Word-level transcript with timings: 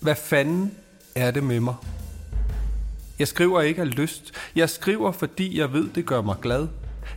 Hvad 0.00 0.14
fanden 0.14 0.72
er 1.14 1.30
det 1.30 1.42
med 1.42 1.60
mig? 1.60 1.74
Jeg 3.18 3.28
skriver 3.28 3.60
ikke 3.60 3.82
af 3.82 3.96
lyst. 3.96 4.32
Jeg 4.56 4.70
skriver, 4.70 5.12
fordi 5.12 5.58
jeg 5.58 5.72
ved, 5.72 5.88
det 5.94 6.06
gør 6.06 6.22
mig 6.22 6.36
glad. 6.42 6.68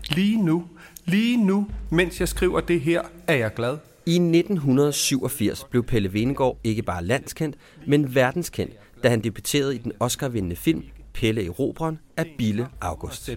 Lige 0.09 0.45
nu, 0.45 0.65
lige 1.05 1.45
nu, 1.45 1.67
mens 1.89 2.19
jeg 2.19 2.27
skriver 2.27 2.59
det 2.59 2.81
her, 2.81 3.01
er 3.27 3.33
jeg 3.33 3.53
glad. 3.53 3.77
I 4.05 4.11
1987 4.11 5.63
blev 5.69 5.83
Pelle 5.83 6.13
Venegård 6.13 6.57
ikke 6.63 6.81
bare 6.81 7.03
landskendt, 7.03 7.55
men 7.87 8.15
verdenskendt, 8.15 8.73
da 9.03 9.09
han 9.09 9.23
debuterede 9.23 9.75
i 9.75 9.77
den 9.77 9.91
Oscar-vindende 9.99 10.55
film 10.55 10.83
Pelle 11.13 11.43
i 11.43 11.49
Robron 11.49 11.99
af 12.17 12.35
Bille 12.37 12.67
August. 12.81 13.29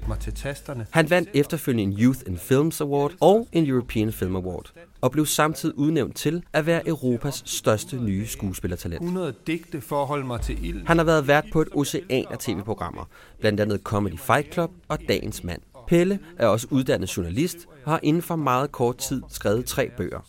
Han 0.91 1.10
vandt 1.10 1.28
efterfølgende 1.34 1.82
en 1.82 2.02
Youth 2.02 2.20
in 2.27 2.38
Films 2.38 2.80
Award 2.80 3.12
og 3.20 3.48
en 3.52 3.66
European 3.66 4.12
Film 4.12 4.36
Award, 4.36 4.72
og 5.00 5.10
blev 5.10 5.27
samtidig 5.27 5.78
udnævnt 5.78 6.16
til 6.16 6.42
at 6.52 6.66
være 6.66 6.88
Europas 6.88 7.42
største 7.47 7.97
nye 7.97 8.27
skuespillertalent. 8.27 9.02
100 9.02 9.34
digte 9.47 9.80
for 9.80 10.02
at 10.02 10.06
holde 10.06 10.27
mig 10.27 10.41
til 10.41 10.64
ilden. 10.64 10.86
Han 10.86 10.98
har 10.98 11.04
været 11.04 11.28
vært 11.28 11.44
på 11.52 11.62
et 11.62 11.69
ocean 11.74 12.27
af 12.30 12.38
tv-programmer, 12.38 13.08
blandt 13.41 13.60
andet 13.60 13.80
Comedy 13.80 14.19
Fight 14.19 14.52
Club 14.52 14.70
og 14.88 14.98
Dagens 15.08 15.44
Mand. 15.44 15.60
Pelle 15.88 16.19
er 16.38 16.47
også 16.47 16.66
uddannet 16.70 17.16
journalist 17.16 17.56
og 17.84 17.92
har 17.92 18.00
inden 18.02 18.22
for 18.22 18.36
meget 18.36 18.72
kort 18.72 18.97
tid 18.97 19.22
skrevet 19.28 19.64
tre 19.66 19.91
bøger. 19.97 20.20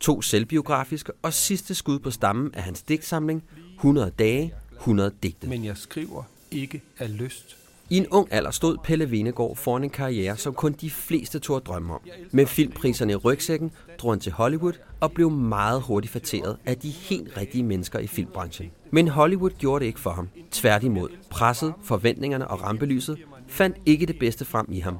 To 0.00 0.22
selvbiografiske 0.22 1.12
og 1.22 1.32
sidste 1.32 1.74
skud 1.74 1.98
på 1.98 2.10
stammen 2.10 2.54
af 2.54 2.62
hans 2.62 2.82
digtsamling 2.82 3.44
100 3.74 4.10
dage, 4.10 4.54
100 4.76 5.12
digte. 5.22 5.48
Men 5.48 5.64
jeg 5.64 5.76
skriver 5.76 6.22
ikke 6.52 6.82
af 6.98 7.18
lyst. 7.18 7.56
I 7.90 7.96
en 7.96 8.06
ung 8.06 8.28
alder 8.30 8.50
stod 8.50 8.76
Pelle 8.84 9.10
Venegård 9.10 9.56
foran 9.56 9.84
en 9.84 9.90
karriere, 9.90 10.36
som 10.36 10.54
kun 10.54 10.72
de 10.72 10.90
fleste 10.90 11.38
tog 11.38 11.66
drømme 11.66 11.94
om. 11.94 12.00
Med 12.30 12.46
filmpriserne 12.46 13.12
i 13.12 13.16
rygsækken 13.16 13.70
drog 13.98 14.12
han 14.12 14.20
til 14.20 14.32
Hollywood 14.32 14.72
og 15.00 15.12
blev 15.12 15.30
meget 15.30 15.82
hurtigt 15.82 16.12
fatteret 16.12 16.56
af 16.66 16.76
de 16.76 16.90
helt 16.90 17.36
rigtige 17.36 17.64
mennesker 17.64 17.98
i 17.98 18.06
filmbranchen. 18.06 18.70
Men 18.90 19.08
Hollywood 19.08 19.50
gjorde 19.50 19.80
det 19.80 19.86
ikke 19.86 20.00
for 20.00 20.10
ham. 20.10 20.28
Tværtimod, 20.50 21.08
presset, 21.30 21.74
forventningerne 21.82 22.48
og 22.48 22.62
rampelyset 22.62 23.18
fandt 23.48 23.76
ikke 23.86 24.06
det 24.06 24.18
bedste 24.18 24.44
frem 24.44 24.66
i 24.72 24.78
ham. 24.78 24.98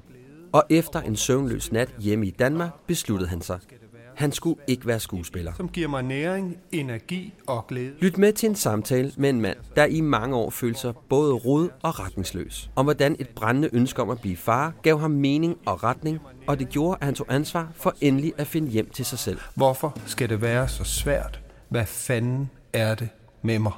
Og 0.52 0.64
efter 0.70 1.00
en 1.00 1.16
søvnløs 1.16 1.72
nat 1.72 1.94
hjemme 1.98 2.26
i 2.26 2.30
Danmark 2.30 2.70
besluttede 2.86 3.30
han 3.30 3.40
sig. 3.40 3.58
Han 4.22 4.32
skulle 4.32 4.60
ikke 4.66 4.86
være 4.86 5.00
skuespiller. 5.00 5.52
Som 5.56 5.68
giver 5.68 5.88
mig 5.88 6.02
næring, 6.02 6.56
energi 6.72 7.34
og 7.46 7.66
glæde. 7.66 7.92
Lyt 8.00 8.18
med 8.18 8.32
til 8.32 8.48
en 8.48 8.54
samtale 8.54 9.12
med 9.16 9.30
en 9.30 9.40
mand, 9.40 9.56
der 9.76 9.84
i 9.84 10.00
mange 10.00 10.36
år 10.36 10.50
følte 10.50 10.80
sig 10.80 10.94
både 11.08 11.32
rod 11.34 11.68
og 11.82 12.00
retningsløs. 12.00 12.70
Om 12.76 12.86
hvordan 12.86 13.16
et 13.18 13.28
brændende 13.28 13.68
ønske 13.72 14.02
om 14.02 14.10
at 14.10 14.20
blive 14.20 14.36
far 14.36 14.72
gav 14.82 14.98
ham 14.98 15.10
mening 15.10 15.58
og 15.66 15.84
retning, 15.84 16.20
og 16.46 16.58
det 16.58 16.68
gjorde, 16.68 16.98
at 17.00 17.04
han 17.04 17.14
tog 17.14 17.26
ansvar 17.30 17.68
for 17.74 17.94
endelig 18.00 18.32
at 18.38 18.46
finde 18.46 18.70
hjem 18.70 18.90
til 18.90 19.04
sig 19.04 19.18
selv. 19.18 19.38
Hvorfor 19.54 19.98
skal 20.06 20.28
det 20.28 20.42
være 20.42 20.68
så 20.68 20.84
svært? 20.84 21.40
Hvad 21.68 21.86
fanden 21.86 22.50
er 22.72 22.94
det 22.94 23.08
med 23.42 23.58
mig? 23.58 23.72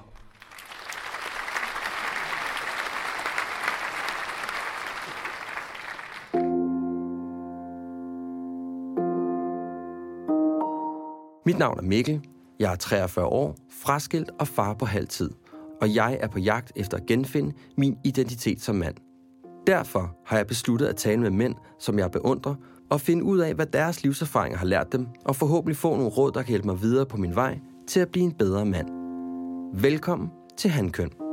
Mit 11.46 11.58
navn 11.58 11.78
er 11.78 11.82
Mikkel. 11.82 12.20
Jeg 12.60 12.72
er 12.72 12.76
43 12.76 13.26
år, 13.26 13.56
fraskilt 13.70 14.30
og 14.38 14.48
far 14.48 14.74
på 14.74 14.84
halv 14.84 15.08
tid. 15.08 15.30
Og 15.80 15.94
jeg 15.94 16.18
er 16.20 16.28
på 16.28 16.38
jagt 16.38 16.72
efter 16.76 16.96
at 16.96 17.06
genfinde 17.06 17.54
min 17.76 17.96
identitet 18.04 18.60
som 18.60 18.76
mand. 18.76 18.94
Derfor 19.66 20.16
har 20.26 20.36
jeg 20.36 20.46
besluttet 20.46 20.86
at 20.86 20.96
tale 20.96 21.20
med 21.20 21.30
mænd, 21.30 21.54
som 21.80 21.98
jeg 21.98 22.10
beundrer, 22.10 22.54
og 22.90 23.00
finde 23.00 23.24
ud 23.24 23.38
af, 23.38 23.54
hvad 23.54 23.66
deres 23.66 24.02
livserfaringer 24.02 24.58
har 24.58 24.66
lært 24.66 24.92
dem, 24.92 25.06
og 25.24 25.36
forhåbentlig 25.36 25.76
få 25.76 25.96
nogle 25.96 26.10
råd, 26.10 26.32
der 26.32 26.42
kan 26.42 26.48
hjælpe 26.48 26.68
mig 26.68 26.82
videre 26.82 27.06
på 27.06 27.16
min 27.16 27.34
vej 27.34 27.58
til 27.88 28.00
at 28.00 28.08
blive 28.08 28.24
en 28.24 28.32
bedre 28.32 28.66
mand. 28.66 28.88
Velkommen 29.80 30.28
til 30.58 30.70
Handkøn. 30.70 31.23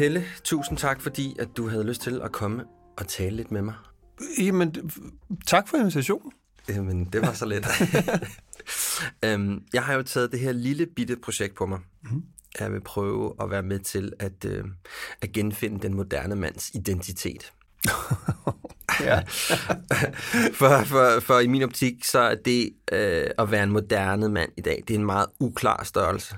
Pelle, 0.00 0.24
tusind 0.44 0.78
tak, 0.78 1.00
fordi 1.00 1.36
at 1.38 1.48
du 1.56 1.68
havde 1.68 1.84
lyst 1.84 2.02
til 2.02 2.20
at 2.24 2.32
komme 2.32 2.64
og 2.98 3.08
tale 3.08 3.36
lidt 3.36 3.50
med 3.50 3.62
mig. 3.62 3.74
Jamen, 4.38 4.90
tak 5.46 5.68
for 5.68 5.76
invitationen. 5.76 6.32
Jamen, 6.68 7.04
det 7.04 7.22
var 7.22 7.32
så 7.32 7.46
let. 7.46 7.66
øhm, 9.24 9.62
jeg 9.72 9.82
har 9.82 9.94
jo 9.94 10.02
taget 10.02 10.32
det 10.32 10.40
her 10.40 10.52
lille 10.52 10.86
bitte 10.86 11.16
projekt 11.16 11.54
på 11.54 11.66
mig. 11.66 11.78
Mm. 12.02 12.22
Jeg 12.60 12.72
vil 12.72 12.80
prøve 12.80 13.34
at 13.40 13.50
være 13.50 13.62
med 13.62 13.78
til 13.78 14.12
at, 14.18 14.44
øh, 14.44 14.64
at 15.22 15.32
genfinde 15.32 15.80
den 15.80 15.94
moderne 15.94 16.36
mands 16.36 16.70
identitet. 16.74 17.52
ja. 19.00 19.20
for, 20.60 20.84
for, 20.84 21.20
for 21.20 21.38
i 21.38 21.46
min 21.46 21.62
optik, 21.62 22.04
så 22.04 22.18
er 22.18 22.34
det 22.34 22.70
øh, 22.92 23.26
at 23.38 23.50
være 23.50 23.62
en 23.62 23.72
moderne 23.72 24.28
mand 24.28 24.52
i 24.56 24.60
dag, 24.60 24.84
det 24.88 24.94
er 24.94 24.98
en 24.98 25.06
meget 25.06 25.26
uklar 25.40 25.84
størrelse. 25.84 26.36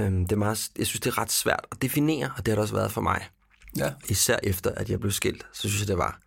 Øhm, 0.00 0.26
det 0.26 0.32
er 0.32 0.38
meget, 0.38 0.70
jeg 0.78 0.86
synes, 0.86 1.00
det 1.00 1.10
er 1.10 1.18
ret 1.18 1.32
svært 1.32 1.66
at 1.72 1.82
definere, 1.82 2.32
og 2.36 2.46
det 2.46 2.48
har 2.48 2.54
det 2.54 2.62
også 2.62 2.74
været 2.74 2.92
for 2.92 3.00
mig. 3.00 3.28
Ja. 3.76 3.92
Især 4.08 4.38
efter, 4.42 4.70
at 4.70 4.90
jeg 4.90 5.00
blev 5.00 5.12
skilt, 5.12 5.46
så 5.52 5.60
synes 5.68 5.80
jeg, 5.80 5.88
det 5.88 5.98
var, 5.98 6.20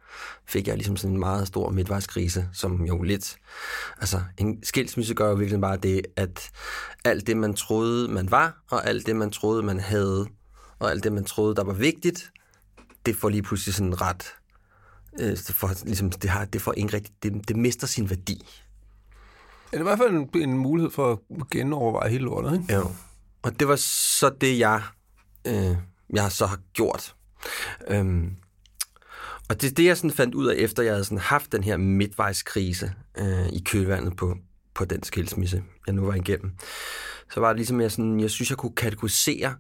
fik 0.46 0.68
jeg 0.68 0.76
ligesom 0.76 0.98
sådan 0.98 1.14
en 1.14 1.20
meget 1.20 1.48
stor 1.48 1.70
midtvejskrise, 1.70 2.50
som 2.54 2.86
jo 2.86 3.02
lidt, 3.02 3.38
altså 4.02 4.22
en 4.38 4.64
skilsmisse 4.64 5.14
gør 5.14 5.30
jo 5.30 5.36
virkelig 5.36 5.62
bare 5.62 5.78
det, 5.78 6.02
at 6.16 6.52
alt 7.06 7.28
det, 7.28 7.38
man 7.38 7.54
troede, 7.54 8.08
man 8.08 8.32
var, 8.32 8.64
og 8.72 8.88
alt 8.88 9.06
det, 9.06 9.16
man 9.16 9.32
troede, 9.32 9.64
man 9.64 9.80
havde, 9.80 10.28
og 10.80 10.92
alt 10.92 11.04
det, 11.04 11.14
man 11.14 11.26
troede, 11.26 11.56
der 11.56 11.64
var 11.64 11.74
vigtigt, 11.74 12.32
det 13.06 13.16
får 13.16 13.30
lige 13.30 13.44
pludselig 13.44 13.76
sådan 13.76 14.02
ret, 14.02 14.36
øh, 15.20 15.30
det, 15.30 15.56
får, 15.56 15.72
ligesom, 15.86 16.10
det, 16.10 16.30
har, 16.30 16.46
det 16.46 16.62
får 16.62 16.74
ikke 16.74 16.94
rigtigt, 16.94 17.24
det, 17.24 17.48
det 17.48 17.56
mister 17.56 17.88
sin 17.88 18.10
værdi. 18.10 18.48
Ja, 19.74 19.78
det 19.78 19.88
er 19.88 19.94
i 19.94 19.96
hvert 19.96 19.98
fald 19.98 20.12
en, 20.36 20.42
en 20.42 20.58
mulighed 20.58 20.92
for 20.92 21.12
at 21.12 21.50
genoverveje 21.50 22.10
hele 22.10 22.24
lortet, 22.24 22.54
ikke? 22.54 22.74
Jo. 22.74 22.92
Og 23.46 23.60
det 23.60 23.68
var 23.68 23.76
så 23.76 24.30
det, 24.42 24.60
jeg, 24.60 24.82
øh, 25.48 25.78
jeg 26.14 26.32
så 26.32 26.46
har 26.46 26.60
gjort. 26.74 27.16
Øhm, 27.88 28.36
og 29.50 29.62
det 29.62 29.72
er 29.72 29.76
det, 29.76 29.86
jeg 29.86 29.98
sådan 29.98 30.12
fandt 30.12 30.36
ud 30.36 30.48
af, 30.48 30.56
efter 30.56 30.84
jeg 30.84 30.94
havde 30.94 31.04
sådan 31.04 31.18
haft 31.18 31.52
den 31.52 31.64
her 31.64 31.78
midtvejskrise 31.78 32.94
øh, 33.18 33.48
i 33.48 33.62
kølvandet 33.66 34.18
på, 34.18 34.38
på 34.74 34.86
den 34.86 35.04
skilsmisse, 35.04 35.64
jeg 35.88 35.96
nu 35.96 36.06
var 36.06 36.14
igennem. 36.14 36.52
Så 37.34 37.40
var 37.40 37.48
det 37.48 37.58
ligesom, 37.58 37.82
jeg, 37.82 37.92
sådan, 37.92 38.20
jeg 38.20 38.32
synes, 38.32 38.50
jeg 38.50 38.58
kunne 38.58 38.76
kategorisere 38.76 39.56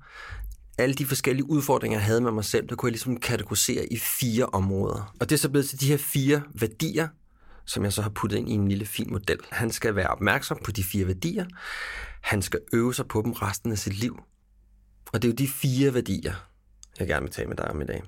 alle 0.77 0.95
de 0.95 1.05
forskellige 1.05 1.49
udfordringer, 1.49 1.97
jeg 1.97 2.05
havde 2.05 2.21
med 2.21 2.31
mig 2.31 2.45
selv, 2.45 2.69
der 2.69 2.75
kunne 2.75 2.87
jeg 2.87 2.93
ligesom 2.93 3.17
kategorisere 3.17 3.85
i 3.85 3.97
fire 3.97 4.45
områder. 4.45 5.13
Og 5.19 5.29
det 5.29 5.35
er 5.35 5.39
så 5.39 5.49
blevet 5.49 5.69
til 5.69 5.79
de 5.79 5.87
her 5.87 5.97
fire 5.97 6.41
værdier, 6.59 7.07
som 7.65 7.83
jeg 7.83 7.93
så 7.93 8.01
har 8.01 8.09
puttet 8.09 8.37
ind 8.37 8.49
i 8.49 8.53
en 8.53 8.67
lille 8.67 8.85
fin 8.85 9.11
model. 9.11 9.39
Han 9.51 9.71
skal 9.71 9.95
være 9.95 10.07
opmærksom 10.07 10.59
på 10.63 10.71
de 10.71 10.83
fire 10.83 11.07
værdier. 11.07 11.45
Han 12.21 12.41
skal 12.41 12.59
øve 12.73 12.93
sig 12.93 13.07
på 13.07 13.21
dem 13.21 13.31
resten 13.31 13.71
af 13.71 13.77
sit 13.77 13.99
liv. 13.99 14.19
Og 15.13 15.21
det 15.21 15.27
er 15.27 15.31
jo 15.31 15.35
de 15.35 15.47
fire 15.47 15.93
værdier, 15.93 16.33
jeg 16.99 17.07
gerne 17.07 17.21
vil 17.21 17.31
tale 17.31 17.47
med 17.47 17.57
dig 17.57 17.67
om 17.67 17.81
i 17.81 17.85
dag. 17.85 18.03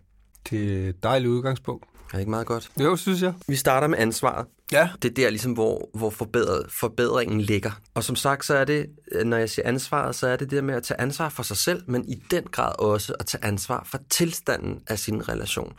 Det 0.50 0.86
er 0.86 0.89
et 0.89 1.04
dejligt 1.04 1.30
udgangspunkt. 1.30 1.86
Er 1.86 2.12
det 2.12 2.19
ikke 2.19 2.30
meget 2.30 2.48
godt? 2.48 2.71
Jo, 2.80 2.95
synes 2.95 3.21
jeg. 3.21 3.33
Vi 3.48 3.56
starter 3.56 3.88
med 3.88 3.98
ansvaret. 3.98 4.48
Ja. 4.71 4.89
Det 5.01 5.09
er 5.09 5.13
der, 5.13 5.29
ligesom, 5.29 5.51
hvor, 5.51 5.89
hvor 5.93 6.09
forbedret, 6.09 6.65
forbedringen 6.69 7.41
ligger. 7.41 7.71
Og 7.93 8.03
som 8.03 8.15
sagt, 8.15 8.45
så 8.45 8.55
er 8.55 8.65
det, 8.65 8.85
øh, 9.11 9.25
når 9.25 9.37
jeg 9.37 9.49
siger 9.49 9.67
ansvaret, 9.67 10.15
så 10.15 10.27
er 10.27 10.35
det 10.35 10.51
det 10.51 10.63
med 10.63 10.75
at 10.75 10.83
tage 10.83 11.01
ansvar 11.01 11.29
for 11.29 11.43
sig 11.43 11.57
selv, 11.57 11.83
men 11.87 12.09
i 12.09 12.15
den 12.31 12.43
grad 12.43 12.79
også 12.79 13.13
at 13.19 13.25
tage 13.25 13.45
ansvar 13.45 13.87
for 13.91 13.99
tilstanden 14.09 14.81
af 14.87 14.99
sin 14.99 15.29
relation. 15.29 15.73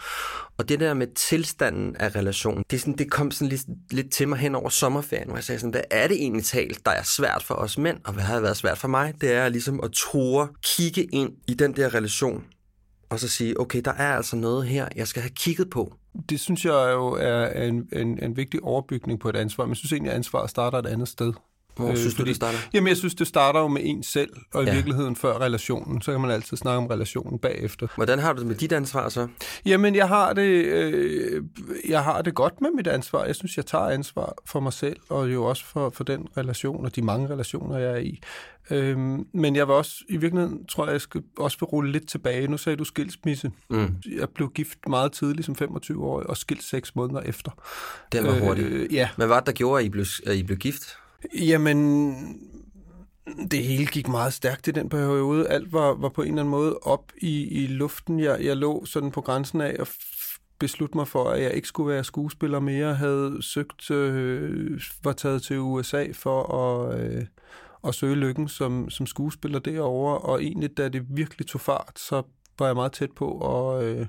Og 0.58 0.68
det 0.68 0.80
der 0.80 0.94
med 0.94 1.06
tilstanden 1.14 1.96
af 1.96 2.16
relationen, 2.16 2.64
det, 2.70 2.76
er 2.76 2.80
sådan, 2.80 2.96
det 2.96 3.10
kom 3.10 3.30
sådan 3.30 3.48
lidt, 3.48 3.62
lidt 3.90 4.12
til 4.12 4.28
mig 4.28 4.38
hen 4.38 4.54
over 4.54 4.68
sommerferien, 4.68 5.28
hvor 5.28 5.36
jeg 5.36 5.44
sagde 5.44 5.58
sådan, 5.58 5.70
hvad 5.70 5.82
er 5.90 6.08
det 6.08 6.16
egentlig 6.16 6.44
talt, 6.44 6.86
der 6.86 6.92
er 6.92 7.02
svært 7.02 7.42
for 7.42 7.54
os 7.54 7.78
mænd, 7.78 7.98
og 8.04 8.12
hvad 8.12 8.24
har 8.24 8.40
været 8.40 8.56
svært 8.56 8.78
for 8.78 8.88
mig? 8.88 9.14
Det 9.20 9.32
er 9.32 9.48
ligesom 9.48 9.80
at 9.84 9.90
tore 9.90 10.48
kigge 10.62 11.04
ind 11.04 11.32
i 11.48 11.54
den 11.54 11.76
der 11.76 11.94
relation 11.94 12.44
og 13.10 13.20
så 13.20 13.28
sige, 13.28 13.60
okay, 13.60 13.80
der 13.84 13.92
er 13.92 14.16
altså 14.16 14.36
noget 14.36 14.66
her, 14.66 14.88
jeg 14.96 15.08
skal 15.08 15.22
have 15.22 15.30
kigget 15.30 15.70
på. 15.70 15.94
Det 16.28 16.40
synes 16.40 16.64
jeg 16.64 16.90
jo 16.92 17.06
er 17.20 17.62
en, 17.62 17.88
en, 17.92 18.24
en 18.24 18.36
vigtig 18.36 18.62
overbygning 18.62 19.20
på 19.20 19.28
et 19.28 19.36
ansvar, 19.36 19.64
men 19.64 19.70
jeg 19.70 19.76
synes 19.76 19.92
egentlig, 19.92 20.10
at 20.10 20.16
ansvaret 20.16 20.50
starter 20.50 20.78
et 20.78 20.86
andet 20.86 21.08
sted. 21.08 21.32
Hvor 21.78 21.90
øh, 21.90 21.96
synes 21.96 22.14
du, 22.14 22.24
det 22.24 22.36
starter? 22.36 22.58
Jamen, 22.74 22.88
jeg 22.88 22.96
synes, 22.96 23.14
det 23.14 23.26
starter 23.26 23.60
jo 23.60 23.68
med 23.68 23.82
en 23.84 24.02
selv, 24.02 24.30
og 24.54 24.62
i 24.62 24.66
Ja. 24.66 24.74
virkeligheden 24.74 25.16
før 25.16 25.38
relationen. 25.40 26.02
Så 26.02 26.12
kan 26.12 26.20
man 26.20 26.30
altid 26.30 26.56
snakke 26.56 26.78
om 26.78 26.86
relationen 26.86 27.38
bagefter. 27.38 27.86
Hvordan 27.94 28.18
har 28.18 28.32
du 28.32 28.38
det 28.38 28.46
med 28.46 28.54
dit 28.56 28.72
ansvar 28.72 29.08
så? 29.08 29.28
Jamen, 29.66 29.94
jeg 29.94 30.08
har 30.08 30.32
det, 30.32 30.42
øh, 30.64 31.42
jeg 31.88 32.04
har 32.04 32.22
det 32.22 32.34
godt 32.34 32.60
med 32.60 32.70
mit 32.76 32.86
ansvar. 32.86 33.24
Jeg 33.24 33.34
synes, 33.36 33.56
jeg 33.56 33.66
tager 33.66 33.84
ansvar 33.84 34.34
for 34.46 34.60
mig 34.60 34.72
selv, 34.72 34.96
og 35.08 35.32
jo 35.32 35.44
også 35.44 35.64
for, 35.64 35.90
for 35.90 36.04
den 36.04 36.26
relation, 36.36 36.84
og 36.84 36.96
de 36.96 37.02
mange 37.02 37.28
relationer, 37.28 37.78
jeg 37.78 37.90
er 37.92 37.96
i. 37.96 38.20
Øhm, 38.70 39.26
men 39.34 39.56
jeg 39.56 39.66
vil 39.68 39.74
også, 39.74 39.92
i 40.08 40.16
virkeligheden, 40.16 40.66
tror 40.66 40.84
jeg, 40.84 40.92
jeg 40.92 41.00
skal 41.00 41.22
også 41.38 41.56
vil 41.60 41.64
rulle 41.66 41.92
lidt 41.92 42.08
tilbage. 42.08 42.48
Nu 42.48 42.56
sagde 42.56 42.76
du 42.76 42.84
skilsmisse. 42.84 43.50
Mm. 43.70 43.94
Jeg 44.18 44.28
blev 44.34 44.50
gift 44.54 44.78
meget 44.88 45.12
tidligt, 45.12 45.46
som 45.46 45.56
25 45.56 46.04
år, 46.04 46.22
og 46.22 46.36
skilt 46.36 46.62
seks 46.64 46.94
måneder 46.96 47.20
efter. 47.20 47.50
Den 48.12 48.24
var 48.26 48.32
hurtig. 48.38 48.64
Øh, 48.64 48.94
ja, 48.94 49.08
Hvad 49.16 49.26
var 49.26 49.40
det, 49.40 49.46
der 49.46 49.52
gjorde, 49.52 49.80
at 49.80 49.86
I 49.86 49.88
blev, 49.88 50.04
at 50.26 50.36
I 50.36 50.42
blev 50.42 50.58
gift? 50.58 50.96
Jamen, 51.34 52.16
det 53.50 53.64
hele 53.64 53.86
gik 53.86 54.08
meget 54.08 54.32
stærkt 54.32 54.68
i 54.68 54.70
den 54.70 54.88
periode. 54.88 55.48
Alt 55.48 55.72
var, 55.72 55.94
var 55.94 56.08
på 56.08 56.22
en 56.22 56.28
eller 56.28 56.42
anden 56.42 56.50
måde 56.50 56.78
op 56.82 57.12
i, 57.16 57.64
i 57.64 57.66
luften. 57.66 58.20
Jeg, 58.20 58.44
jeg 58.44 58.56
lå 58.56 58.84
sådan 58.84 59.10
på 59.10 59.20
grænsen 59.20 59.60
af 59.60 59.76
at 59.78 59.88
beslutte 60.58 60.96
mig 60.96 61.08
for, 61.08 61.30
at 61.30 61.42
jeg 61.42 61.52
ikke 61.52 61.68
skulle 61.68 61.92
være 61.92 62.04
skuespiller 62.04 62.60
mere. 62.60 62.94
havde 62.94 63.38
søgt, 63.40 63.90
øh, 63.90 64.80
var 65.04 65.12
taget 65.12 65.42
til 65.42 65.58
USA 65.58 66.06
for 66.12 66.54
at, 66.54 67.00
øh, 67.00 67.26
at 67.84 67.94
søge 67.94 68.14
lykken 68.14 68.48
som, 68.48 68.90
som 68.90 69.06
skuespiller 69.06 69.58
derovre. 69.58 70.18
Og 70.18 70.42
egentlig, 70.42 70.76
da 70.76 70.88
det 70.88 71.06
virkelig 71.08 71.46
tog 71.46 71.60
fart, 71.60 71.98
så 71.98 72.22
var 72.58 72.66
jeg 72.66 72.74
meget 72.74 72.92
tæt 72.92 73.12
på 73.12 73.38
at, 73.38 73.84
øh, 73.84 74.06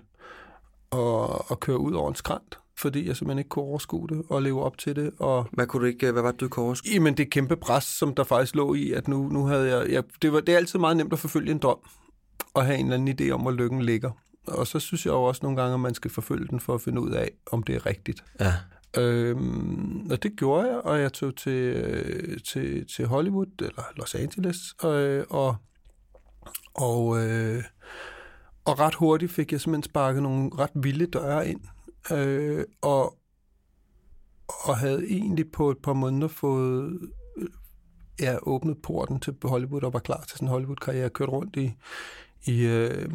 at, 0.92 1.42
at 1.52 1.60
køre 1.60 1.80
ud 1.80 1.94
over 1.94 2.10
en 2.10 2.16
skrant 2.16 2.59
fordi 2.80 3.08
jeg 3.08 3.16
simpelthen 3.16 3.40
ikke 3.40 3.50
kunne 3.50 3.66
overskue 3.66 4.08
det 4.08 4.22
og 4.30 4.42
leve 4.42 4.64
op 4.64 4.78
til 4.78 4.96
det. 4.96 5.12
Og 5.20 5.48
Hvad, 5.52 5.68
kunne 5.68 5.82
du 5.82 5.86
ikke, 5.86 6.12
hvad 6.12 6.22
var 6.22 6.32
det, 6.32 6.40
du 6.40 6.48
kunne 6.48 6.66
overskue? 6.66 6.94
Jamen, 6.94 7.18
det 7.18 7.32
kæmpe 7.32 7.56
pres, 7.56 7.84
som 7.84 8.16
der 8.16 8.24
faktisk 8.24 8.56
lå 8.56 8.74
i, 8.74 8.92
at 8.92 9.08
nu, 9.08 9.30
nu 9.30 9.46
havde 9.46 9.78
jeg... 9.78 9.92
jeg 9.92 10.04
det, 10.22 10.34
var, 10.34 10.40
det 10.40 10.54
er 10.54 10.58
altid 10.58 10.80
meget 10.80 10.98
nemt 10.98 11.14
at 11.14 11.20
forfølge 11.20 11.52
en 11.52 11.58
drøm, 11.60 11.78
og 12.54 12.66
have 12.66 12.78
en 12.78 12.86
eller 12.86 12.98
anden 12.98 13.20
idé 13.22 13.32
om, 13.32 13.42
hvor 13.42 13.52
lykken 13.52 13.82
ligger. 13.82 14.12
Og 14.48 14.68
så 14.68 14.80
synes 14.80 15.06
jeg 15.06 15.12
jo 15.12 15.24
også 15.24 15.40
nogle 15.44 15.62
gange, 15.62 15.74
at 15.74 15.80
man 15.80 15.94
skal 15.94 16.12
forfølge 16.12 16.48
den 16.48 16.60
for 16.60 16.76
at 16.76 16.82
finde 16.82 17.02
ud 17.02 17.12
af, 17.12 17.32
om 17.52 17.64
det 17.64 17.76
er 17.76 17.86
rigtigt. 17.86 18.24
Ja. 18.40 18.54
Øhm, 18.98 20.08
og 20.12 20.24
det 20.24 20.32
gjorde 20.38 20.68
jeg, 20.68 20.78
og 20.78 21.00
jeg 21.00 21.14
tog 21.14 21.36
til, 21.36 21.52
øh, 21.52 22.38
til, 22.40 22.88
til 22.96 23.06
Hollywood, 23.06 23.62
eller 23.62 23.84
Los 23.96 24.16
Angeles, 24.16 24.58
øh, 24.86 25.24
og, 25.30 25.56
og, 26.74 27.28
øh, 27.28 27.64
og 28.66 28.80
ret 28.80 28.96
hurtigt 28.96 29.32
fik 29.32 29.52
jeg 29.52 29.62
simpelthen 29.62 29.84
sparket 29.84 30.24
nogle 30.24 30.50
ret 30.60 30.72
vilde 30.76 31.06
døre 31.06 31.50
ind, 31.50 31.62
øh, 32.12 32.66
og, 32.82 33.18
og 34.48 34.78
havde 34.78 35.06
egentlig 35.10 35.52
på 35.52 35.72
et 35.72 35.78
par 35.78 35.94
måneder 35.94 36.28
fået 36.28 37.00
øh, 37.38 37.48
ja, 38.20 38.38
åbnet 38.42 38.78
porten 38.82 39.20
til 39.20 39.36
Hollywood 39.44 39.84
og 39.84 39.94
var 39.94 40.00
klar 40.00 40.24
til 40.28 40.32
sådan 40.32 40.48
en 40.48 40.52
Hollywood-karriere. 40.52 41.02
Jeg 41.02 41.14
kørte 41.14 41.32
rundt 41.32 41.56
i, 41.56 41.74
i, 42.46 42.66
øh, 42.66 43.10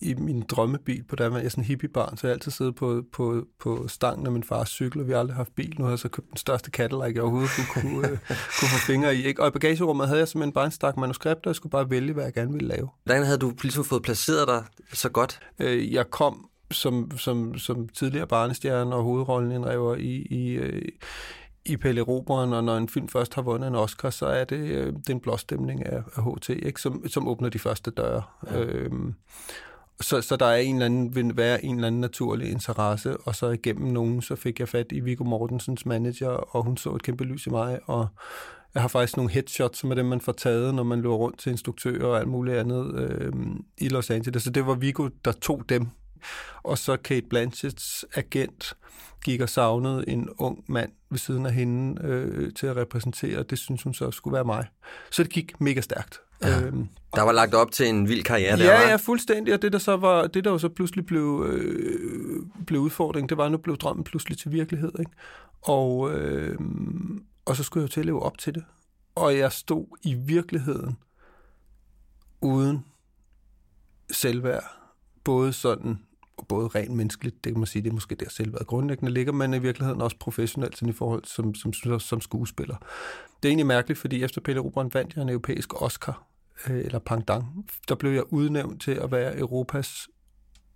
i 0.00 0.14
min 0.14 0.42
drømmebil 0.42 1.04
på 1.04 1.16
der 1.16 1.28
var 1.28 1.38
jeg 1.38 1.50
sådan 1.50 1.64
en 1.64 1.68
hippiebarn, 1.68 2.16
så 2.16 2.26
jeg 2.26 2.34
altid 2.34 2.50
siddet 2.50 2.74
på, 2.74 3.02
på, 3.12 3.46
på 3.60 3.88
stangen 3.88 4.26
af 4.26 4.32
min 4.32 4.42
fars 4.42 4.68
cykel, 4.68 5.00
og 5.00 5.06
vi 5.06 5.12
har 5.12 5.18
aldrig 5.18 5.36
haft 5.36 5.54
bil. 5.54 5.74
Nu 5.78 5.84
har 5.84 5.90
jeg 5.90 5.98
så 5.98 6.08
købt 6.08 6.30
den 6.30 6.36
største 6.36 6.70
Cadillac, 6.70 7.14
jeg 7.14 7.22
overhovedet 7.22 7.50
kunne, 7.56 7.82
kunne, 7.82 8.08
øh, 8.08 8.18
kunne 8.58 8.68
få 8.68 8.86
fingre 8.86 9.16
i. 9.16 9.24
Ikke? 9.24 9.42
Og 9.42 9.48
i 9.48 9.50
bagagerummet 9.50 10.06
havde 10.06 10.18
jeg 10.18 10.28
simpelthen 10.28 10.52
bare 10.52 10.64
en 10.64 10.70
stak 10.70 10.96
manuskripter, 10.96 11.42
og 11.44 11.48
jeg 11.48 11.56
skulle 11.56 11.70
bare 11.70 11.90
vælge, 11.90 12.12
hvad 12.12 12.24
jeg 12.24 12.34
gerne 12.34 12.52
ville 12.52 12.68
lave. 12.68 12.88
Hvordan 13.04 13.24
havde 13.24 13.38
du 13.38 13.52
ligesom 13.62 13.84
fået 13.84 14.02
placeret 14.02 14.48
dig 14.48 14.64
så 14.92 15.08
godt? 15.08 15.40
Øh, 15.58 15.92
jeg 15.92 16.10
kom 16.10 16.48
som, 16.70 17.10
som, 17.18 17.58
som 17.58 17.88
tidligere 17.88 18.26
barnestjerne 18.26 18.94
og 18.94 19.02
hovedrollen 19.02 19.52
indrever 19.52 19.94
i, 19.94 20.26
i, 20.30 20.50
øh, 20.52 20.82
i 21.64 21.76
Pelle 21.76 22.00
Roberen, 22.00 22.52
og 22.52 22.64
når 22.64 22.76
en 22.76 22.88
film 22.88 23.08
først 23.08 23.34
har 23.34 23.42
vundet 23.42 23.68
en 23.68 23.74
Oscar, 23.74 24.10
så 24.10 24.26
er 24.26 24.44
det, 24.44 24.58
øh, 24.58 24.92
det 24.92 25.08
er 25.10 25.14
en 25.14 25.20
blåstemning 25.20 25.86
af, 25.86 26.02
af 26.16 26.22
HT, 26.24 26.48
ikke? 26.48 26.80
Som, 26.80 27.08
som 27.08 27.28
åbner 27.28 27.48
de 27.48 27.58
første 27.58 27.90
døre. 27.90 28.22
Ja. 28.50 28.60
Øhm, 28.60 29.14
så, 30.00 30.20
så 30.20 30.36
der 30.36 30.46
er 30.46 30.56
en 30.56 30.74
eller 30.74 30.86
anden, 30.86 31.14
vil 31.14 31.36
være 31.36 31.64
en 31.64 31.74
eller 31.74 31.86
anden 31.86 32.00
naturlig 32.00 32.50
interesse, 32.50 33.16
og 33.16 33.34
så 33.34 33.50
igennem 33.50 33.92
nogen, 33.92 34.22
så 34.22 34.36
fik 34.36 34.60
jeg 34.60 34.68
fat 34.68 34.86
i 34.92 35.00
Viggo 35.00 35.24
Mortensens 35.24 35.86
manager, 35.86 36.28
og 36.28 36.62
hun 36.62 36.76
så 36.76 36.94
et 36.94 37.02
kæmpe 37.02 37.24
lys 37.24 37.46
i 37.46 37.50
mig, 37.50 37.78
og 37.86 38.08
jeg 38.74 38.82
har 38.82 38.88
faktisk 38.88 39.16
nogle 39.16 39.32
headshots, 39.32 39.78
som 39.78 39.90
er 39.90 39.94
dem, 39.94 40.06
man 40.06 40.20
får 40.20 40.32
taget, 40.32 40.74
når 40.74 40.82
man 40.82 41.00
løber 41.00 41.14
rundt 41.14 41.38
til 41.38 41.52
instruktører 41.52 42.06
og 42.06 42.18
alt 42.18 42.28
muligt 42.28 42.56
andet 42.56 42.94
øh, 42.94 43.32
i 43.78 43.88
Los 43.88 44.10
Angeles. 44.10 44.42
Så 44.42 44.50
det 44.50 44.66
var 44.66 44.74
Viggo, 44.74 45.08
der 45.24 45.32
tog 45.32 45.62
dem. 45.68 45.88
Og 46.62 46.78
så 46.78 46.96
Kate 46.96 47.26
Blanchetts 47.30 48.04
agent 48.14 48.76
gik 49.24 49.40
og 49.40 49.48
savnede 49.48 50.08
en 50.08 50.28
ung 50.38 50.64
mand 50.68 50.92
ved 51.10 51.18
siden 51.18 51.46
af 51.46 51.52
hende 51.54 52.02
øh, 52.04 52.52
til 52.54 52.66
at 52.66 52.76
repræsentere. 52.76 53.42
Det 53.42 53.58
synes 53.58 53.82
hun 53.82 53.94
så 53.94 54.10
skulle 54.10 54.34
være 54.34 54.44
mig. 54.44 54.66
Så 55.10 55.22
det 55.22 55.32
gik 55.32 55.60
mega 55.60 55.80
stærkt. 55.80 56.20
Ja. 56.42 56.60
Øhm, 56.62 56.88
Der 57.14 57.22
var 57.22 57.32
lagt 57.32 57.54
op 57.54 57.70
til 57.70 57.88
en 57.88 58.08
vild 58.08 58.22
karriere 58.24 58.56
der, 58.56 58.64
Ja, 58.64 58.82
var? 58.82 58.88
ja, 58.88 58.96
fuldstændig. 58.96 59.54
Og 59.54 59.62
det 59.62 59.72
der, 59.72 59.78
så 59.78 59.96
var, 59.96 60.26
det, 60.26 60.44
der 60.44 60.50
jo 60.50 60.58
så 60.58 60.68
pludselig 60.68 61.06
blev, 61.06 61.44
øh, 61.48 62.42
blev 62.66 62.80
udfordring, 62.80 63.28
det 63.28 63.36
var, 63.38 63.44
at 63.44 63.52
nu 63.52 63.58
blev 63.58 63.76
drømmen 63.76 64.04
pludselig 64.04 64.38
til 64.38 64.52
virkelighed. 64.52 64.92
Ikke? 64.98 65.10
Og, 65.62 66.12
øh, 66.14 66.58
og 67.44 67.56
så 67.56 67.62
skulle 67.62 67.82
jeg 67.82 67.88
jo 67.88 67.92
til 67.92 68.00
at 68.00 68.06
leve 68.06 68.22
op 68.22 68.38
til 68.38 68.54
det. 68.54 68.64
Og 69.14 69.38
jeg 69.38 69.52
stod 69.52 69.86
i 70.02 70.14
virkeligheden 70.14 70.96
uden 72.40 72.84
selvværd. 74.12 74.64
Både 75.24 75.52
sådan, 75.52 75.98
både 76.48 76.68
rent 76.68 76.90
menneskeligt, 76.90 77.44
det 77.44 77.52
kan 77.52 77.60
man 77.60 77.66
sige, 77.66 77.82
det 77.82 77.88
er 77.88 77.94
måske 77.94 78.14
der 78.14 78.28
selvværd 78.28 78.64
grundlæggende 78.64 79.12
ligger, 79.12 79.32
men 79.32 79.54
i 79.54 79.58
virkeligheden 79.58 80.02
også 80.02 80.16
professionelt 80.18 80.76
sådan 80.78 80.88
i 80.88 80.92
forhold 80.92 81.24
som, 81.24 81.54
som, 81.54 82.00
som 82.00 82.20
skuespiller. 82.20 82.76
Det 83.42 83.48
er 83.48 83.50
egentlig 83.50 83.66
mærkeligt, 83.66 84.00
fordi 84.00 84.22
efter 84.22 84.40
Pelle 84.40 84.60
Robren 84.60 84.90
vandt 84.94 85.14
jeg 85.14 85.22
en 85.22 85.28
europæisk 85.28 85.82
Oscar 85.82 86.26
øh, 86.68 86.84
eller 86.84 86.98
Pangdang, 86.98 87.66
der 87.88 87.94
blev 87.94 88.12
jeg 88.12 88.32
udnævnt 88.32 88.82
til 88.82 88.90
at 88.90 89.10
være 89.10 89.38
Europas 89.38 90.08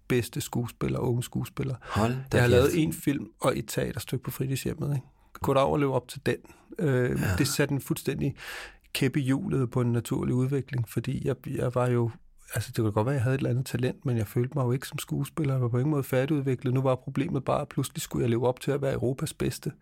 bedste 0.09 0.41
skuespiller, 0.41 0.99
unge 0.99 1.23
skuespiller. 1.23 1.75
Hold 1.83 2.15
Jeg 2.33 2.41
har 2.41 2.49
lavet 2.49 2.83
en 2.83 2.93
film 2.93 3.27
og 3.41 3.59
et 3.59 3.65
teaterstykke 3.69 4.25
på 4.25 4.31
fritidshjemmet. 4.31 4.95
Ikke? 4.95 5.07
Kunne 5.43 5.55
da 5.55 5.61
overleve 5.61 5.95
op 5.95 6.09
til 6.09 6.27
den. 6.27 6.37
Øh, 6.79 7.11
ja. 7.11 7.37
Det 7.39 7.49
satte 7.49 7.75
en 7.75 7.81
fuldstændig 7.81 8.35
kæppe 8.93 9.21
hjulet 9.21 9.71
på 9.71 9.81
en 9.81 9.93
naturlig 9.93 10.35
udvikling, 10.35 10.89
fordi 10.89 11.27
jeg, 11.27 11.37
jeg 11.47 11.75
var 11.75 11.89
jo 11.89 12.11
altså 12.55 12.71
det 12.71 12.77
kunne 12.77 12.93
godt 12.93 13.07
være, 13.07 13.15
at 13.15 13.17
jeg 13.17 13.23
havde 13.23 13.35
et 13.35 13.39
eller 13.39 13.51
andet 13.51 13.67
talent, 13.67 14.07
men 14.07 14.17
jeg 14.17 14.27
følte 14.27 14.53
mig 14.55 14.65
jo 14.65 14.73
ikke 14.73 14.89
som 14.89 14.99
skuespiller. 14.99 15.55
Jeg 15.55 15.63
var 15.63 15.69
på 15.69 15.79
ingen 15.79 15.91
måde 15.91 16.03
færdigudviklet. 16.03 16.75
Nu 16.75 16.81
var 16.83 16.95
problemet 16.95 17.45
bare, 17.45 17.61
at 17.61 17.69
pludselig 17.69 18.03
skulle 18.03 18.23
jeg 18.23 18.31
leve 18.31 18.49
op 18.49 18.61
til 18.61 18.71
at 18.71 18.83
være 18.83 18.93
Europas 18.93 19.35
bedste. 19.35 19.73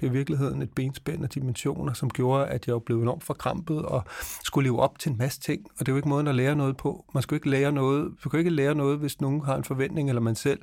Det 0.00 0.06
er 0.06 0.10
i 0.10 0.12
virkeligheden 0.12 0.62
et 0.62 0.70
benspænd 0.74 1.24
af 1.24 1.28
dimensioner, 1.28 1.92
som 1.92 2.10
gjorde, 2.10 2.46
at 2.46 2.66
jeg 2.66 2.82
blev 2.82 3.02
enormt 3.02 3.24
forkrampet 3.24 3.82
og 3.82 4.04
skulle 4.44 4.68
leve 4.68 4.80
op 4.80 4.98
til 4.98 5.10
en 5.10 5.18
masse 5.18 5.40
ting. 5.40 5.66
Og 5.70 5.78
det 5.78 5.88
er 5.88 5.92
jo 5.92 5.96
ikke 5.96 6.08
måden 6.08 6.28
at 6.28 6.34
lære 6.34 6.56
noget 6.56 6.76
på. 6.76 7.04
Man 7.14 7.22
skulle 7.22 7.36
ikke 7.36 7.50
lære 7.50 7.72
noget, 7.72 8.12
du 8.24 8.28
kan 8.28 8.38
ikke 8.38 8.50
lære 8.50 8.74
noget, 8.74 8.98
hvis 8.98 9.20
nogen 9.20 9.44
har 9.44 9.56
en 9.56 9.64
forventning, 9.64 10.08
eller 10.08 10.22
man 10.22 10.34
selv 10.34 10.60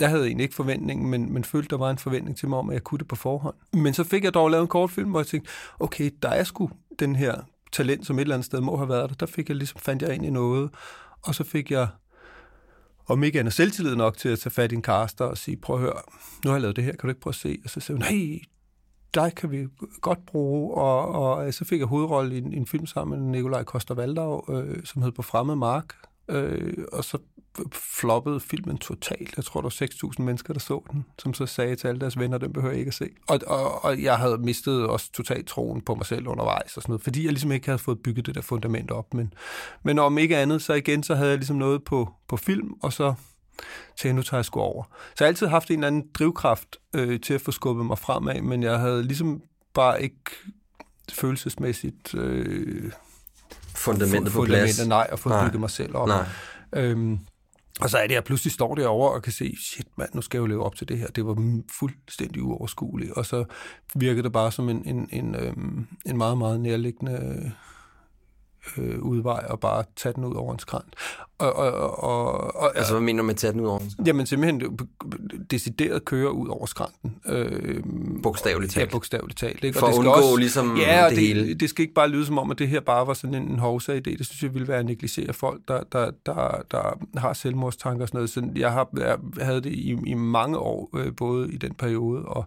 jeg 0.00 0.08
havde 0.08 0.26
egentlig 0.26 0.44
ikke 0.44 0.54
forventningen, 0.54 1.10
men, 1.10 1.32
men 1.32 1.44
følte, 1.44 1.68
der 1.68 1.76
var 1.76 1.90
en 1.90 1.98
forventning 1.98 2.36
til 2.36 2.48
mig 2.48 2.58
om, 2.58 2.70
at 2.70 2.74
jeg 2.74 2.84
kunne 2.84 2.98
det 2.98 3.08
på 3.08 3.16
forhånd. 3.16 3.54
Men 3.72 3.94
så 3.94 4.04
fik 4.04 4.24
jeg 4.24 4.34
dog 4.34 4.50
lavet 4.50 4.62
en 4.62 4.68
kortfilm, 4.68 5.10
hvor 5.10 5.20
jeg 5.20 5.26
tænkte, 5.26 5.50
okay, 5.80 6.10
der 6.22 6.28
er 6.28 6.44
sgu 6.44 6.70
den 6.98 7.16
her 7.16 7.34
talent, 7.72 8.06
som 8.06 8.18
et 8.18 8.20
eller 8.20 8.34
andet 8.34 8.46
sted 8.46 8.60
må 8.60 8.76
have 8.76 8.88
været 8.88 9.10
der. 9.10 9.16
Der 9.16 9.26
fik 9.26 9.48
jeg 9.48 9.56
ligesom, 9.56 9.80
fandt 9.80 10.02
jeg 10.02 10.14
ind 10.14 10.26
i 10.26 10.30
noget, 10.30 10.70
og 11.22 11.34
så 11.34 11.44
fik 11.44 11.70
jeg, 11.70 11.88
om 13.06 13.24
ikke 13.24 13.40
andet 13.40 13.54
selvtillid 13.54 13.96
nok 13.96 14.16
til 14.16 14.28
at 14.28 14.38
tage 14.38 14.50
fat 14.50 14.72
i 14.72 14.74
en 14.74 14.82
caster 14.82 15.24
og 15.24 15.38
sige, 15.38 15.56
prøv 15.56 15.76
at 15.76 15.82
høre, 15.82 16.00
nu 16.44 16.50
har 16.50 16.56
jeg 16.56 16.60
lavet 16.60 16.76
det 16.76 16.84
her, 16.84 16.92
kan 16.92 17.00
du 17.02 17.08
ikke 17.08 17.20
prøve 17.20 17.30
at 17.30 17.34
se? 17.34 17.58
Og 17.64 17.70
så 17.70 17.80
sagde 17.80 17.98
hun, 17.98 18.16
nej, 18.16 18.40
dig 19.14 19.34
kan 19.36 19.50
vi 19.50 19.66
godt 20.00 20.26
bruge, 20.26 20.74
og, 20.74 21.08
og 21.08 21.46
øh, 21.46 21.52
så 21.52 21.64
fik 21.64 21.78
jeg 21.78 21.86
hovedrolle 21.86 22.34
i 22.34 22.38
en, 22.38 22.52
i 22.52 22.56
en 22.56 22.66
film 22.66 22.86
sammen 22.86 23.20
med 23.20 23.30
Nikolaj 23.30 23.64
Koster-Valdau, 23.64 24.52
øh, 24.52 24.84
som 24.84 25.02
hed 25.02 25.12
På 25.12 25.22
Fremmed 25.22 25.56
Mark, 25.56 25.94
øh, 26.28 26.84
og 26.92 27.04
så 27.04 27.18
floppede 27.72 28.40
filmen 28.40 28.78
totalt. 28.78 29.36
Jeg 29.36 29.44
tror, 29.44 29.60
der 29.60 29.68
var 29.80 30.10
6.000 30.18 30.22
mennesker, 30.22 30.52
der 30.52 30.60
så 30.60 30.82
den, 30.92 31.06
som 31.18 31.34
så 31.34 31.46
sagde 31.46 31.76
til 31.76 31.88
alle 31.88 32.00
deres 32.00 32.18
venner, 32.18 32.38
den 32.38 32.52
behøver 32.52 32.72
jeg 32.72 32.78
ikke 32.78 32.88
at 32.88 32.94
se. 32.94 33.08
Og, 33.28 33.40
og, 33.46 33.84
og 33.84 34.02
jeg 34.02 34.18
havde 34.18 34.38
mistet 34.38 34.86
også 34.86 35.12
totalt 35.12 35.46
troen 35.46 35.80
på 35.80 35.94
mig 35.94 36.06
selv 36.06 36.28
undervejs 36.28 36.76
og 36.76 36.82
sådan 36.82 36.92
noget, 36.92 37.02
fordi 37.02 37.24
jeg 37.24 37.32
ligesom 37.32 37.52
ikke 37.52 37.66
havde 37.66 37.78
fået 37.78 37.98
bygget 38.02 38.26
det 38.26 38.34
der 38.34 38.40
fundament 38.40 38.90
op. 38.90 39.14
Men, 39.14 39.34
men 39.82 39.98
om 39.98 40.18
ikke 40.18 40.36
andet, 40.36 40.62
så 40.62 40.74
igen, 40.74 41.02
så 41.02 41.14
havde 41.14 41.30
jeg 41.30 41.38
ligesom 41.38 41.56
noget 41.56 41.84
på, 41.84 42.12
på 42.28 42.36
film, 42.36 42.72
og 42.82 42.92
så 42.92 43.14
til 43.96 44.14
nu 44.14 44.22
tager 44.22 44.38
jeg 44.38 44.44
sgu 44.44 44.60
over. 44.60 44.84
Så 44.92 45.24
jeg 45.24 45.26
har 45.26 45.28
altid 45.28 45.46
haft 45.46 45.70
en 45.70 45.74
eller 45.74 45.86
anden 45.86 46.04
drivkraft 46.14 46.76
øh, 46.94 47.20
til 47.20 47.34
at 47.34 47.40
få 47.40 47.52
skubbet 47.52 47.86
mig 47.86 47.98
fremad, 47.98 48.40
men 48.40 48.62
jeg 48.62 48.78
havde 48.78 49.02
ligesom 49.02 49.42
bare 49.74 50.02
ikke 50.02 50.30
følelsesmæssigt 51.12 52.14
øh, 52.14 52.92
Fundamentet 53.74 54.32
på 54.32 54.44
plads. 54.44 54.86
nej, 54.86 55.08
og 55.12 55.18
få 55.18 55.28
bygget 55.44 55.60
mig 55.60 55.70
selv 55.70 55.96
op. 55.96 56.08
Nej. 56.08 56.24
Øhm, 56.72 57.18
og 57.80 57.90
så 57.90 57.96
er 57.96 58.02
det, 58.02 58.08
at 58.08 58.14
jeg 58.14 58.24
pludselig 58.24 58.52
står 58.52 58.74
derovre 58.74 59.14
og 59.14 59.22
kan 59.22 59.32
se, 59.32 59.56
shit 59.66 59.86
mand, 59.98 60.10
nu 60.14 60.20
skal 60.20 60.38
jeg 60.38 60.40
jo 60.40 60.46
leve 60.46 60.64
op 60.64 60.76
til 60.76 60.88
det 60.88 60.98
her. 60.98 61.06
Det 61.06 61.26
var 61.26 61.60
fuldstændig 61.78 62.42
uoverskueligt. 62.42 63.12
Og 63.12 63.26
så 63.26 63.44
virkede 63.94 64.22
det 64.22 64.32
bare 64.32 64.52
som 64.52 64.68
en, 64.68 64.82
en, 64.88 65.08
en, 65.12 65.34
øhm, 65.34 65.86
en 66.06 66.16
meget, 66.16 66.38
meget 66.38 66.60
nærliggende 66.60 67.52
øh, 68.78 69.02
udvej 69.02 69.44
og 69.48 69.60
bare 69.60 69.84
tage 69.96 70.12
den 70.12 70.24
ud 70.24 70.34
over 70.34 70.52
en 70.52 70.58
skrant. 70.58 70.94
Og, 71.38 71.56
og, 71.56 72.04
og, 72.04 72.56
og, 72.56 72.76
Altså, 72.76 72.92
hvad 72.92 73.02
mener 73.02 73.22
du 73.22 73.26
med 73.26 73.34
at 73.34 73.38
tage 73.38 73.52
den 73.52 73.60
ud 73.60 73.66
over? 73.66 73.80
Jamen 74.06 74.26
simpelthen 74.26 74.78
decideret 75.50 76.04
køre 76.04 76.32
ud 76.32 76.48
over 76.48 76.66
skrænten. 76.66 77.16
Øh, 77.26 77.82
Bogstaveligt 78.22 78.72
talt. 78.72 78.86
Ja, 78.86 78.90
bogstaveligt 78.90 79.38
talt. 79.38 79.64
Ikke? 79.64 79.78
For 79.78 79.86
og 79.86 79.88
at 79.88 79.94
det 79.94 80.02
skal 80.02 80.08
undgå 80.08 80.26
også, 80.26 80.36
ligesom 80.36 80.76
ja, 80.76 81.04
og 81.04 81.10
det 81.10 81.18
det, 81.18 81.26
hele. 81.26 81.54
det 81.54 81.70
skal 81.70 81.82
ikke 81.82 81.94
bare 81.94 82.08
lyde 82.08 82.26
som 82.26 82.38
om, 82.38 82.50
at 82.50 82.58
det 82.58 82.68
her 82.68 82.80
bare 82.80 83.06
var 83.06 83.14
sådan 83.14 83.34
en 83.34 83.58
hovsa-idé. 83.58 84.18
Det 84.18 84.26
synes 84.26 84.42
jeg 84.42 84.54
ville 84.54 84.68
være 84.68 84.78
at 84.78 84.86
negligere 84.86 85.32
folk, 85.32 85.60
der, 85.68 85.82
der, 85.92 86.10
der, 86.26 86.62
der 86.70 87.18
har 87.20 87.32
selvmordstanker 87.32 88.02
og 88.02 88.08
sådan 88.08 88.18
noget. 88.18 88.30
Så 88.30 88.48
jeg, 88.56 88.72
har, 88.72 88.88
jeg 88.96 89.16
havde 89.40 89.60
det 89.60 89.72
i, 89.72 89.96
i 90.06 90.14
mange 90.14 90.58
år, 90.58 90.90
øh, 90.96 91.16
både 91.16 91.52
i 91.52 91.56
den 91.56 91.74
periode 91.74 92.24
og 92.24 92.46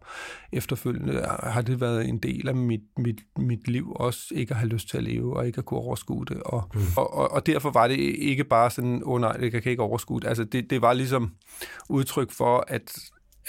efterfølgende, 0.51 1.25
har 1.43 1.61
det 1.61 1.81
været 1.81 2.09
en 2.09 2.17
del 2.17 2.47
af 2.47 2.55
mit, 2.55 2.81
mit, 2.97 3.19
mit 3.37 3.67
liv 3.67 3.91
også, 3.95 4.21
ikke 4.31 4.51
at 4.51 4.57
have 4.57 4.69
lyst 4.69 4.89
til 4.89 4.97
at 4.97 5.03
leve 5.03 5.37
og 5.37 5.47
ikke 5.47 5.57
at 5.57 5.65
kunne 5.65 5.79
overskue 5.79 6.08
det. 6.29 6.43
Og, 6.43 6.69
mm. 6.73 6.81
og, 6.97 7.13
og, 7.13 7.31
og 7.31 7.45
derfor 7.45 7.71
var 7.71 7.87
det 7.87 7.97
ikke 7.99 8.43
bare 8.43 8.71
sådan, 8.71 9.01
åh 9.03 9.13
oh, 9.13 9.21
nej, 9.21 9.31
det 9.31 9.51
kan 9.51 9.61
jeg 9.65 9.71
ikke 9.71 9.83
overskue 9.83 10.19
det. 10.19 10.27
Altså 10.27 10.43
det, 10.43 10.69
det 10.69 10.81
var 10.81 10.93
ligesom 10.93 11.31
udtryk 11.89 12.31
for, 12.31 12.65
at 12.67 12.91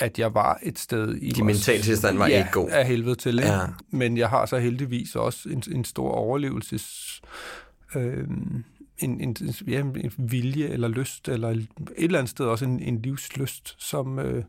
at 0.00 0.19
jeg 0.19 0.35
var 0.35 0.59
et 0.62 0.79
sted 0.79 1.14
i... 1.14 1.31
Din 1.31 1.47
mentale 1.47 1.83
tilstand 1.83 2.19
var 2.19 2.29
ja, 2.29 2.38
ikke 2.38 2.50
god. 2.52 2.69
af 2.71 2.87
helvede 2.87 3.14
til. 3.14 3.38
Ikke? 3.38 3.52
Ja. 3.52 3.67
Men 3.90 4.17
jeg 4.17 4.29
har 4.29 4.47
så 4.47 4.59
heldigvis 4.59 5.17
også 5.17 5.49
en, 5.49 5.62
en 5.73 5.85
stor 5.85 6.11
overlevelses... 6.11 7.21
Øh, 7.95 8.25
en, 8.99 9.21
en, 9.21 9.37
ja, 9.67 9.81
en 9.81 10.12
vilje 10.19 10.67
eller 10.67 10.88
lyst, 10.88 11.29
eller 11.29 11.49
et 11.49 11.67
eller 11.97 12.19
andet 12.19 12.31
sted 12.31 12.47
også 12.47 12.64
en, 12.64 12.81
en 12.81 13.02
livslyst, 13.02 13.76
som, 13.79 14.19
øh, 14.19 14.45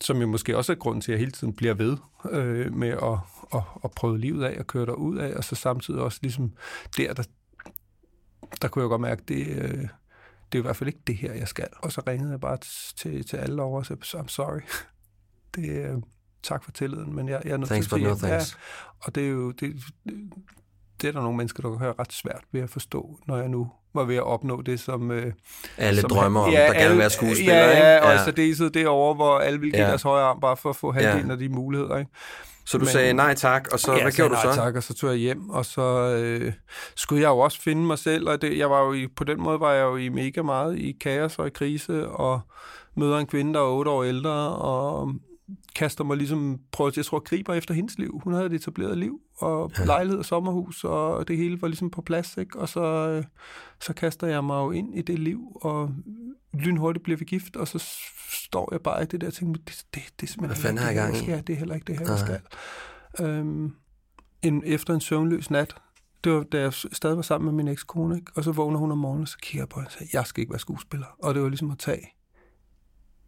som 0.00 0.20
jo 0.20 0.26
måske 0.26 0.56
også 0.56 0.72
er 0.72 0.76
grund 0.76 1.02
til, 1.02 1.12
at 1.12 1.14
jeg 1.14 1.20
hele 1.20 1.32
tiden 1.32 1.52
bliver 1.52 1.74
ved 1.74 1.96
øh, 2.30 2.74
med 2.74 2.88
at, 2.88 3.18
at, 3.54 3.62
at 3.84 3.90
prøve 3.90 4.18
livet 4.18 4.44
af 4.44 4.58
og 4.58 4.66
køre 4.66 4.86
der 4.86 4.92
ud 4.92 5.18
af, 5.18 5.34
og 5.34 5.44
så 5.44 5.54
samtidig 5.54 6.00
også 6.00 6.18
ligesom 6.22 6.52
der, 6.96 7.14
der, 7.14 7.22
der 8.62 8.68
kunne 8.68 8.82
jeg 8.82 8.88
godt 8.88 9.00
mærke, 9.00 9.22
det, 9.28 9.46
øh, 9.46 9.88
det 10.52 10.58
er 10.58 10.58
i 10.58 10.60
hvert 10.60 10.76
fald 10.76 10.88
ikke 10.88 11.02
det 11.06 11.16
her, 11.16 11.32
jeg 11.32 11.48
skal. 11.48 11.68
Og 11.82 11.92
så 11.92 12.02
ringede 12.06 12.30
jeg 12.30 12.40
bare 12.40 12.58
til, 12.96 13.26
til 13.26 13.36
alle 13.36 13.62
over 13.62 13.78
og 13.78 13.86
sagde, 13.86 14.02
I'm 14.02 14.28
sorry. 14.28 14.60
Det, 15.54 15.70
øh, 15.70 15.96
tak 16.42 16.64
for 16.64 16.70
tilliden, 16.70 17.14
men 17.14 17.28
jeg, 17.28 17.42
jeg 17.44 17.52
er 17.52 17.56
nødt 17.56 17.68
Thanks, 17.68 17.88
til 17.88 18.06
at 18.06 18.22
no 18.22 18.28
ja, 18.28 18.40
og 19.00 19.14
det 19.14 19.24
er 19.24 19.28
jo, 19.28 19.50
det, 19.50 19.82
det 21.00 21.08
er 21.08 21.12
der 21.12 21.20
nogle 21.20 21.36
mennesker, 21.36 21.62
der 21.62 21.70
kan 21.70 21.78
have 21.78 21.94
ret 21.98 22.12
svært 22.12 22.44
ved 22.52 22.60
at 22.60 22.70
forstå, 22.70 23.18
når 23.26 23.36
jeg 23.36 23.48
nu 23.48 23.70
var 23.94 24.04
ved 24.04 24.16
at 24.16 24.22
opnå 24.22 24.62
det, 24.62 24.80
som... 24.80 25.10
Øh, 25.10 25.32
Alle 25.78 26.00
som 26.00 26.10
drømmer 26.10 26.40
om, 26.40 26.50
ja, 26.52 26.60
der 26.66 26.72
gerne 26.72 26.88
vil 26.90 26.98
være 26.98 27.10
skuespiller, 27.10 27.54
ja, 27.54 27.70
ikke? 27.70 27.86
Ja, 27.86 28.06
og 28.06 28.12
ja. 28.12 28.24
så 28.24 28.30
det 28.30 28.60
er 28.60 28.68
derovre, 28.68 29.14
hvor 29.14 29.38
alle 29.38 29.60
vil 29.60 29.70
give 29.70 29.78
Ja. 29.78 29.84
ja. 29.84 29.88
deres 29.90 30.02
højre 30.02 30.24
arm 30.24 30.40
bare 30.40 30.56
for 30.56 30.70
at 30.70 30.76
få 30.76 30.92
halvdelen 30.92 31.26
Ja. 31.26 31.32
af 31.32 31.38
de 31.38 31.48
muligheder, 31.48 31.98
ikke? 31.98 32.10
Så 32.66 32.78
du 32.78 32.84
Men- 32.84 32.92
sagde 32.92 33.12
nej 33.12 33.34
tak, 33.34 33.68
og 33.72 33.78
så 33.80 33.92
ja, 33.92 34.02
hvad 34.02 34.12
gjorde 34.12 34.28
du 34.30 34.34
nej, 34.44 34.52
så? 34.54 34.60
tak, 34.60 34.74
og 34.74 34.82
så 34.82 34.94
tog 34.94 35.10
jeg 35.10 35.18
hjem, 35.18 35.50
og 35.50 35.64
så 35.64 35.82
øh, 36.22 36.52
skulle 36.96 37.22
jeg 37.22 37.28
jo 37.28 37.38
også 37.38 37.62
finde 37.62 37.82
mig 37.82 37.98
selv, 37.98 38.28
og 38.28 38.42
det, 38.42 38.58
jeg 38.58 38.70
var 38.70 38.84
jo 38.84 38.92
i, 38.92 39.06
på 39.16 39.24
den 39.24 39.40
måde 39.42 39.60
var 39.60 39.72
jeg 39.72 39.82
jo 39.82 39.96
i 39.96 40.08
mega 40.08 40.42
meget 40.42 40.78
i 40.78 40.96
kaos 41.00 41.38
og 41.38 41.46
i 41.46 41.50
krise, 41.50 42.08
og 42.08 42.40
møder 42.96 43.18
en 43.18 43.26
kvinde, 43.26 43.54
der 43.54 43.60
er 43.60 43.64
otte 43.64 43.90
år 43.90 44.04
ældre, 44.04 44.30
og 44.56 45.12
kaster 45.74 46.04
mig 46.04 46.16
ligesom, 46.16 46.60
prøver, 46.72 46.90
jeg 46.96 47.04
tror, 47.04 47.18
griber 47.18 47.54
efter 47.54 47.74
hendes 47.74 47.98
liv. 47.98 48.20
Hun 48.24 48.32
havde 48.32 48.46
et 48.46 48.52
etableret 48.52 48.98
liv, 48.98 49.20
og 49.38 49.72
ja. 49.78 49.84
lejlighed 49.84 50.18
og 50.18 50.24
sommerhus, 50.24 50.84
og 50.84 51.28
det 51.28 51.36
hele 51.36 51.62
var 51.62 51.68
ligesom 51.68 51.90
på 51.90 52.02
plads, 52.02 52.36
ikke? 52.36 52.58
Og 52.58 52.68
så, 52.68 52.82
øh, 53.08 53.24
så 53.80 53.92
kaster 53.92 54.26
jeg 54.26 54.44
mig 54.44 54.54
jo 54.54 54.70
ind 54.70 54.98
i 54.98 55.02
det 55.02 55.18
liv, 55.18 55.58
og 55.62 55.94
lynhurtigt 56.54 57.02
bliver 57.02 57.16
vi 57.16 57.24
gift, 57.24 57.56
og 57.56 57.68
så 57.68 57.84
står 58.32 58.68
jeg 58.72 58.80
bare 58.80 59.02
i 59.02 59.06
det 59.06 59.20
der 59.20 59.26
og 59.26 59.32
tænker, 59.32 59.60
det, 59.66 59.84
det, 59.94 60.02
det 60.20 60.26
er 60.26 60.32
simpelthen 60.32 60.62
Hvad 60.62 60.70
ikke 60.72 60.88
det, 60.88 60.96
gang 60.96 61.16
skal. 61.16 61.46
Det 61.46 61.52
er 61.52 61.56
heller 61.56 61.74
ikke 61.74 61.84
det 61.84 61.98
her, 61.98 62.06
jeg 62.08 62.18
skal. 62.18 62.40
Øhm, 63.26 63.74
en, 64.42 64.62
efter 64.66 64.94
en 64.94 65.00
søvnløs 65.00 65.50
nat, 65.50 65.74
det 66.24 66.32
var, 66.32 66.42
da 66.42 66.60
jeg 66.60 66.72
stadig 66.72 67.16
var 67.16 67.22
sammen 67.22 67.44
med 67.44 67.64
min 67.64 67.72
ekskone, 67.72 68.16
ikke? 68.16 68.32
og 68.34 68.44
så 68.44 68.52
vågner 68.52 68.78
hun 68.78 68.92
om 68.92 68.98
morgenen, 68.98 69.22
og 69.22 69.28
så 69.28 69.38
kigger 69.42 69.62
jeg 69.62 69.68
på 69.68 69.80
hende 69.80 69.88
og 69.88 69.92
siger, 69.92 70.08
jeg 70.12 70.26
skal 70.26 70.40
ikke 70.40 70.50
være 70.50 70.60
skuespiller. 70.60 71.06
Og 71.22 71.34
det 71.34 71.42
var 71.42 71.48
ligesom 71.48 71.70
at 71.70 71.78
tage 71.78 72.08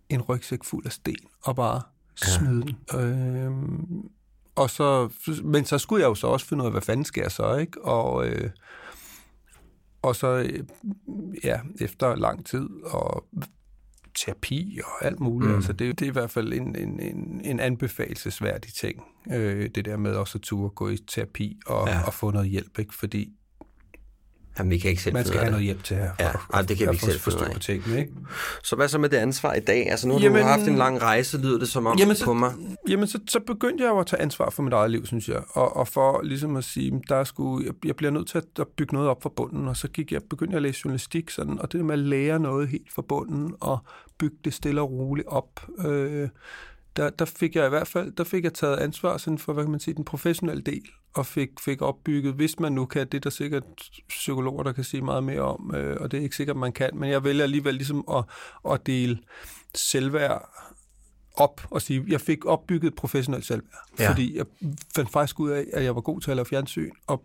en 0.09 0.23
rygsæk 0.23 0.65
fuld 0.65 0.87
af 0.87 0.93
sten 0.93 1.29
og 1.43 1.57
bare 1.57 1.83
smide 2.27 2.63
den. 2.63 3.01
Øhm, 3.01 4.11
og 4.55 4.71
så, 4.71 5.09
men 5.45 5.65
så 5.65 5.79
skulle 5.79 6.03
jeg 6.03 6.09
jo 6.09 6.15
så 6.15 6.27
også 6.27 6.47
finde 6.47 6.63
ud 6.63 6.67
af, 6.67 6.73
hvad 6.73 6.83
fanden 6.83 7.07
jeg 7.17 7.33
så, 7.33 7.57
ikke? 7.57 7.85
Og, 7.85 8.27
øh, 8.27 8.51
og 10.03 10.17
så, 10.17 10.27
øh, 10.27 10.65
ja, 11.45 11.61
efter 11.81 12.15
lang 12.15 12.47
tid 12.47 12.69
og 12.85 13.27
terapi 14.15 14.81
og 14.85 15.07
alt 15.07 15.21
muligt, 15.21 15.51
mm. 15.51 15.57
altså 15.57 15.73
det, 15.73 15.99
det 15.99 16.07
er 16.07 16.11
i 16.11 16.13
hvert 16.13 16.31
fald 16.31 16.53
en, 16.53 16.77
en, 16.77 17.01
en, 17.01 17.41
en 17.45 17.61
anbefalesværdig 17.61 18.75
ting, 18.75 19.03
øh, 19.33 19.71
det 19.75 19.85
der 19.85 19.97
med 19.97 20.15
også 20.15 20.39
at 20.39 20.43
turde 20.43 20.71
gå 20.71 20.89
i 20.89 20.97
terapi 20.97 21.61
og, 21.67 21.89
ja. 21.89 22.03
og 22.07 22.15
få 22.15 22.31
noget 22.31 22.49
hjælp, 22.49 22.79
ikke? 22.79 22.95
Fordi 22.95 23.40
Jamen, 24.61 24.71
vi 24.71 24.79
kan 24.79 24.91
ikke 24.91 25.03
selv 25.03 25.15
man 25.15 25.25
skal 25.25 25.41
have 25.41 25.51
noget 25.51 25.65
hjælp 25.65 25.85
til 25.85 25.97
her. 25.97 26.11
Ja, 26.21 26.31
ej, 26.55 26.63
det 26.63 26.77
kan 26.79 26.87
vi 26.87 26.93
ikke 26.93 27.05
selv 27.05 27.21
forstå 27.21 27.45
på 27.53 27.59
tingene, 27.59 27.99
ikke? 28.01 28.13
Så 28.65 28.77
hvad 28.77 28.89
så 28.89 28.99
med 28.99 29.09
det 29.09 29.17
ansvar 29.17 29.55
i 29.55 29.61
dag? 29.61 29.91
Altså 29.91 30.09
nu 30.09 30.15
har 30.15 30.21
Jamen- 30.21 30.41
du 30.43 30.47
haft 30.47 30.63
en 30.63 30.77
lang 30.77 31.03
rejse, 31.03 31.39
lyder 31.39 31.59
det 31.59 31.69
som 31.69 31.87
om 31.87 31.99
Jamen, 31.99 32.17
så- 32.17 32.25
på 32.25 32.33
mig. 32.33 32.53
Jamen, 32.89 33.07
så, 33.07 33.19
så 33.29 33.41
begyndte 33.47 33.85
jeg 33.85 33.91
jo 33.91 33.99
at 33.99 34.07
tage 34.07 34.23
ansvar 34.23 34.51
for 34.51 34.63
mit 34.63 34.73
eget 34.73 34.91
liv, 34.91 35.07
synes 35.07 35.29
jeg. 35.29 35.43
Og, 35.51 35.77
og 35.77 35.89
for 35.89 36.23
ligesom 36.23 36.57
at 36.57 36.65
sige, 36.65 37.03
der 37.09 37.17
er 37.17 37.25
sgu, 37.25 37.63
jeg, 37.65 37.73
jeg 37.85 37.97
bliver 37.97 38.11
nødt 38.11 38.29
til 38.29 38.39
at, 38.39 38.45
at 38.61 38.67
bygge 38.77 38.95
noget 38.95 39.09
op 39.09 39.23
fra 39.23 39.31
bunden. 39.37 39.69
Og 39.69 39.77
så 39.77 39.89
gik 39.89 40.13
jeg, 40.13 40.21
begyndte 40.31 40.53
jeg 40.53 40.57
at 40.59 40.63
læse 40.63 40.81
journalistik, 40.85 41.31
sådan, 41.31 41.59
og 41.59 41.73
det 41.73 41.79
der 41.79 41.85
med 41.85 41.93
at 41.93 41.99
lære 41.99 42.41
noget 42.41 42.69
helt 42.69 42.93
fra 42.93 43.03
bunden, 43.03 43.55
og 43.61 43.79
bygge 44.19 44.37
det 44.45 44.55
stille 44.55 44.81
og 44.81 44.91
roligt 44.91 45.29
op. 45.29 45.67
Øh, 45.87 46.29
der, 46.97 47.11
der 47.11 47.25
fik 47.25 47.57
jeg 47.57 47.67
i 47.67 47.69
hvert 47.69 47.89
fald 47.89 48.13
der 48.13 48.25
fik 48.25 48.45
jeg 48.45 48.55
taget 48.55 48.77
ansvar 48.77 49.17
sådan 49.17 49.39
for, 49.39 49.53
hvad 49.53 49.65
kan 49.65 49.71
man 49.71 49.81
sige, 49.81 49.95
den 49.95 50.05
professionelle 50.05 50.63
del, 50.63 50.83
og 51.15 51.27
fik, 51.27 51.49
fik 51.61 51.83
opbygget, 51.83 52.35
hvis 52.35 52.61
man 52.61 52.73
nu 52.73 52.87
kan, 52.87 53.07
det 53.07 53.15
er 53.15 53.21
der 53.21 53.31
sikkert 53.31 53.63
psykologer, 54.09 54.63
der 54.63 54.73
kan 54.73 54.85
sige 54.85 55.03
meget 55.03 55.25
mere 55.25 55.41
om, 55.41 55.75
øh, 55.75 55.97
og 56.01 56.11
det 56.11 56.19
er 56.19 56.23
ikke 56.23 56.37
sikkert, 56.37 56.57
man 56.57 56.73
kan, 56.73 56.91
men 56.95 57.11
jeg 57.11 57.25
vælger 57.25 57.43
alligevel 57.43 57.75
ligesom 57.75 58.05
at, 58.13 58.25
at 58.73 58.87
dele 58.87 59.19
selvværd 59.75 60.51
op 61.37 61.61
og 61.71 61.83
sige, 61.83 62.05
jeg 62.09 62.21
fik 62.21 62.45
opbygget 62.45 62.95
professionelt 62.95 63.45
selvværd, 63.47 63.89
Ja. 63.99 64.11
fordi 64.11 64.37
jeg 64.37 64.47
fandt 64.95 65.11
faktisk 65.13 65.41
ud 65.41 65.51
af, 65.51 65.67
at 65.73 65.85
jeg 65.85 65.95
var 65.95 66.01
god 66.01 66.21
til 66.21 66.31
at 66.31 66.37
lave 66.37 66.47
fjernsyn, 66.47 66.91
og 67.07 67.25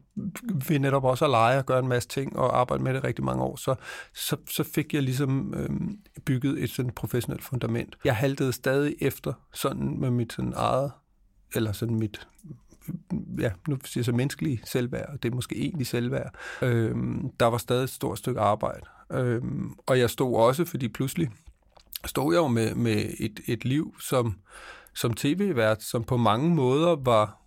ved 0.67 0.79
netop 0.79 1.03
også 1.03 1.25
at 1.25 1.31
lege 1.31 1.57
og 1.57 1.65
gøre 1.65 1.79
en 1.79 1.87
masse 1.87 2.09
ting, 2.09 2.35
og 2.37 2.59
arbejde 2.59 2.83
med 2.83 2.93
det 2.93 3.03
rigtig 3.03 3.25
mange 3.25 3.43
år, 3.43 3.55
så, 3.55 3.75
så, 4.15 4.37
så 4.49 4.63
fik 4.63 4.93
jeg 4.93 5.03
ligesom 5.03 5.53
øhm, 5.53 5.97
bygget 6.25 6.63
et 6.63 6.69
sådan 6.69 6.91
professionelt 6.91 7.43
fundament. 7.43 7.97
Jeg 8.03 8.15
haltede 8.15 8.53
stadig 8.53 8.95
efter 9.01 9.33
sådan 9.53 9.99
med 9.99 10.09
mit 10.11 10.33
sådan 10.33 10.53
eget, 10.55 10.91
eller 11.55 11.71
sådan 11.71 11.95
mit 11.99 12.27
ja, 13.39 13.51
nu 13.67 13.77
siger 13.83 14.01
jeg 14.01 14.05
så 14.05 14.11
menneskelige 14.11 14.61
selvværd, 14.65 15.09
og 15.09 15.23
det 15.23 15.31
er 15.31 15.35
måske 15.35 15.55
egentlig 15.55 15.87
selvværd. 15.87 16.35
Øhm, 16.61 17.29
der 17.39 17.45
var 17.45 17.57
stadig 17.57 17.83
et 17.83 17.89
stort 17.89 18.17
stykke 18.17 18.39
arbejde. 18.39 18.85
Øhm, 19.11 19.73
og 19.87 19.99
jeg 19.99 20.09
stod 20.09 20.35
også, 20.35 20.65
fordi 20.65 20.87
pludselig 20.87 21.29
stod 22.05 22.33
jeg 22.33 22.39
jo 22.39 22.47
med, 22.47 22.75
med 22.75 23.05
et, 23.19 23.39
et 23.47 23.65
liv 23.65 23.95
som, 23.99 24.35
som 24.93 25.13
tv-vært, 25.13 25.83
som 25.83 26.03
på 26.03 26.17
mange 26.17 26.55
måder 26.55 26.95
var 26.95 27.41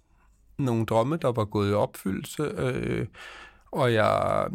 nogle 0.59 0.87
drømme, 0.87 1.17
der 1.17 1.33
var 1.33 1.45
gået 1.45 1.71
i 1.71 1.75
opfyldelse. 1.75 2.43
Øh, 2.43 3.07
og 3.71 3.93
jeg, 3.93 4.47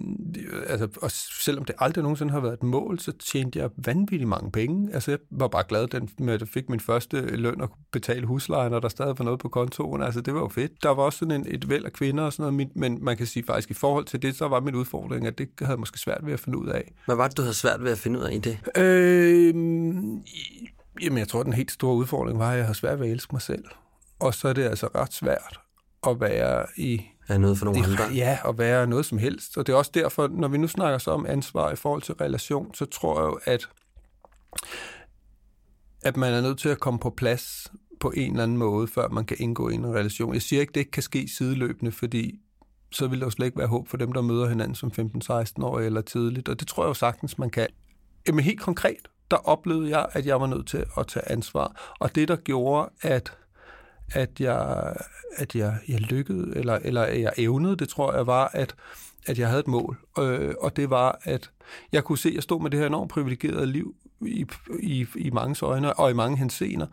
altså, 0.67 0.87
og 1.01 1.11
selvom 1.11 1.65
det 1.65 1.75
aldrig 1.79 2.01
nogensinde 2.01 2.31
har 2.31 2.39
været 2.39 2.53
et 2.53 2.63
mål, 2.63 2.99
så 2.99 3.11
tjente 3.11 3.59
jeg 3.59 3.69
vanvittigt 3.77 4.27
mange 4.27 4.51
penge. 4.51 4.93
Altså, 4.93 5.11
jeg 5.11 5.19
var 5.31 5.47
bare 5.47 5.63
glad 5.69 5.87
den, 5.87 6.09
med, 6.19 6.33
at 6.33 6.39
jeg 6.39 6.47
fik 6.47 6.69
min 6.69 6.79
første 6.79 7.21
løn 7.21 7.61
og 7.61 7.69
kunne 7.69 7.83
betale 7.91 8.25
huslejen, 8.25 8.73
og 8.73 8.81
der 8.81 8.89
stadig 8.89 9.19
var 9.19 9.25
noget 9.25 9.39
på 9.39 9.49
kontoen. 9.49 10.01
Altså, 10.01 10.21
det 10.21 10.33
var 10.33 10.39
jo 10.39 10.47
fedt. 10.47 10.83
Der 10.83 10.89
var 10.89 11.03
også 11.03 11.19
sådan 11.19 11.31
en, 11.31 11.45
et 11.49 11.69
væld 11.69 11.85
af 11.85 11.93
kvinder 11.93 12.23
og 12.23 12.33
sådan 12.33 12.53
noget, 12.53 12.75
men 12.75 13.05
man 13.05 13.17
kan 13.17 13.27
sige 13.27 13.43
faktisk, 13.47 13.71
i 13.71 13.73
forhold 13.73 14.05
til 14.05 14.21
det, 14.21 14.35
så 14.35 14.47
var 14.47 14.59
min 14.59 14.75
udfordring, 14.75 15.27
at 15.27 15.37
det 15.37 15.49
havde 15.59 15.71
jeg 15.71 15.79
måske 15.79 15.99
svært 15.99 16.25
ved 16.25 16.33
at 16.33 16.39
finde 16.39 16.57
ud 16.57 16.67
af. 16.67 16.93
Hvad 17.05 17.15
var 17.15 17.27
det, 17.27 17.37
du 17.37 17.41
havde 17.41 17.53
svært 17.55 17.83
ved 17.83 17.91
at 17.91 17.97
finde 17.97 18.19
ud 18.19 18.23
af 18.23 18.33
i 18.33 18.39
det? 18.39 18.57
Øh, 18.77 19.47
jamen, 21.01 21.17
jeg 21.17 21.27
tror, 21.27 21.43
den 21.43 21.53
helt 21.53 21.71
store 21.71 21.95
udfordring 21.95 22.39
var, 22.39 22.51
at 22.51 22.57
jeg 22.57 22.65
har 22.65 22.73
svært 22.73 22.99
ved 22.99 23.07
at 23.07 23.11
elske 23.11 23.35
mig 23.35 23.41
selv. 23.41 23.63
Og 24.19 24.33
så 24.33 24.47
er 24.47 24.53
det 24.53 24.63
altså 24.63 24.87
ret 24.95 25.13
svært 25.13 25.62
at 26.07 26.19
være 26.19 26.65
i 26.77 27.01
Er 27.27 27.37
noget 27.37 27.57
for 27.57 27.65
nogle 27.65 27.79
i- 27.79 27.83
andre? 27.83 28.03
Ja, 28.15 28.37
at 28.45 28.57
være 28.57 28.87
noget 28.87 29.05
som 29.05 29.17
helst. 29.17 29.57
Og 29.57 29.67
det 29.67 29.73
er 29.73 29.77
også 29.77 29.91
derfor, 29.93 30.27
når 30.27 30.47
vi 30.47 30.57
nu 30.57 30.67
snakker 30.67 30.97
så 30.97 31.11
om 31.11 31.25
ansvar 31.25 31.71
i 31.71 31.75
forhold 31.75 32.01
til 32.01 32.13
relation, 32.15 32.73
så 32.73 32.85
tror 32.85 33.19
jeg 33.21 33.27
jo, 33.27 33.39
at, 33.45 33.69
at 36.01 36.17
man 36.17 36.33
er 36.33 36.41
nødt 36.41 36.59
til 36.59 36.69
at 36.69 36.79
komme 36.79 36.99
på 36.99 37.09
plads 37.09 37.71
på 37.99 38.11
en 38.15 38.31
eller 38.31 38.43
anden 38.43 38.57
måde, 38.57 38.87
før 38.87 39.07
man 39.09 39.25
kan 39.25 39.37
indgå 39.39 39.69
i 39.69 39.73
en 39.73 39.85
relation. 39.95 40.33
Jeg 40.33 40.41
siger 40.41 40.59
ikke, 40.61 40.73
det 40.73 40.79
ikke 40.79 40.91
kan 40.91 41.03
ske 41.03 41.27
sideløbende, 41.37 41.91
fordi 41.91 42.39
så 42.91 43.07
vil 43.07 43.19
der 43.19 43.25
jo 43.25 43.29
slet 43.29 43.45
ikke 43.45 43.57
være 43.57 43.67
håb 43.67 43.87
for 43.87 43.97
dem, 43.97 44.11
der 44.11 44.21
møder 44.21 44.49
hinanden 44.49 44.75
som 44.75 44.91
15-16 44.99 45.63
år 45.65 45.79
eller 45.79 46.01
tidligt. 46.01 46.49
Og 46.49 46.59
det 46.59 46.67
tror 46.67 46.83
jeg 46.83 46.87
jo 46.89 46.93
sagtens, 46.93 47.37
man 47.37 47.49
kan. 47.49 47.67
Jamen 48.27 48.43
helt 48.43 48.61
konkret, 48.61 49.07
der 49.31 49.37
oplevede 49.37 49.89
jeg, 49.89 50.07
at 50.11 50.25
jeg 50.25 50.41
var 50.41 50.47
nødt 50.47 50.67
til 50.67 50.85
at 50.97 51.07
tage 51.07 51.31
ansvar. 51.31 51.93
Og 51.99 52.15
det, 52.15 52.27
der 52.27 52.35
gjorde, 52.35 52.89
at 53.01 53.33
at 54.11 54.39
jeg, 54.39 54.93
at 55.35 55.55
jeg, 55.55 55.77
jeg 55.87 56.01
lykkede, 56.01 56.53
eller, 56.55 56.73
eller 56.73 57.01
at 57.01 57.21
jeg 57.21 57.33
evnede, 57.37 57.75
det 57.75 57.89
tror 57.89 58.13
jeg 58.13 58.27
var, 58.27 58.49
at, 58.53 58.75
at 59.25 59.39
jeg 59.39 59.47
havde 59.47 59.59
et 59.59 59.67
mål. 59.67 59.97
Øh, 60.19 60.55
og 60.61 60.75
det 60.75 60.89
var, 60.89 61.19
at 61.23 61.51
jeg 61.91 62.03
kunne 62.03 62.17
se, 62.17 62.29
at 62.29 62.35
jeg 62.35 62.43
stod 62.43 62.61
med 62.61 62.71
det 62.71 62.79
her 62.79 62.87
enormt 62.87 63.11
privilegerede 63.11 63.65
liv 63.65 63.95
i, 64.21 64.45
i, 64.79 65.05
i 65.15 65.29
mange 65.29 65.65
øjne 65.65 65.93
og 65.93 66.11
i 66.11 66.13
mange 66.13 66.37
hensener, 66.37 66.87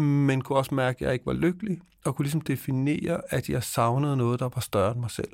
men 0.00 0.42
kunne 0.42 0.58
også 0.58 0.74
mærke, 0.74 0.96
at 0.96 1.06
jeg 1.06 1.12
ikke 1.12 1.26
var 1.26 1.32
lykkelig, 1.32 1.80
og 2.04 2.16
kunne 2.16 2.24
ligesom 2.24 2.40
definere, 2.40 3.20
at 3.28 3.48
jeg 3.48 3.62
savnede 3.62 4.16
noget, 4.16 4.40
der 4.40 4.48
var 4.54 4.60
større 4.60 4.92
end 4.92 5.00
mig 5.00 5.10
selv. 5.10 5.32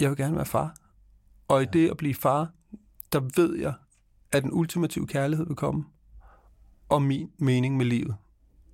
Jeg 0.00 0.10
vil 0.10 0.16
gerne 0.16 0.36
være 0.36 0.46
far. 0.46 0.74
Og 1.48 1.62
i 1.62 1.66
det 1.72 1.90
at 1.90 1.96
blive 1.96 2.14
far, 2.14 2.50
der 3.12 3.20
ved 3.36 3.58
jeg, 3.58 3.72
at 4.32 4.42
den 4.42 4.52
ultimative 4.52 5.06
kærlighed 5.06 5.46
vil 5.46 5.56
komme, 5.56 5.84
og 6.88 7.02
min 7.02 7.30
mening 7.38 7.76
med 7.76 7.86
livet 7.86 8.16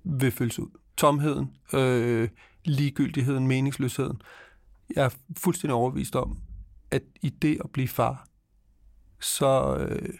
vil 0.03 0.31
fyldes 0.31 0.59
ud. 0.59 0.69
Tomheden, 0.99 1.51
øh, 1.73 2.29
ligegyldigheden, 2.65 3.47
meningsløsheden. 3.47 4.21
Jeg 4.95 5.05
er 5.05 5.09
fuldstændig 5.37 5.75
overbevist 5.75 6.15
om, 6.15 6.37
at 6.91 7.01
i 7.21 7.29
det 7.29 7.57
at 7.63 7.71
blive 7.71 7.87
far, 7.87 8.27
så, 9.21 9.77
øh, 9.79 10.13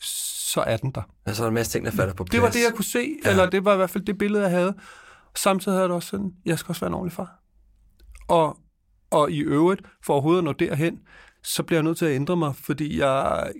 så 0.00 0.60
er 0.60 0.76
den 0.76 0.90
der. 0.90 1.02
Altså, 1.26 1.42
der 1.42 1.46
er 1.46 1.48
en 1.48 1.54
masse 1.54 1.72
ting, 1.72 1.84
der 1.84 1.90
falder 1.90 2.14
på 2.14 2.24
plads. 2.24 2.32
Det 2.32 2.42
var 2.42 2.50
det, 2.50 2.62
jeg 2.64 2.74
kunne 2.74 2.84
se, 2.84 3.16
ja. 3.24 3.30
eller 3.30 3.50
det 3.50 3.64
var 3.64 3.72
i 3.72 3.76
hvert 3.76 3.90
fald 3.90 4.04
det 4.04 4.18
billede, 4.18 4.42
jeg 4.42 4.50
havde. 4.50 4.74
Samtidig 5.36 5.72
havde 5.72 5.82
jeg 5.82 5.88
det 5.88 5.96
også 5.96 6.08
sådan, 6.08 6.32
jeg 6.44 6.58
skal 6.58 6.70
også 6.70 6.80
være 6.80 6.88
en 6.88 6.94
ordentlig 6.94 7.12
far. 7.12 7.42
Og, 8.28 8.58
og 9.10 9.30
i 9.30 9.40
øvrigt, 9.40 9.82
for 10.04 10.12
overhovedet 10.12 10.38
at 10.38 10.44
nå 10.44 10.52
derhen, 10.52 11.00
så 11.42 11.62
bliver 11.62 11.78
jeg 11.78 11.84
nødt 11.84 11.98
til 11.98 12.06
at 12.06 12.14
ændre 12.14 12.36
mig, 12.36 12.56
fordi 12.56 12.98
jeg, 12.98 13.52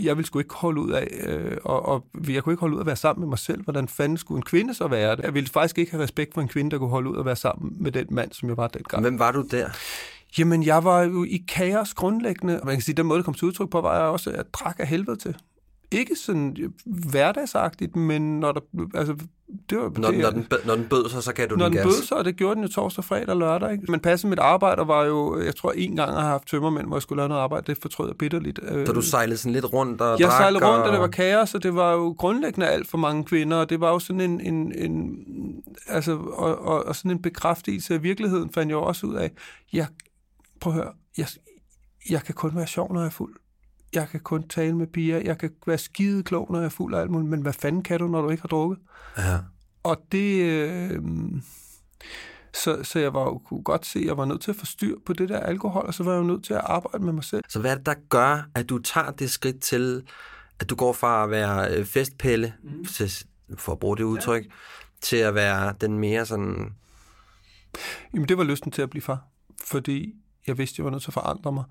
jeg 0.00 0.16
vil 0.16 0.24
sgu 0.24 0.38
ikke 0.38 0.54
holde 0.54 0.80
ud 0.80 0.90
af, 0.90 1.08
øh, 1.26 1.56
og, 1.64 1.86
og 1.86 2.04
jeg 2.28 2.42
kunne 2.42 2.52
ikke 2.52 2.60
holde 2.60 2.74
ud 2.74 2.78
af 2.78 2.82
at 2.82 2.86
være 2.86 2.96
sammen 2.96 3.20
med 3.20 3.28
mig 3.28 3.38
selv. 3.38 3.62
Hvordan 3.64 3.88
fanden 3.88 4.18
skulle 4.18 4.38
en 4.38 4.42
kvinde 4.42 4.74
så 4.74 4.88
være 4.88 5.16
det? 5.16 5.22
Jeg 5.22 5.34
ville 5.34 5.48
faktisk 5.48 5.78
ikke 5.78 5.90
have 5.90 6.02
respekt 6.02 6.34
for 6.34 6.40
en 6.40 6.48
kvinde, 6.48 6.70
der 6.70 6.78
kunne 6.78 6.90
holde 6.90 7.10
ud 7.10 7.18
at 7.18 7.24
være 7.24 7.36
sammen 7.36 7.76
med 7.80 7.92
den 7.92 8.06
mand, 8.10 8.32
som 8.32 8.48
jeg 8.48 8.56
var 8.56 8.68
dengang. 8.68 9.02
Hvem 9.02 9.18
var 9.18 9.32
du 9.32 9.44
der? 9.50 9.68
Jamen, 10.38 10.62
jeg 10.62 10.84
var 10.84 11.02
jo 11.02 11.24
i 11.24 11.44
kaos 11.48 11.94
grundlæggende. 11.94 12.60
Man 12.64 12.74
kan 12.74 12.82
sige, 12.82 12.94
den 12.94 13.06
måde, 13.06 13.16
det 13.16 13.24
kom 13.24 13.34
til 13.34 13.44
udtryk 13.44 13.70
på, 13.70 13.80
var 13.80 13.98
jeg 13.98 14.06
også, 14.06 14.30
at 14.30 14.36
jeg 14.36 14.44
drak 14.52 14.76
af 14.78 14.86
helvede 14.86 15.16
til 15.16 15.36
ikke 15.92 16.16
sådan 16.16 16.72
hverdagsagtigt, 16.86 17.96
men 17.96 18.40
når 18.40 18.52
der, 18.52 18.60
altså, 18.94 19.16
det 19.70 19.78
var, 19.78 19.92
når, 19.98 20.10
det, 20.10 20.20
når, 20.20 20.30
den, 20.30 20.46
når 20.66 20.74
den 20.74 20.86
bød 20.88 21.08
sig, 21.08 21.22
så 21.22 21.32
kan 21.32 21.48
du 21.48 21.56
når 21.56 21.64
den 21.64 21.72
gas. 21.72 21.84
Når 21.84 21.90
den 21.90 21.98
bød 21.98 22.06
sig, 22.06 22.16
og 22.16 22.24
det 22.24 22.36
gjorde 22.36 22.54
den 22.54 22.62
jo 22.62 22.68
torsdag, 22.68 23.04
fredag 23.04 23.28
og 23.28 23.36
lørdag. 23.36 23.72
Ikke? 23.72 23.90
Men 23.90 24.00
passet 24.00 24.30
mit 24.30 24.38
arbejde 24.38 24.88
var 24.88 25.04
jo, 25.04 25.40
jeg 25.40 25.56
tror 25.56 25.72
en 25.72 25.96
gang, 25.96 26.12
jeg 26.12 26.20
har 26.20 26.28
haft 26.28 26.48
tømmermænd, 26.48 26.86
hvor 26.86 26.96
jeg 26.96 27.02
skulle 27.02 27.16
lave 27.16 27.28
noget 27.28 27.42
arbejde, 27.42 27.66
det 27.66 27.82
fortrød 27.82 28.08
jeg 28.08 28.16
bitterligt. 28.16 28.60
Så 28.86 28.92
du 28.92 29.02
sejlede 29.02 29.36
sådan 29.36 29.52
lidt 29.52 29.72
rundt 29.72 30.00
og 30.00 30.20
Jeg 30.20 30.28
drak 30.28 30.40
sejlede 30.40 30.66
rundt, 30.66 30.80
og... 30.80 30.86
og 30.86 30.92
det 30.92 31.00
var 31.00 31.08
kaos, 31.08 31.54
og 31.54 31.62
det 31.62 31.74
var 31.74 31.92
jo 31.92 32.14
grundlæggende 32.18 32.66
alt 32.66 32.88
for 32.88 32.98
mange 32.98 33.24
kvinder, 33.24 33.56
og 33.56 33.70
det 33.70 33.80
var 33.80 33.90
jo 33.90 33.98
sådan 33.98 34.20
en, 34.20 34.40
en, 34.40 34.72
en 34.72 35.16
altså, 35.88 36.16
og, 36.16 36.58
og, 36.58 36.84
og 36.84 36.96
sådan 36.96 37.10
en 37.10 37.22
bekræftelse 37.22 37.94
af 37.94 38.02
virkeligheden, 38.02 38.52
fandt 38.52 38.70
jeg 38.70 38.78
også 38.78 39.06
ud 39.06 39.14
af. 39.14 39.30
Jeg, 39.72 39.86
prøv 40.60 40.72
at 40.72 40.78
høre, 40.78 40.92
jeg, 41.18 41.26
jeg 42.10 42.22
kan 42.22 42.34
kun 42.34 42.56
være 42.56 42.66
sjov, 42.66 42.92
når 42.92 43.00
jeg 43.00 43.06
er 43.06 43.10
fuld 43.10 43.34
jeg 43.96 44.08
kan 44.08 44.20
kun 44.20 44.48
tale 44.48 44.76
med 44.76 44.86
piger, 44.86 45.18
jeg 45.18 45.38
kan 45.38 45.50
være 45.66 45.78
skide 45.78 46.22
klog, 46.22 46.46
når 46.50 46.58
jeg 46.58 46.64
er 46.64 46.70
fuld 46.70 46.94
af 46.94 47.00
alt 47.00 47.10
muligt, 47.10 47.30
men 47.30 47.40
hvad 47.40 47.52
fanden 47.52 47.82
kan 47.82 47.98
du, 47.98 48.08
når 48.08 48.22
du 48.22 48.30
ikke 48.30 48.42
har 48.42 48.48
drukket? 48.48 48.78
Ja. 49.18 49.38
Og 49.82 50.02
det... 50.12 50.42
Øh, 50.42 51.02
så, 52.54 52.82
så 52.82 52.98
jeg 52.98 53.14
var 53.14 53.22
jo, 53.22 53.38
kunne 53.38 53.62
godt 53.62 53.86
se, 53.86 53.98
at 53.98 54.04
jeg 54.04 54.16
var 54.16 54.24
nødt 54.24 54.40
til 54.40 54.50
at 54.50 54.56
få 54.56 54.66
styr 54.66 54.96
på 55.06 55.12
det 55.12 55.28
der 55.28 55.40
alkohol, 55.40 55.86
og 55.86 55.94
så 55.94 56.04
var 56.04 56.12
jeg 56.12 56.18
jo 56.18 56.24
nødt 56.24 56.44
til 56.44 56.54
at 56.54 56.60
arbejde 56.64 57.04
med 57.04 57.12
mig 57.12 57.24
selv. 57.24 57.44
Så 57.48 57.60
hvad 57.60 57.70
er 57.70 57.74
det, 57.74 57.86
der 57.86 57.94
gør, 58.08 58.48
at 58.54 58.68
du 58.68 58.78
tager 58.78 59.10
det 59.10 59.30
skridt 59.30 59.60
til, 59.60 60.02
at 60.60 60.70
du 60.70 60.74
går 60.74 60.92
fra 60.92 61.24
at 61.24 61.30
være 61.30 61.76
øh, 61.76 61.84
festpille, 61.84 62.54
mm. 62.62 62.84
til, 62.84 63.10
for 63.58 63.72
at 63.72 63.78
bruge 63.78 63.96
det 63.96 64.02
udtryk, 64.02 64.44
ja. 64.44 64.50
til 65.00 65.16
at 65.16 65.34
være 65.34 65.74
den 65.80 65.98
mere 65.98 66.26
sådan... 66.26 66.74
Jamen, 68.14 68.28
det 68.28 68.38
var 68.38 68.44
lysten 68.44 68.72
til 68.72 68.82
at 68.82 68.90
blive 68.90 69.02
far, 69.02 69.24
fordi 69.64 70.14
jeg 70.46 70.58
vidste, 70.58 70.74
jeg 70.80 70.84
var 70.84 70.90
nødt 70.90 71.02
til 71.02 71.10
at 71.10 71.14
forandre 71.14 71.52
mig, 71.52 71.64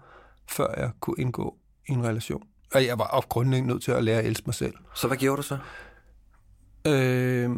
før 0.50 0.80
jeg 0.80 0.92
kunne 1.00 1.16
indgå 1.20 1.58
i 1.88 1.92
en 1.92 2.04
relation. 2.04 2.44
Og 2.74 2.86
jeg 2.86 3.00
var 3.00 3.08
op 3.08 3.30
grundlæggende 3.30 3.74
nødt 3.74 3.84
til 3.84 3.92
at 3.92 4.04
lære 4.04 4.20
at 4.20 4.26
elske 4.26 4.44
mig 4.46 4.54
selv. 4.56 4.74
Så 4.96 5.08
hvad 5.08 5.18
gjorde 5.18 5.38
du 5.38 5.42
så? 5.42 5.58
Øh, 6.88 7.50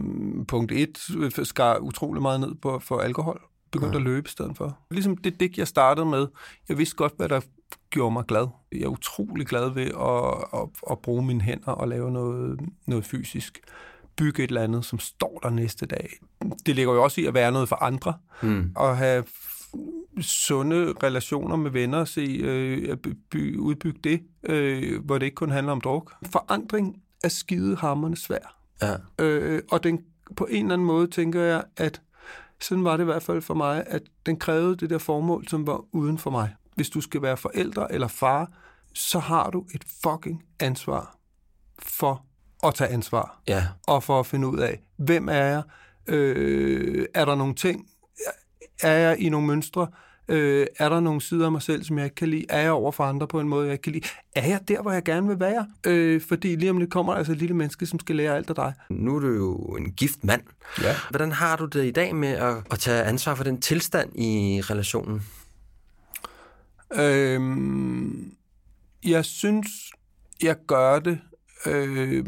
punkt 0.48 0.72
1 0.72 0.98
skar 1.44 1.78
utrolig 1.78 2.22
meget 2.22 2.40
ned 2.40 2.56
på 2.56 2.80
for 2.80 3.00
alkohol. 3.00 3.42
Begyndte 3.72 3.96
ja. 3.96 4.00
at 4.00 4.04
løbe 4.04 4.28
i 4.28 4.32
stedet 4.32 4.58
for. 4.58 4.80
Ligesom 4.92 5.18
det 5.18 5.40
dik, 5.40 5.58
jeg 5.58 5.68
startede 5.68 6.06
med. 6.06 6.28
Jeg 6.70 6.78
vidste 6.78 6.96
godt, 6.96 7.14
hvad 7.18 7.30
der 7.30 7.42
gjorde 7.90 8.14
mig 8.14 8.26
glad. 8.28 8.48
Jeg 8.72 8.82
er 8.82 8.88
utrolig 8.88 9.48
glad 9.48 9.70
ved 9.70 9.86
at, 9.86 10.62
at, 10.62 10.70
at 10.92 11.00
bruge 11.00 11.26
mine 11.26 11.42
hænder 11.42 11.72
og 11.72 11.88
lave 11.88 12.12
noget, 12.12 12.60
noget 12.88 13.06
fysisk. 13.06 13.60
Bygge 14.16 14.44
et 14.44 14.48
eller 14.48 14.62
andet, 14.62 14.86
som 14.86 15.00
står 15.00 15.40
der 15.44 15.50
næste 15.50 15.86
dag. 15.86 16.10
Det 16.66 16.76
ligger 16.76 16.94
jo 16.94 17.04
også 17.04 17.22
i 17.22 17.26
at 17.26 17.34
være 17.34 17.52
noget 17.52 17.70
for 17.70 17.76
andre. 17.76 18.14
Mm. 18.42 18.72
Og 18.76 18.98
have 18.98 19.24
sunde 20.22 20.94
relationer 21.04 21.56
med 21.56 21.72
venner, 21.72 22.06
se 22.06 22.22
øh, 22.22 22.98
by, 23.32 23.58
udbygge 23.58 24.00
det, 24.04 24.22
øh, 24.44 25.06
hvor 25.06 25.18
det 25.18 25.26
ikke 25.26 25.36
kun 25.36 25.52
handler 25.52 25.72
om 25.72 25.82
druk. 25.82 26.14
Forandring 26.32 27.02
er 27.24 27.28
skide 27.28 27.76
hammerne 27.76 28.18
svær. 28.18 28.58
Ja. 28.82 28.96
Øh, 29.20 29.62
og 29.72 29.84
den, 29.84 30.00
på 30.36 30.46
en 30.46 30.66
eller 30.66 30.74
anden 30.74 30.88
måde 30.88 31.08
tænker 31.08 31.42
jeg, 31.42 31.64
at 31.78 32.02
sådan 32.62 32.84
var 32.84 32.98
det 32.98 33.04
i 33.04 33.06
hvert 33.06 33.24
fald 33.24 33.42
for 33.42 33.54
mig, 33.54 33.84
at 33.88 34.02
den 34.26 34.40
krævede 34.40 34.76
det 34.76 34.90
der 34.90 34.98
formål, 34.98 35.48
som 35.48 35.68
var 35.68 35.84
uden 35.92 36.18
for 36.18 36.32
mig. 36.32 36.56
Hvis 36.76 36.90
du 36.90 37.02
skal 37.02 37.22
være 37.22 37.38
forældre 37.38 37.92
eller 37.92 38.08
far, 38.08 38.52
så 38.94 39.20
har 39.20 39.50
du 39.50 39.66
et 39.76 39.84
fucking 40.04 40.44
ansvar 40.60 41.18
for 41.80 42.26
at 42.64 42.74
tage 42.74 42.90
ansvar. 42.90 43.42
Ja. 43.48 43.64
Og 43.88 44.04
for 44.04 44.20
at 44.20 44.26
finde 44.26 44.48
ud 44.48 44.60
af, 44.60 44.82
hvem 44.98 45.30
er 45.30 45.34
jeg? 45.34 45.64
Øh, 46.08 47.06
er 47.14 47.26
der 47.26 47.36
nogle 47.36 47.56
ting? 47.56 47.90
Er 48.84 48.98
jeg 48.98 49.20
i 49.20 49.30
nogle 49.30 49.48
mønstre? 49.48 49.88
Øh, 50.30 50.68
er 50.80 50.90
der 50.90 51.00
nogle 51.00 51.22
sider 51.22 51.46
af 51.46 51.52
mig 51.52 51.62
selv, 51.62 51.84
som 51.84 51.98
jeg 51.98 52.06
ikke 52.06 52.16
kan 52.16 52.28
lide? 52.28 52.46
Er 52.50 52.62
jeg 52.62 52.72
over 52.72 52.92
for 52.92 53.04
andre 53.04 53.28
på 53.28 53.40
en 53.40 53.50
måde, 53.50 53.66
jeg 53.66 53.74
ikke 53.74 53.82
kan 53.82 53.94
lide? 53.94 54.08
Er 54.36 54.48
jeg 54.48 54.60
der, 54.68 54.82
hvor 54.82 54.92
jeg 54.92 55.04
gerne 55.04 55.28
vil 55.28 55.40
være? 55.40 55.68
Øh, 55.86 56.22
fordi 56.22 56.56
lige 56.56 56.70
om 56.70 56.80
det 56.80 56.92
kommer 56.92 57.14
altså 57.14 57.32
et 57.32 57.38
lille 57.38 57.56
menneske, 57.56 57.86
som 57.86 58.00
skal 58.00 58.16
lære 58.16 58.36
alt 58.36 58.50
af 58.50 58.56
dig. 58.56 58.74
Nu 58.90 59.16
er 59.16 59.20
du 59.20 59.28
jo 59.28 59.56
en 59.56 59.92
gift 59.92 60.24
mand. 60.24 60.42
Ja. 60.82 60.96
Hvordan 61.10 61.32
har 61.32 61.56
du 61.56 61.66
det 61.66 61.86
i 61.86 61.92
dag 61.92 62.16
med 62.16 62.30
at, 62.30 62.56
at 62.72 62.80
tage 62.80 63.04
ansvar 63.04 63.36
for 63.36 63.44
den 63.44 63.62
tilstand 63.62 64.20
i 64.20 64.62
relationen? 64.62 65.22
Øh, 66.94 67.42
jeg 69.06 69.26
synes, 69.26 69.68
jeg 70.44 70.56
gør 70.68 71.00
det 71.00 71.20
øh, 71.66 72.26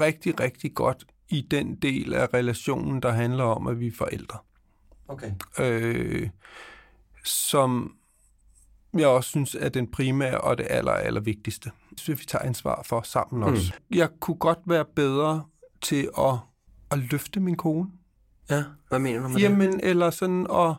rigtig, 0.00 0.40
rigtig 0.40 0.74
godt 0.74 1.06
i 1.28 1.46
den 1.50 1.74
del 1.74 2.14
af 2.14 2.34
relationen, 2.34 3.02
der 3.02 3.10
handler 3.10 3.44
om, 3.44 3.66
at 3.66 3.80
vi 3.80 3.86
er 3.86 3.92
forældre. 3.98 4.38
Okay. 5.08 5.30
Øh, 5.58 6.28
som 7.26 7.96
jeg 8.98 9.08
også 9.08 9.30
synes 9.30 9.56
er 9.60 9.68
den 9.68 9.90
primære 9.90 10.40
og 10.40 10.58
det 10.58 10.66
aller, 10.70 10.92
aller 10.92 11.20
vigtigste. 11.20 11.70
Så 11.96 12.14
vi 12.14 12.24
tager 12.24 12.44
ansvar 12.44 12.82
for 12.82 13.00
sammen 13.02 13.42
også. 13.42 13.72
Mm. 13.90 13.96
Jeg 13.96 14.08
kunne 14.20 14.36
godt 14.36 14.58
være 14.66 14.84
bedre 14.96 15.44
til 15.82 16.08
at, 16.18 16.34
at 16.90 16.98
løfte 16.98 17.40
min 17.40 17.56
kone. 17.56 17.90
Ja, 18.50 18.64
hvad 18.88 18.98
mener 18.98 19.22
du 19.22 19.28
med 19.28 19.40
Jamen, 19.40 19.72
det? 19.72 19.84
eller 19.84 20.10
sådan 20.10 20.46
at... 20.50 20.74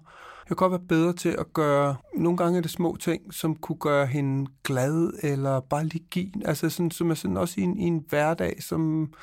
Jeg 0.50 0.58
kunne 0.58 0.70
godt 0.70 0.82
være 0.82 0.88
bedre 0.90 1.14
til 1.14 1.30
at 1.30 1.54
gøre... 1.54 1.96
Nogle 2.16 2.38
gange 2.38 2.58
er 2.58 2.62
det 2.62 2.72
små 2.72 2.98
ting, 3.00 3.34
som 3.34 3.56
kunne 3.56 3.78
gøre 3.78 4.06
hende 4.06 4.52
glad, 4.64 5.12
eller 5.24 5.60
bare 5.60 5.86
lige 5.86 6.06
give... 6.12 6.32
Altså 6.46 6.70
sådan, 6.70 6.92
som 6.92 7.12
er 7.12 7.16
sådan 7.16 7.38
også 7.38 7.56
i 7.58 7.64
en, 7.64 7.78
i 7.78 7.84
en 7.84 8.06
hverdag, 8.10 8.64
som... 8.64 9.14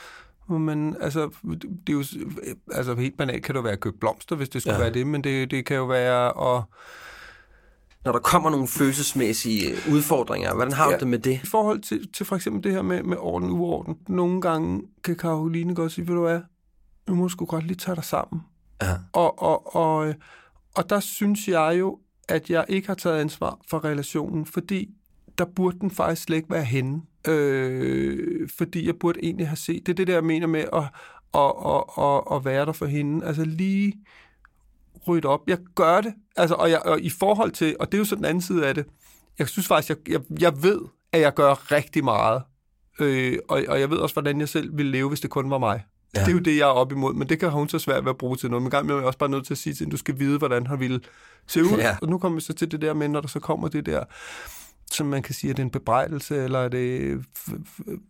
Hvor 0.46 0.58
man, 0.58 0.96
altså, 1.00 1.30
det 1.86 1.88
er 1.88 1.92
jo, 1.92 2.04
altså 2.72 2.94
helt 2.94 3.16
banalt 3.16 3.44
kan 3.44 3.54
det 3.54 3.58
jo 3.58 3.62
være 3.62 3.72
at 3.72 3.80
købe 3.80 3.98
blomster, 3.98 4.36
hvis 4.36 4.48
det 4.48 4.62
skulle 4.62 4.76
ja. 4.76 4.82
være 4.82 4.92
det, 4.94 5.06
men 5.06 5.24
det, 5.24 5.50
det 5.50 5.66
kan 5.66 5.76
jo 5.76 5.84
være 5.84 6.56
at 6.56 6.62
når 8.04 8.12
der 8.12 8.18
kommer 8.18 8.50
nogle 8.50 8.68
følelsesmæssige 8.68 9.74
udfordringer, 9.92 10.54
hvordan 10.54 10.72
har 10.72 10.90
ja, 10.90 10.96
du 10.96 11.00
det 11.00 11.08
med 11.08 11.18
det? 11.18 11.40
I 11.42 11.46
forhold 11.46 11.80
til, 11.80 12.12
til 12.12 12.26
for 12.26 12.36
eksempel 12.36 12.64
det 12.64 12.72
her 12.72 12.82
med, 12.82 13.02
med 13.02 13.16
orden 13.20 13.50
uorden. 13.50 13.96
Nogle 14.08 14.40
gange 14.40 14.82
kan 15.04 15.16
Karoline 15.16 15.74
godt 15.74 15.92
sige, 15.92 16.08
ved 16.08 16.14
du 16.14 16.20
hvad, 16.20 16.40
nu 17.08 17.14
må 17.14 17.22
du 17.22 17.28
sgu 17.28 17.44
godt 17.44 17.66
lige 17.66 17.76
tage 17.76 17.94
dig 17.94 18.04
sammen. 18.04 18.42
Ja. 18.82 18.94
Og, 19.12 19.42
og, 19.42 19.76
og, 19.76 20.14
og 20.74 20.90
der 20.90 21.00
synes 21.00 21.48
jeg 21.48 21.76
jo, 21.80 21.98
at 22.28 22.50
jeg 22.50 22.64
ikke 22.68 22.88
har 22.88 22.94
taget 22.94 23.20
ansvar 23.20 23.58
for 23.70 23.84
relationen, 23.84 24.46
fordi 24.46 24.90
der 25.38 25.44
burde 25.44 25.78
den 25.80 25.90
faktisk 25.90 26.22
slet 26.22 26.36
ikke 26.36 26.50
være 26.50 26.64
henne. 26.64 27.02
Øh, 27.28 28.48
fordi 28.56 28.86
jeg 28.86 28.96
burde 29.00 29.18
egentlig 29.22 29.48
have 29.48 29.56
set, 29.56 29.86
det 29.86 29.92
er 29.92 29.96
det 29.96 30.06
der, 30.06 30.12
jeg 30.12 30.24
mener 30.24 30.46
med 30.46 30.64
at, 30.72 30.82
at, 31.34 31.52
at, 31.66 32.04
at, 32.04 32.36
at 32.36 32.44
være 32.44 32.66
der 32.66 32.72
for 32.72 32.86
hende. 32.86 33.26
Altså 33.26 33.44
lige 33.44 33.92
rydde 35.08 35.28
op. 35.28 35.40
Jeg 35.46 35.58
gør 35.74 36.00
det, 36.00 36.14
altså, 36.36 36.54
og, 36.54 36.70
jeg, 36.70 36.82
og 36.84 37.00
i 37.00 37.10
forhold 37.10 37.50
til, 37.50 37.76
og 37.80 37.92
det 37.92 37.94
er 37.94 37.98
jo 37.98 38.04
så 38.04 38.16
den 38.16 38.24
anden 38.24 38.42
side 38.42 38.66
af 38.66 38.74
det, 38.74 38.86
jeg 39.38 39.48
synes 39.48 39.66
faktisk, 39.66 39.88
jeg, 39.88 39.98
jeg, 40.08 40.20
jeg 40.40 40.62
ved, 40.62 40.80
at 41.12 41.20
jeg 41.20 41.34
gør 41.34 41.72
rigtig 41.72 42.04
meget. 42.04 42.42
Øh, 43.00 43.38
og, 43.48 43.62
og 43.68 43.80
jeg 43.80 43.90
ved 43.90 43.96
også, 43.96 44.14
hvordan 44.14 44.40
jeg 44.40 44.48
selv 44.48 44.76
ville 44.76 44.92
leve, 44.92 45.08
hvis 45.08 45.20
det 45.20 45.30
kun 45.30 45.50
var 45.50 45.58
mig. 45.58 45.84
Ja. 46.16 46.20
Det 46.20 46.28
er 46.28 46.32
jo 46.32 46.38
det, 46.38 46.56
jeg 46.56 46.62
er 46.62 46.72
op 46.72 46.92
imod, 46.92 47.14
men 47.14 47.28
det 47.28 47.40
kan 47.40 47.50
hun 47.50 47.68
så 47.68 47.78
svært 47.78 48.04
ved 48.04 48.10
at 48.10 48.18
bruge 48.18 48.36
til 48.36 48.50
noget. 48.50 48.62
Men 48.62 48.70
gang 48.70 48.90
er 48.90 48.94
jeg 48.94 49.04
også 49.04 49.18
bare 49.18 49.28
nødt 49.28 49.46
til 49.46 49.54
at 49.54 49.58
sige 49.58 49.74
til 49.74 49.84
at 49.84 49.92
du 49.92 49.96
skal 49.96 50.18
vide, 50.18 50.38
hvordan 50.38 50.66
han 50.66 50.80
ville 50.80 51.00
se 51.46 51.64
ud. 51.64 51.78
Ja. 51.78 51.96
Og 52.02 52.08
nu 52.08 52.18
kommer 52.18 52.36
vi 52.36 52.40
så 52.40 52.52
til 52.52 52.70
det 52.70 52.82
der 52.82 52.94
med, 52.94 53.08
når 53.08 53.20
der 53.20 53.28
så 53.28 53.40
kommer 53.40 53.68
det 53.68 53.86
der, 53.86 54.04
som 54.90 55.06
man 55.06 55.22
kan 55.22 55.34
sige, 55.34 55.50
er 55.50 55.54
det 55.54 55.62
en 55.62 55.70
bebrejdelse, 55.70 56.44
eller 56.44 56.58
er 56.58 56.68
det... 56.68 57.10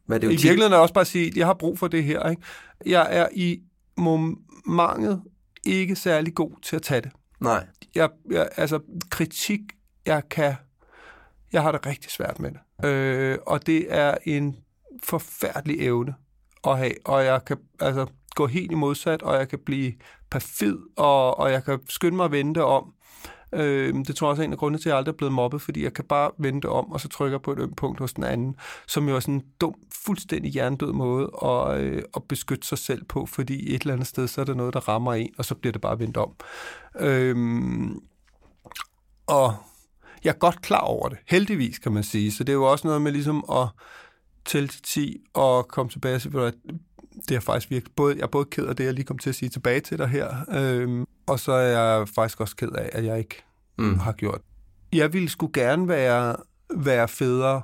Men 0.06 0.20
det 0.20 0.24
er 0.24 0.28
jo 0.28 0.30
I 0.30 0.30
virkeligheden 0.30 0.72
er 0.72 0.76
også 0.76 0.94
bare 0.94 1.00
at 1.00 1.06
sige, 1.06 1.32
jeg 1.36 1.46
har 1.46 1.54
brug 1.54 1.78
for 1.78 1.88
det 1.88 2.04
her. 2.04 2.28
Ikke? 2.28 2.42
Jeg 2.86 3.06
er 3.10 3.28
i 3.32 3.60
momentet 3.96 5.22
ikke 5.66 5.96
særlig 5.96 6.34
god 6.34 6.50
til 6.62 6.76
at 6.76 6.82
tage 6.82 7.00
det. 7.00 7.12
Nej. 7.40 7.66
Jeg, 7.94 8.10
jeg, 8.30 8.48
altså, 8.56 8.80
kritik, 9.10 9.60
jeg 10.06 10.22
kan... 10.30 10.54
Jeg 11.52 11.62
har 11.62 11.72
det 11.72 11.86
rigtig 11.86 12.10
svært 12.10 12.40
med 12.40 12.50
det. 12.50 12.88
Øh, 12.88 13.38
og 13.46 13.66
det 13.66 13.86
er 13.88 14.14
en 14.24 14.56
forfærdelig 15.02 15.80
evne 15.80 16.14
at 16.66 16.78
have. 16.78 16.94
Og 17.04 17.24
jeg 17.24 17.44
kan 17.44 17.56
altså, 17.80 18.06
gå 18.34 18.46
helt 18.46 18.72
i 18.72 18.74
modsat, 18.74 19.22
og 19.22 19.34
jeg 19.34 19.48
kan 19.48 19.58
blive 19.58 19.92
perfid, 20.30 20.78
og, 20.96 21.38
og 21.38 21.52
jeg 21.52 21.64
kan 21.64 21.80
skynde 21.88 22.16
mig 22.16 22.24
at 22.24 22.32
vente 22.32 22.64
om. 22.64 22.94
Øh, 23.52 23.94
det 23.94 24.16
tror 24.16 24.26
jeg 24.26 24.30
også 24.30 24.42
er 24.42 24.46
en 24.46 24.52
af 24.52 24.58
grundene 24.58 24.78
til, 24.78 24.88
at 24.88 24.90
jeg 24.90 24.96
aldrig 24.96 25.12
er 25.12 25.16
blevet 25.16 25.32
mobbet, 25.32 25.62
fordi 25.62 25.84
jeg 25.84 25.92
kan 25.92 26.04
bare 26.04 26.30
vente 26.38 26.68
om, 26.68 26.92
og 26.92 27.00
så 27.00 27.08
trykker 27.08 27.38
på 27.38 27.52
et 27.52 27.58
ømt 27.58 27.76
punkt 27.76 28.00
hos 28.00 28.12
den 28.12 28.24
anden, 28.24 28.56
som 28.86 29.08
jo 29.08 29.16
er 29.16 29.20
sådan 29.20 29.34
en 29.34 29.44
dum, 29.60 29.74
fuldstændig 30.06 30.52
hjernedød 30.52 30.92
måde 30.92 31.30
at, 31.42 31.80
øh, 31.80 32.02
at 32.16 32.22
beskytte 32.28 32.68
sig 32.68 32.78
selv 32.78 33.04
på, 33.04 33.26
fordi 33.26 33.74
et 33.74 33.80
eller 33.80 33.92
andet 33.94 34.06
sted, 34.06 34.28
så 34.28 34.40
er 34.40 34.44
der 34.44 34.54
noget, 34.54 34.74
der 34.74 34.88
rammer 34.88 35.14
en, 35.14 35.30
og 35.38 35.44
så 35.44 35.54
bliver 35.54 35.72
det 35.72 35.80
bare 35.80 35.98
vendt 35.98 36.16
om. 36.16 36.34
Øh, 37.00 37.36
og 39.26 39.54
jeg 40.24 40.30
er 40.30 40.38
godt 40.38 40.62
klar 40.62 40.80
over 40.80 41.08
det, 41.08 41.18
heldigvis 41.26 41.78
kan 41.78 41.92
man 41.92 42.02
sige. 42.02 42.32
Så 42.32 42.44
det 42.44 42.52
er 42.52 42.56
jo 42.56 42.64
også 42.64 42.86
noget 42.86 43.02
med 43.02 43.12
ligesom 43.12 43.44
at 43.52 43.68
tælle 44.44 44.68
til 44.68 44.82
10 44.82 45.16
og 45.34 45.68
komme 45.68 45.90
tilbage 45.90 46.18
til, 46.18 46.36
at 46.38 46.54
det 47.28 47.36
er 47.36 47.40
faktisk 47.40 47.70
virkelig, 47.70 47.94
både, 47.94 48.16
jeg 48.16 48.22
er 48.22 48.26
både 48.26 48.44
ked 48.44 48.66
af 48.66 48.76
det, 48.76 48.84
jeg 48.84 48.94
lige 48.94 49.04
kom 49.04 49.18
til 49.18 49.30
at 49.30 49.34
sige 49.34 49.48
tilbage 49.48 49.80
til 49.80 49.98
dig 49.98 50.08
her, 50.08 50.34
øhm, 50.54 51.06
og 51.26 51.40
så 51.40 51.52
er 51.52 51.80
jeg 51.80 52.08
faktisk 52.08 52.40
også 52.40 52.56
ked 52.56 52.70
af, 52.70 52.90
at 52.92 53.04
jeg 53.04 53.18
ikke 53.18 53.42
mm. 53.78 53.98
har 53.98 54.12
gjort. 54.12 54.40
Jeg 54.92 55.12
ville 55.12 55.28
skulle 55.28 55.52
gerne 55.52 55.88
være, 55.88 56.36
være 56.76 57.08
federe 57.08 57.62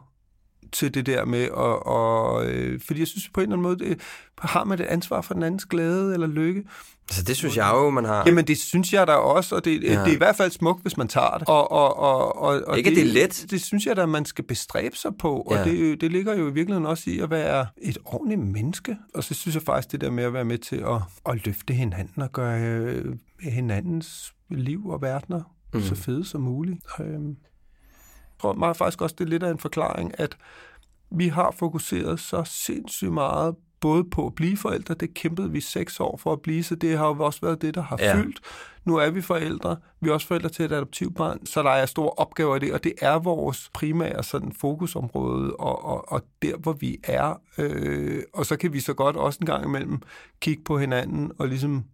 til 0.73 0.95
det 0.95 1.07
der 1.07 1.25
med, 1.25 1.49
og, 1.49 1.87
og, 1.87 2.47
øh, 2.47 2.81
fordi 2.81 3.01
jeg 3.01 3.09
synes 3.09 3.29
på 3.29 3.41
en 3.41 3.45
eller 3.45 3.53
anden 3.53 3.63
måde, 3.63 3.79
det, 3.79 4.01
har 4.39 4.65
man 4.65 4.81
et 4.81 4.85
ansvar 4.85 5.21
for 5.21 5.35
den 5.35 5.43
andens 5.43 5.65
glæde 5.65 6.15
eller 6.15 6.27
lykke. 6.27 6.65
Altså 7.11 7.23
det 7.23 7.37
synes 7.37 7.57
jeg 7.57 7.71
jo, 7.75 7.91
man 7.91 8.05
har. 8.05 8.23
Jamen 8.27 8.47
det 8.47 8.59
synes 8.59 8.93
jeg 8.93 9.07
da 9.07 9.13
også, 9.13 9.57
og 9.57 9.65
det, 9.65 9.83
ja. 9.83 9.91
det 9.91 10.09
er 10.09 10.15
i 10.15 10.17
hvert 10.17 10.37
fald 10.37 10.51
smukt, 10.51 10.83
hvis 10.83 10.97
man 10.97 11.09
tager 11.09 11.39
det. 11.39 11.49
Og, 11.49 11.73
og, 11.73 11.99
og, 11.99 12.37
og, 12.37 12.63
og 12.67 12.79
Ikke 12.79 12.91
det, 12.91 12.97
det 12.97 13.09
er 13.09 13.13
let. 13.13 13.47
Det 13.51 13.63
synes 13.63 13.87
jeg 13.87 13.97
da, 13.97 14.07
man 14.07 14.25
skal 14.25 14.45
bestræbe 14.45 14.97
sig 14.97 15.11
på, 15.19 15.49
Ja. 15.51 15.59
og 15.59 15.65
det, 15.65 16.01
det 16.01 16.13
ligger 16.13 16.37
jo 16.37 16.49
i 16.49 16.53
virkeligheden 16.53 16.87
også 16.87 17.11
i 17.11 17.19
at 17.19 17.31
være 17.31 17.67
et 17.83 17.99
ordentligt 18.05 18.41
menneske. 18.41 18.97
Og 19.15 19.25
så 19.25 19.35
synes 19.35 19.55
jeg 19.55 19.63
faktisk, 19.63 19.93
det 19.93 20.01
der 20.01 20.11
med 20.11 20.25
at 20.25 20.33
være 20.33 20.45
med 20.45 20.59
til 20.59 20.77
at, 20.77 21.01
at 21.27 21.47
løfte 21.47 21.75
hinanden 21.75 22.23
og 22.23 22.33
gøre 22.33 22.61
øh, 22.61 23.15
hinandens 23.41 24.33
liv 24.51 24.87
og 24.89 25.03
verdener 25.03 25.43
mm. 25.75 25.83
så 25.83 25.95
fede 25.95 26.25
som 26.25 26.41
muligt. 26.41 26.79
Øhm, 27.01 27.37
tror 28.41 28.53
meget 28.53 28.77
faktisk 28.77 29.03
også, 29.03 29.17
det 29.19 29.25
er 29.25 29.29
lidt 29.29 29.43
af 29.43 29.51
en 29.51 29.59
forklaring, 29.59 30.21
at 30.21 30.37
vi 31.11 31.29
har 31.29 31.55
fokuseret 31.59 32.21
så 32.21 32.43
sindssygt 32.45 33.13
meget 33.13 33.55
både 33.81 34.05
på 34.05 34.27
at 34.27 34.35
blive 34.35 34.57
forældre, 34.57 34.95
det 34.95 35.15
kæmpede 35.15 35.51
vi 35.51 35.61
seks 35.61 36.01
år 36.01 36.17
for 36.17 36.33
at 36.33 36.41
blive, 36.41 36.63
så 36.63 36.75
det 36.75 36.99
har 36.99 37.07
jo 37.07 37.25
også 37.25 37.41
været 37.43 37.63
det, 37.63 37.75
der 37.75 37.83
har 37.83 37.97
ja. 38.01 38.15
fyldt. 38.15 38.41
Nu 38.85 38.97
er 38.97 39.11
vi 39.11 39.21
forældre, 39.21 39.77
vi 40.01 40.09
er 40.09 40.13
også 40.13 40.27
forældre 40.27 40.49
til 40.49 40.65
et 40.65 40.73
adoptivbarn, 40.73 41.47
så 41.47 41.63
der 41.63 41.71
er 41.71 41.87
store 41.87 42.11
opgaver 42.11 42.57
i 42.57 42.59
det, 42.59 42.73
og 42.73 42.85
det 42.85 42.93
er 43.01 43.19
vores 43.19 43.71
primære 43.75 44.23
sådan, 44.23 44.53
fokusområde, 44.53 45.57
og, 45.57 45.85
og, 45.85 46.13
og 46.13 46.23
der, 46.43 46.57
hvor 46.57 46.73
vi 46.73 46.99
er. 47.05 47.41
Øh, 47.59 48.23
og 48.35 48.47
så 48.47 48.57
kan 48.57 48.73
vi 48.73 48.81
så 48.81 48.95
godt 48.95 49.17
også 49.17 49.39
en 49.43 49.47
gang 49.47 49.65
imellem 49.65 50.03
kigge 50.41 50.63
på 50.65 50.79
hinanden 50.79 51.33
og 51.39 51.49
ligesom 51.49 51.85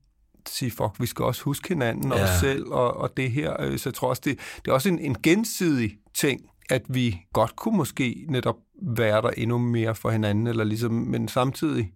sige, 0.49 0.71
fuck, 0.71 0.91
vi 1.01 1.07
skal 1.07 1.25
også 1.25 1.43
huske 1.43 1.69
hinanden 1.69 2.13
og 2.13 2.19
Ja. 2.19 2.25
os 2.25 2.31
selv 2.41 2.67
og, 2.67 2.97
og 2.97 3.17
det 3.17 3.31
her. 3.31 3.57
Øh, 3.61 3.79
Så 3.79 3.89
jeg 3.89 3.95
tror 3.95 4.09
også, 4.09 4.23
det, 4.25 4.39
det 4.65 4.69
er 4.71 4.73
også 4.73 4.89
en, 4.89 4.99
en 4.99 5.17
gensidig 5.23 5.91
ting, 6.15 6.41
at 6.71 6.83
vi 6.89 7.21
godt 7.33 7.57
kunne 7.57 7.77
måske 7.77 8.25
netop 8.29 8.57
være 8.83 9.23
der 9.23 9.31
endnu 9.31 9.59
mere 9.59 9.95
for 9.95 10.11
hinanden, 10.11 10.47
eller 10.47 10.65
ligesom, 10.65 10.93
men 10.93 11.29
samtidig, 11.29 11.93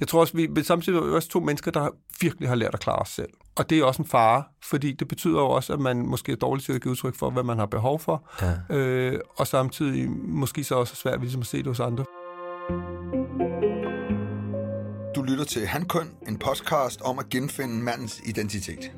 jeg 0.00 0.08
tror 0.08 0.20
også, 0.20 0.36
vi 0.36 0.46
men 0.46 0.64
samtidig 0.64 0.98
er 0.98 1.04
vi 1.04 1.10
også 1.12 1.28
to 1.28 1.40
mennesker, 1.40 1.70
der 1.70 1.88
virkelig 2.20 2.48
har 2.48 2.54
lært 2.56 2.74
at 2.74 2.80
klare 2.80 2.98
os 2.98 3.08
selv. 3.08 3.28
Og 3.56 3.70
det 3.70 3.78
er 3.78 3.84
også 3.84 4.02
en 4.02 4.08
fare, 4.08 4.44
fordi 4.64 4.92
det 4.92 5.08
betyder 5.08 5.40
jo 5.40 5.46
også, 5.50 5.72
at 5.72 5.80
man 5.80 5.96
måske 6.06 6.32
er 6.32 6.36
dårligt 6.36 6.64
til 6.66 6.72
at 6.72 6.82
give 6.82 6.90
udtryk 6.90 7.14
for, 7.16 7.30
hvad 7.30 7.42
man 7.42 7.58
har 7.58 7.66
behov 7.66 8.00
for, 8.00 8.28
Ja. 8.70 8.76
øh, 8.76 9.20
og 9.36 9.46
samtidig 9.46 10.10
måske 10.10 10.64
så 10.64 10.74
også 10.74 10.92
er 10.94 10.96
svært 10.96 11.20
ligesom 11.20 11.40
at 11.40 11.46
se 11.46 11.58
det 11.58 11.66
hos 11.66 11.80
andre. 11.80 12.04
Du 15.22 15.26
lytter 15.26 15.44
til 15.44 15.66
Hankøn, 15.66 16.10
en 16.28 16.38
podcast 16.38 17.02
om 17.02 17.18
at 17.18 17.28
genfinde 17.28 17.74
mandens 17.74 18.20
identitet. 18.26 18.92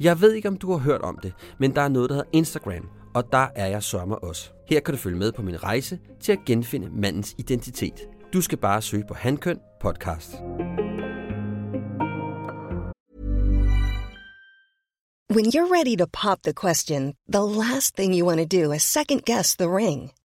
Jeg 0.00 0.20
ved 0.20 0.32
ikke, 0.32 0.48
om 0.48 0.56
du 0.56 0.70
har 0.72 0.78
hørt 0.78 1.00
om 1.00 1.18
det, 1.22 1.32
men 1.60 1.74
der 1.74 1.82
er 1.82 1.88
noget, 1.88 2.10
der 2.10 2.16
hedder 2.16 2.30
Instagram, 2.32 2.88
og 3.14 3.32
der 3.32 3.46
er 3.54 3.66
jeg 3.66 3.82
sørme 3.82 4.18
også. 4.18 4.50
Her 4.68 4.80
kan 4.80 4.94
du 4.94 4.98
følge 4.98 5.18
med 5.18 5.32
på 5.32 5.42
min 5.42 5.62
rejse 5.62 5.98
til 6.20 6.32
at 6.32 6.38
genfinde 6.46 6.90
mandens 6.90 7.34
identitet. 7.38 8.00
Du 8.32 8.40
skal 8.40 8.58
bare 8.58 8.82
søge 8.82 9.04
på 9.08 9.14
Hankøn 9.14 9.58
podcast. 9.80 10.30
When 15.34 15.46
you're 15.54 15.70
ready 15.78 15.96
to 15.96 16.06
pop 16.22 16.38
the 16.42 16.54
question, 16.54 17.14
the 17.32 17.44
last 17.44 17.96
thing 17.96 18.18
you 18.18 18.26
want 18.26 18.40
to 18.40 18.62
do 18.62 18.72
is 18.72 18.82
second 18.82 19.22
guess 19.24 19.56
the 19.56 19.68
ring. 19.68 20.15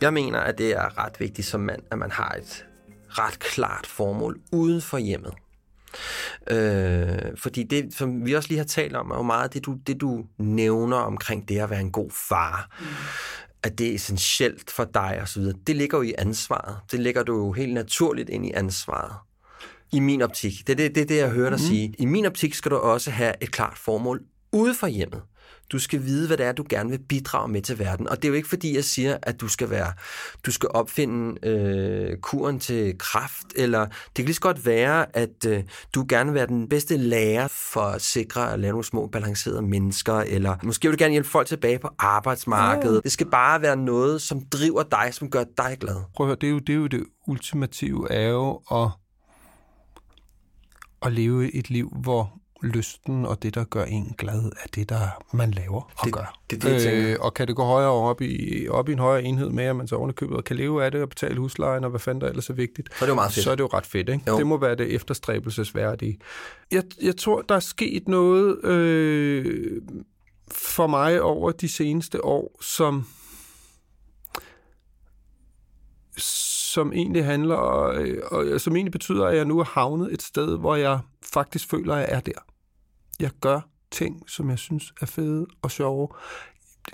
Jeg 0.00 0.12
mener, 0.12 0.38
at 0.38 0.58
det 0.58 0.70
er 0.70 1.04
ret 1.04 1.20
vigtigt 1.20 1.46
som 1.46 1.60
mand, 1.60 1.82
at 1.90 1.98
man 1.98 2.10
har 2.10 2.30
et 2.38 2.66
ret 3.08 3.38
klart 3.38 3.86
formål 3.86 4.40
uden 4.52 4.80
for 4.80 4.98
hjemmet. 4.98 5.32
Øh, 6.50 7.36
fordi 7.36 7.62
det, 7.62 7.94
som 7.94 8.26
vi 8.26 8.32
også 8.32 8.48
lige 8.48 8.58
har 8.58 8.64
talt 8.64 8.96
om, 8.96 9.10
er 9.10 9.16
jo 9.16 9.22
meget 9.22 9.54
det 9.54 9.66
du, 9.66 9.78
det, 9.86 10.00
du 10.00 10.24
nævner 10.38 10.96
omkring 10.96 11.48
det 11.48 11.58
at 11.58 11.70
være 11.70 11.80
en 11.80 11.92
god 11.92 12.10
far. 12.10 12.76
Mm. 12.80 12.86
At 13.62 13.78
det 13.78 13.90
er 13.90 13.94
essentielt 13.94 14.70
for 14.70 14.84
dig 14.84 15.18
og 15.22 15.28
så 15.28 15.40
videre. 15.40 15.56
Det 15.66 15.76
ligger 15.76 15.98
jo 15.98 16.02
i 16.02 16.14
ansvaret. 16.18 16.76
Det 16.92 17.00
ligger 17.00 17.22
du 17.22 17.36
jo 17.36 17.52
helt 17.52 17.74
naturligt 17.74 18.28
ind 18.28 18.46
i 18.46 18.50
ansvaret. 18.50 19.14
I 19.92 20.00
min 20.00 20.22
optik. 20.22 20.66
Det 20.66 20.72
er 20.72 20.76
det, 20.76 20.94
det, 20.94 21.08
det, 21.08 21.16
jeg 21.16 21.30
hører 21.30 21.50
dig 21.50 21.58
mm. 21.58 21.66
sige. 21.66 21.94
I 21.98 22.04
min 22.04 22.26
optik 22.26 22.54
skal 22.54 22.70
du 22.70 22.76
også 22.76 23.10
have 23.10 23.34
et 23.40 23.50
klart 23.50 23.78
formål 23.78 24.22
ude 24.52 24.74
for 24.74 24.86
hjemmet. 24.86 25.22
Du 25.72 25.78
skal 25.78 26.04
vide, 26.04 26.26
hvad 26.26 26.36
det 26.36 26.46
er, 26.46 26.52
du 26.52 26.64
gerne 26.68 26.90
vil 26.90 26.98
bidrage 26.98 27.48
med 27.48 27.62
til 27.62 27.78
verden. 27.78 28.08
Og 28.08 28.16
det 28.16 28.24
er 28.24 28.28
jo 28.28 28.34
ikke 28.34 28.48
fordi, 28.48 28.74
jeg 28.74 28.84
siger, 28.84 29.16
at 29.22 29.40
du 29.40 29.48
skal 29.48 29.70
være, 29.70 29.92
du 30.46 30.50
skal 30.50 30.68
opfinde 30.74 31.48
øh, 31.48 32.16
kuren 32.16 32.60
til 32.60 32.98
kraft, 32.98 33.46
eller 33.56 33.86
det 33.86 34.14
kan 34.16 34.24
lige 34.24 34.34
så 34.34 34.40
godt 34.40 34.66
være, 34.66 35.16
at 35.16 35.46
øh, 35.46 35.64
du 35.94 36.06
gerne 36.08 36.30
vil 36.30 36.34
være 36.34 36.46
den 36.46 36.68
bedste 36.68 36.96
lærer 36.96 37.48
for 37.48 37.80
at 37.80 38.02
sikre 38.02 38.52
at 38.52 38.60
lave 38.60 38.72
nogle 38.72 38.84
små 38.84 39.06
balancerede 39.06 39.62
mennesker, 39.62 40.14
eller 40.14 40.56
måske 40.62 40.88
vil 40.88 40.98
du 40.98 41.02
gerne 41.02 41.12
hjælpe 41.12 41.28
folk 41.28 41.46
tilbage 41.46 41.78
på 41.78 41.88
arbejdsmarkedet. 41.98 43.04
Det 43.04 43.12
skal 43.12 43.30
bare 43.30 43.62
være 43.62 43.76
noget, 43.76 44.22
som 44.22 44.40
driver 44.40 44.82
dig, 44.82 45.08
som 45.12 45.30
gør 45.30 45.44
dig 45.56 45.76
glad. 45.80 45.96
Prøv 46.14 46.26
at 46.26 46.28
høre, 46.28 46.36
det 46.40 46.46
er 46.46 46.50
jo 46.50 46.58
det, 46.58 46.72
er 46.72 46.76
jo 46.76 46.86
det 46.86 47.04
ultimative 47.26 48.12
er 48.12 48.28
jo 48.28 48.60
at, 48.72 48.88
at 51.02 51.12
leve 51.12 51.54
et 51.54 51.70
liv, 51.70 51.92
hvor 52.02 52.39
lysten 52.62 53.26
og 53.26 53.42
det, 53.42 53.54
der 53.54 53.64
gør 53.64 53.84
en 53.84 54.14
glad, 54.18 54.44
er 54.44 54.66
det, 54.74 54.88
der 54.88 55.22
man 55.32 55.50
laver 55.50 55.80
og 55.98 56.04
Det- 56.04 56.12
gør. 56.12 56.38
det 56.50 56.62
det, 56.62 56.82
tænker. 56.82 57.10
øh, 57.12 57.16
og 57.20 57.34
kan 57.34 57.46
det 57.48 57.56
gå 57.56 57.64
højere 57.64 57.90
op 57.90 58.20
i, 58.22 58.68
op 58.68 58.88
i 58.88 58.92
en 58.92 58.98
højere 58.98 59.22
enhed 59.24 59.48
med, 59.50 59.64
at 59.64 59.76
man 59.76 59.88
så 59.88 59.96
ovenikøbet 59.96 60.44
kan 60.44 60.56
leve 60.56 60.84
af 60.84 60.90
det 60.90 61.02
og 61.02 61.08
betale 61.08 61.38
huslejen 61.38 61.84
og 61.84 61.90
hvad 61.90 62.00
fanden 62.00 62.20
der 62.20 62.28
ellers 62.28 62.50
er 62.50 62.54
vigtigt. 62.54 62.88
Så 62.88 63.04
er 63.04 63.06
det 63.06 63.08
jo 63.10 63.14
meget 63.14 63.32
fedt. 63.32 63.44
Så 63.44 63.50
er 63.50 63.54
det 63.54 63.62
jo 63.62 63.68
ret 63.74 63.86
fedt, 63.86 64.08
ikke? 64.08 64.24
Jo. 64.28 64.38
Det 64.38 64.46
må 64.46 64.56
være 64.56 64.74
det 64.74 64.94
efterstræbelsesværdige. 64.94 66.18
Jeg, 66.70 66.82
jeg 67.02 67.16
tror, 67.16 67.42
der 67.42 67.54
er 67.54 67.60
sket 67.60 68.08
noget 68.08 68.64
øh, 68.64 69.82
for 70.52 70.86
mig 70.86 71.22
over 71.22 71.50
de 71.52 71.68
seneste 71.68 72.24
år, 72.24 72.56
som 72.60 73.06
som 76.16 76.92
egentlig 76.92 77.24
handler, 77.24 77.84
øh, 77.88 78.16
og 78.30 78.60
som 78.60 78.76
egentlig 78.76 78.92
betyder, 78.92 79.26
at 79.26 79.36
jeg 79.36 79.44
nu 79.44 79.58
er 79.60 79.64
havnet 79.64 80.12
et 80.12 80.22
sted, 80.22 80.58
hvor 80.58 80.76
jeg 80.76 80.98
faktisk 81.32 81.70
føler, 81.70 81.94
at 81.94 82.00
jeg 82.00 82.16
er 82.16 82.20
der. 82.20 82.32
Jeg 83.20 83.30
gør 83.40 83.60
ting, 83.90 84.30
som 84.30 84.50
jeg 84.50 84.58
synes 84.58 84.92
er 85.00 85.06
fede 85.06 85.46
og 85.62 85.70
sjove. 85.70 86.08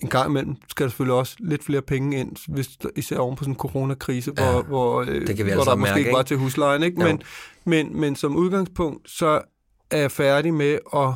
En 0.02 0.08
gang 0.08 0.30
imellem 0.30 0.56
skal 0.68 0.84
der 0.84 0.90
selvfølgelig 0.90 1.14
også 1.14 1.36
lidt 1.38 1.64
flere 1.64 1.82
penge 1.82 2.18
ind, 2.20 2.52
hvis, 2.52 2.78
især 2.96 3.18
oven 3.18 3.36
på 3.36 3.44
sådan 3.44 3.52
en 3.52 3.58
coronakrise, 3.58 4.32
Ja, 4.38 4.52
hvor, 4.52 4.62
hvor, 4.62 5.00
øh, 5.00 5.26
det 5.26 5.36
kan 5.36 5.36
vi 5.36 5.42
hvor 5.42 5.50
alle 5.50 5.56
der 5.56 5.64
sammen 5.64 5.80
måske 5.80 5.94
mærke, 5.94 6.00
ikke 6.00 6.16
var 6.16 6.22
til 6.22 6.36
huslejen. 6.36 6.82
Ikke? 6.82 7.00
Jo. 7.02 7.06
Men, 7.06 7.22
men, 7.64 8.00
men 8.00 8.16
som 8.16 8.36
udgangspunkt, 8.36 9.10
så 9.10 9.42
er 9.90 9.98
jeg 9.98 10.10
færdig 10.10 10.54
med 10.54 10.78
at, 10.94 11.08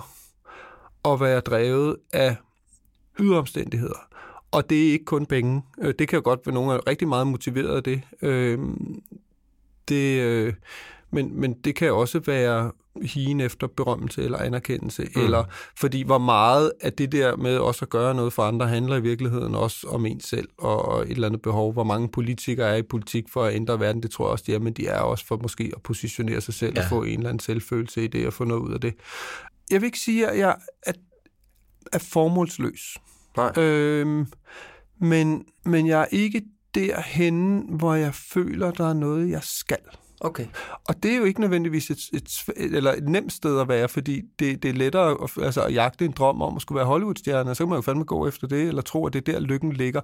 at 1.12 1.20
være 1.20 1.40
drevet 1.40 1.96
af 2.12 2.36
yderomstændigheder. 3.20 3.98
Og 4.50 4.70
det 4.70 4.88
er 4.88 4.92
ikke 4.92 5.04
kun 5.04 5.26
penge. 5.26 5.62
Øh, 5.82 5.94
Det 5.98 6.08
kan 6.08 6.16
jo 6.16 6.22
godt 6.24 6.40
være, 6.46 6.54
nogen 6.54 6.70
er 6.70 6.86
rigtig 6.86 7.08
meget 7.08 7.26
motiveret 7.26 7.76
af 7.76 7.82
det. 7.82 8.02
Øh, 8.22 8.58
det 9.88 10.20
øh, 10.20 10.54
men, 11.12 11.40
men 11.40 11.52
det 11.52 11.74
kan 11.74 11.92
også 11.92 12.20
være 12.26 12.72
higen 13.02 13.40
efter 13.40 13.66
berømmelse 13.66 14.22
eller 14.22 14.38
anerkendelse, 14.38 15.02
mm. 15.02 15.22
eller 15.22 15.44
fordi 15.76 16.02
hvor 16.02 16.18
meget 16.18 16.72
af 16.80 16.92
det 16.92 17.12
der 17.12 17.36
med 17.36 17.56
også 17.56 17.84
at 17.84 17.88
gøre 17.88 18.14
noget 18.14 18.32
for 18.32 18.42
andre 18.42 18.68
handler 18.68 18.96
i 18.96 19.00
virkeligheden 19.00 19.54
også 19.54 19.86
om 19.88 20.06
en 20.06 20.20
selv 20.20 20.48
og, 20.58 20.84
og 20.84 21.02
et 21.02 21.10
eller 21.10 21.28
andet 21.28 21.42
behov. 21.42 21.72
Hvor 21.72 21.84
mange 21.84 22.08
politikere 22.08 22.68
er 22.68 22.76
i 22.76 22.82
politik 22.82 23.28
for 23.28 23.44
at 23.44 23.54
ændre 23.54 23.80
verden, 23.80 24.02
det 24.02 24.10
tror 24.10 24.24
jeg 24.24 24.32
også, 24.32 24.44
de 24.46 24.54
er, 24.54 24.58
men 24.58 24.72
de 24.72 24.86
er 24.86 24.98
også 24.98 25.26
for 25.26 25.36
måske 25.36 25.72
at 25.76 25.82
positionere 25.82 26.40
sig 26.40 26.54
selv 26.54 26.72
ja. 26.76 26.82
og 26.82 26.88
få 26.88 27.02
en 27.02 27.18
eller 27.18 27.28
anden 27.28 27.40
selvfølelse 27.40 28.04
i 28.04 28.06
det 28.06 28.26
og 28.26 28.32
få 28.32 28.44
noget 28.44 28.60
ud 28.60 28.72
af 28.72 28.80
det. 28.80 28.94
Jeg 29.70 29.80
vil 29.80 29.86
ikke 29.86 29.98
sige, 29.98 30.28
at 30.28 30.38
jeg 30.38 30.56
er, 30.86 30.92
er 31.92 31.98
formålsløs. 31.98 32.98
Nej. 33.36 33.64
Øhm, 33.64 34.26
men, 35.00 35.44
men 35.64 35.86
jeg 35.86 36.00
er 36.00 36.06
ikke 36.10 36.42
derhenne, 36.74 37.76
hvor 37.76 37.94
jeg 37.94 38.14
føler, 38.14 38.70
der 38.70 38.88
er 38.88 38.94
noget, 38.94 39.30
jeg 39.30 39.42
skal. 39.42 39.78
Okay. 40.20 40.46
Og 40.88 41.02
det 41.02 41.12
er 41.12 41.16
jo 41.16 41.24
ikke 41.24 41.40
nødvendigvis 41.40 41.90
et, 41.90 41.98
et, 42.12 42.44
et, 42.56 42.76
eller 42.76 42.92
et 42.92 43.08
nemt 43.08 43.32
sted 43.32 43.60
at 43.60 43.68
være, 43.68 43.88
fordi 43.88 44.22
det, 44.38 44.62
det 44.62 44.68
er 44.68 44.72
lettere 44.72 45.16
at, 45.22 45.44
altså 45.44 45.62
at 45.62 45.74
jagte 45.74 46.04
en 46.04 46.12
drøm 46.12 46.42
om 46.42 46.56
at 46.56 46.62
skulle 46.62 46.76
være 46.76 46.86
Hollywood-stjerne, 46.86 47.54
så 47.54 47.64
kan 47.64 47.68
man 47.68 47.76
jo 47.76 47.82
fandme 47.82 48.04
gå 48.04 48.28
efter 48.28 48.46
det, 48.46 48.68
eller 48.68 48.82
tro, 48.82 49.06
at 49.06 49.12
det 49.12 49.28
er 49.28 49.32
der, 49.32 49.40
lykken 49.40 49.72
ligger. 49.72 50.00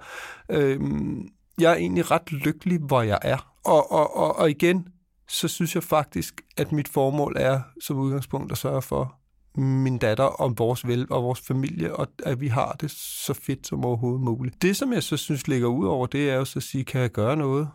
Øhm, 0.50 1.28
jeg 1.60 1.72
er 1.72 1.76
egentlig 1.76 2.10
ret 2.10 2.32
lykkelig, 2.32 2.78
hvor 2.78 3.02
jeg 3.02 3.18
er. 3.22 3.52
Og, 3.64 3.92
og, 3.92 4.16
og, 4.16 4.38
og 4.38 4.50
igen, 4.50 4.88
så 5.28 5.48
synes 5.48 5.74
jeg 5.74 5.82
faktisk, 5.82 6.42
at 6.56 6.72
mit 6.72 6.88
formål 6.88 7.36
er 7.38 7.60
som 7.82 7.98
udgangspunkt 7.98 8.52
at 8.52 8.58
sørge 8.58 8.82
for 8.82 9.18
min 9.60 9.98
datter 9.98 10.24
og 10.24 10.58
vores 10.58 10.86
vel 10.86 11.06
og 11.10 11.22
vores 11.22 11.40
familie, 11.40 11.96
og 11.96 12.08
at 12.22 12.40
vi 12.40 12.48
har 12.48 12.76
det 12.80 12.90
så 12.90 13.34
fedt 13.34 13.66
som 13.66 13.84
overhovedet 13.84 14.20
muligt. 14.20 14.62
Det, 14.62 14.76
som 14.76 14.92
jeg 14.92 15.02
så 15.02 15.16
synes 15.16 15.48
ligger 15.48 15.68
ud 15.68 15.86
over, 15.86 16.06
det 16.06 16.30
er 16.30 16.34
jo 16.34 16.44
så 16.44 16.58
at 16.58 16.62
sige, 16.62 16.84
kan 16.84 17.00
jeg 17.00 17.10
gøre 17.10 17.36
noget 17.36 17.68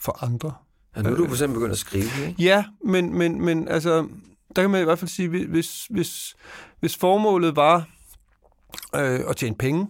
for 0.00 0.24
andre? 0.24 0.52
Ja, 0.96 1.02
nu 1.02 1.10
er 1.10 1.14
du 1.14 1.24
for 1.24 1.32
eksempel 1.34 1.54
begyndt 1.54 1.72
at 1.72 1.78
skrive, 1.78 2.28
ikke? 2.28 2.42
Ja, 2.42 2.64
men, 2.84 3.18
men, 3.18 3.44
men 3.44 3.68
altså, 3.68 4.08
der 4.56 4.62
kan 4.62 4.70
man 4.70 4.80
i 4.80 4.84
hvert 4.84 4.98
fald 4.98 5.08
sige, 5.08 5.28
hvis, 5.28 5.86
hvis, 5.90 6.36
hvis 6.80 6.96
formålet 6.96 7.56
var 7.56 7.88
øh, 8.94 9.20
at 9.28 9.36
tjene 9.36 9.56
penge, 9.56 9.88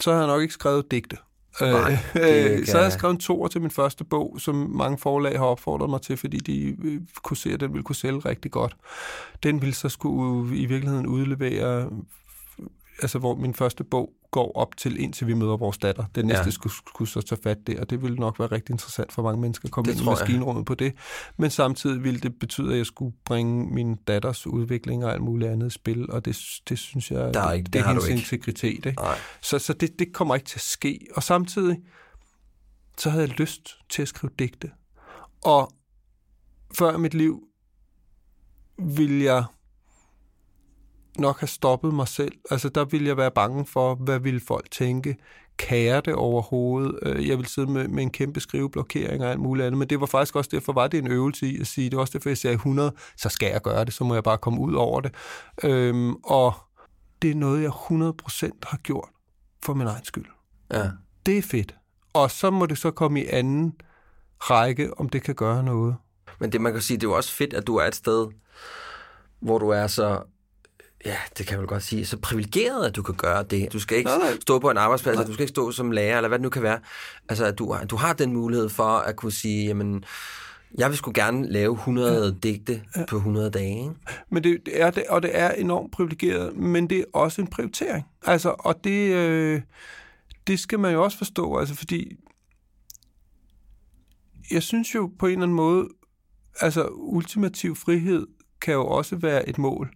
så 0.00 0.12
har 0.12 0.18
jeg 0.18 0.26
nok 0.26 0.42
ikke 0.42 0.54
skrevet 0.54 0.90
digte. 0.90 1.16
Nej, 1.60 1.98
Øh, 2.14 2.56
kan 2.56 2.66
så 2.66 2.76
har 2.76 2.82
jeg 2.82 2.92
skrevet 2.92 3.14
en 3.14 3.20
toer 3.20 3.48
til 3.48 3.60
min 3.60 3.70
første 3.70 4.04
bog, 4.04 4.36
som 4.38 4.54
mange 4.54 4.98
forlag 4.98 5.38
har 5.38 5.46
opfordret 5.46 5.90
mig 5.90 6.02
til, 6.02 6.16
fordi 6.16 6.36
de 6.36 6.76
øh, 6.84 7.00
kunne 7.22 7.36
se, 7.36 7.52
at 7.52 7.60
den 7.60 7.72
ville 7.72 7.84
kunne 7.84 7.96
sælge 7.96 8.18
rigtig 8.18 8.50
godt. 8.50 8.76
Den 9.42 9.60
ville 9.60 9.74
så 9.74 9.88
skulle 9.88 10.56
i 10.56 10.66
virkeligheden 10.66 11.06
udlevere, 11.06 11.90
altså 13.02 13.18
hvor 13.18 13.34
min 13.34 13.54
første 13.54 13.84
bog 13.84 14.12
går 14.30 14.52
op 14.56 14.76
til, 14.76 15.00
indtil 15.00 15.26
vi 15.26 15.34
møder 15.34 15.56
vores 15.56 15.78
datter. 15.78 16.04
Den 16.14 16.26
næste 16.26 16.44
Ja. 16.44 16.50
skulle, 16.50 16.72
skulle 16.72 17.08
så 17.08 17.20
tage 17.20 17.40
fat 17.42 17.58
der, 17.66 17.80
og 17.80 17.90
det 17.90 18.02
ville 18.02 18.16
nok 18.16 18.38
være 18.38 18.48
rigtig 18.52 18.72
interessant 18.72 19.12
for 19.12 19.22
mange 19.22 19.40
mennesker 19.40 19.68
at 19.68 19.72
komme 19.72 19.86
Det 19.92 19.98
ind 19.98 20.00
i 20.00 20.04
jeg. 20.10 20.10
maskinrummet 20.18 20.66
på 20.66 20.74
det. 20.74 20.92
Men 21.36 21.50
samtidig 21.50 22.04
ville 22.04 22.20
det 22.20 22.38
betyde, 22.38 22.72
at 22.72 22.78
jeg 22.78 22.86
skulle 22.86 23.14
bringe 23.24 23.74
min 23.74 23.96
datters 23.96 24.46
udvikling 24.46 25.04
og 25.04 25.12
alt 25.12 25.22
muligt 25.22 25.50
andet 25.50 25.66
i 25.66 25.70
spil, 25.70 26.10
og 26.10 26.24
det, 26.24 26.38
det 26.68 26.78
synes 26.78 27.10
jeg, 27.10 27.34
Der 27.34 27.40
er 27.40 27.52
ikke- 27.52 27.64
det, 27.64 27.72
det 27.72 27.80
er 27.80 27.86
hendes 27.88 28.08
integritet. 28.08 28.86
Ikke? 28.86 28.92
Nej. 29.00 29.18
Så, 29.40 29.58
så 29.58 29.72
det, 29.72 29.98
det 29.98 30.12
kommer 30.12 30.34
ikke 30.34 30.46
til 30.46 30.56
at 30.58 30.62
ske. 30.62 31.06
Og 31.14 31.22
samtidig, 31.22 31.78
så 32.98 33.10
havde 33.10 33.24
jeg 33.28 33.38
lyst 33.38 33.78
til 33.88 34.02
at 34.02 34.08
skrive 34.08 34.30
digte. 34.38 34.70
Og 35.44 35.72
før 36.78 36.94
i 36.94 36.98
mit 36.98 37.14
liv 37.14 37.42
ville 38.78 39.24
jeg 39.24 39.44
nok 41.18 41.40
have 41.40 41.48
stoppet 41.48 41.94
mig 41.94 42.08
selv. 42.08 42.32
Altså, 42.50 42.68
der 42.68 42.84
ville 42.84 43.08
jeg 43.08 43.16
være 43.16 43.30
bange 43.30 43.66
for, 43.66 43.94
hvad 43.94 44.18
ville 44.18 44.40
folk 44.40 44.70
tænke? 44.70 45.16
Jeg 45.70 46.04
det 46.04 46.14
overhovedet? 46.14 46.98
Øh, 47.02 47.28
Jeg 47.28 47.36
ville 47.36 47.50
sidde 47.50 47.70
med, 47.70 47.88
med 47.88 48.02
en 48.02 48.10
kæmpe 48.10 48.40
skriveblokering 48.40 49.24
og 49.24 49.30
alt 49.30 49.40
muligt 49.40 49.66
andet, 49.66 49.78
men 49.78 49.90
det 49.90 50.00
var 50.00 50.06
faktisk 50.06 50.36
også 50.36 50.50
derfor, 50.52 50.72
var 50.72 50.88
det 50.88 50.98
en 50.98 51.06
øvelse 51.10 51.46
i 51.46 51.60
at 51.60 51.66
sige, 51.66 51.90
det 51.90 51.96
var 51.96 52.00
også 52.00 52.18
derfor, 52.18 52.28
jeg 52.30 52.38
sagde 52.38 52.54
100, 52.54 52.92
så 53.16 53.28
skal 53.28 53.50
jeg 53.50 53.62
gøre 53.62 53.84
det, 53.84 53.94
så 53.94 54.04
må 54.04 54.14
jeg 54.14 54.22
bare 54.24 54.38
komme 54.38 54.60
ud 54.60 54.74
over 54.74 55.00
det. 55.00 55.14
Øhm, 55.64 56.14
og 56.14 56.54
det 57.22 57.30
er 57.30 57.34
noget, 57.34 57.62
jeg 57.62 57.70
100% 57.70 58.50
har 58.62 58.78
gjort 58.82 59.08
for 59.62 59.74
min 59.74 59.86
egen 59.86 60.04
skyld. 60.04 60.26
Ja. 60.72 60.90
Det 61.26 61.38
er 61.38 61.42
fedt. 61.42 61.74
Og 62.12 62.30
så 62.30 62.50
må 62.50 62.66
det 62.66 62.78
så 62.78 62.90
komme 62.90 63.22
i 63.22 63.26
anden 63.26 63.72
række, 64.38 64.98
om 64.98 65.08
det 65.08 65.22
kan 65.22 65.34
gøre 65.34 65.62
noget. 65.62 65.96
Men 66.40 66.52
det, 66.52 66.60
man 66.60 66.72
kan 66.72 66.82
sige, 66.82 66.96
det 66.96 67.06
er 67.06 67.10
jo 67.10 67.16
også 67.16 67.32
fedt, 67.32 67.54
at 67.54 67.66
du 67.66 67.76
er 67.76 67.84
et 67.84 67.94
sted, 67.94 68.26
hvor 69.40 69.58
du 69.58 69.68
er 69.68 69.86
så 69.86 70.22
ja, 71.04 71.16
det 71.38 71.46
kan 71.46 71.58
vel 71.58 71.66
godt 71.66 71.82
sige, 71.82 72.06
så 72.06 72.16
privilegeret, 72.16 72.86
at 72.86 72.96
du 72.96 73.02
kan 73.02 73.14
gøre 73.14 73.42
det. 73.42 73.72
Du 73.72 73.80
skal 73.80 73.98
ikke 73.98 74.10
Nej, 74.10 74.18
nej. 74.18 74.38
stå 74.40 74.58
på 74.58 74.70
en 74.70 74.76
arbejdsplads, 74.76 75.14
eller 75.14 75.26
du 75.26 75.32
skal 75.32 75.42
ikke 75.42 75.50
stå 75.50 75.72
som 75.72 75.92
lærer, 75.92 76.16
eller 76.16 76.28
hvad 76.28 76.38
det 76.38 76.42
nu 76.42 76.48
kan 76.48 76.62
være. 76.62 76.78
Altså, 77.28 77.44
at 77.44 77.58
du, 77.58 77.76
du 77.90 77.96
har 77.96 78.12
den 78.12 78.32
mulighed 78.32 78.68
for 78.68 78.84
at 78.84 79.16
kunne 79.16 79.32
sige, 79.32 79.66
jamen, 79.66 80.04
jeg 80.78 80.88
vil 80.88 80.96
sgu 80.96 81.12
gerne 81.14 81.48
lave 81.48 81.72
100 81.72 82.24
ja. 82.24 82.48
digte 82.48 82.82
ja. 82.96 83.04
på 83.08 83.16
100 83.16 83.50
dage. 83.50 83.78
Ikke? 83.78 83.94
Men 84.30 84.44
det, 84.44 84.66
det 84.66 84.80
er 84.80 84.90
det, 84.90 85.04
og 85.08 85.22
det 85.22 85.30
er 85.32 85.50
enormt 85.50 85.92
privilegeret, 85.92 86.56
men 86.56 86.90
det 86.90 86.98
er 86.98 87.04
også 87.12 87.40
en 87.40 87.46
prioritering. 87.46 88.06
Altså, 88.26 88.54
og 88.58 88.84
det, 88.84 89.14
øh, 89.14 89.60
det 90.46 90.60
skal 90.60 90.78
man 90.78 90.92
jo 90.92 91.04
også 91.04 91.18
forstå, 91.18 91.58
altså 91.58 91.74
fordi 91.74 92.16
jeg 94.50 94.62
synes 94.62 94.94
jo 94.94 95.10
på 95.18 95.26
en 95.26 95.32
eller 95.32 95.42
anden 95.42 95.56
måde, 95.56 95.88
altså 96.60 96.88
ultimativ 96.88 97.76
frihed 97.76 98.26
kan 98.60 98.74
jo 98.74 98.86
også 98.86 99.16
være 99.16 99.48
et 99.48 99.58
mål. 99.58 99.90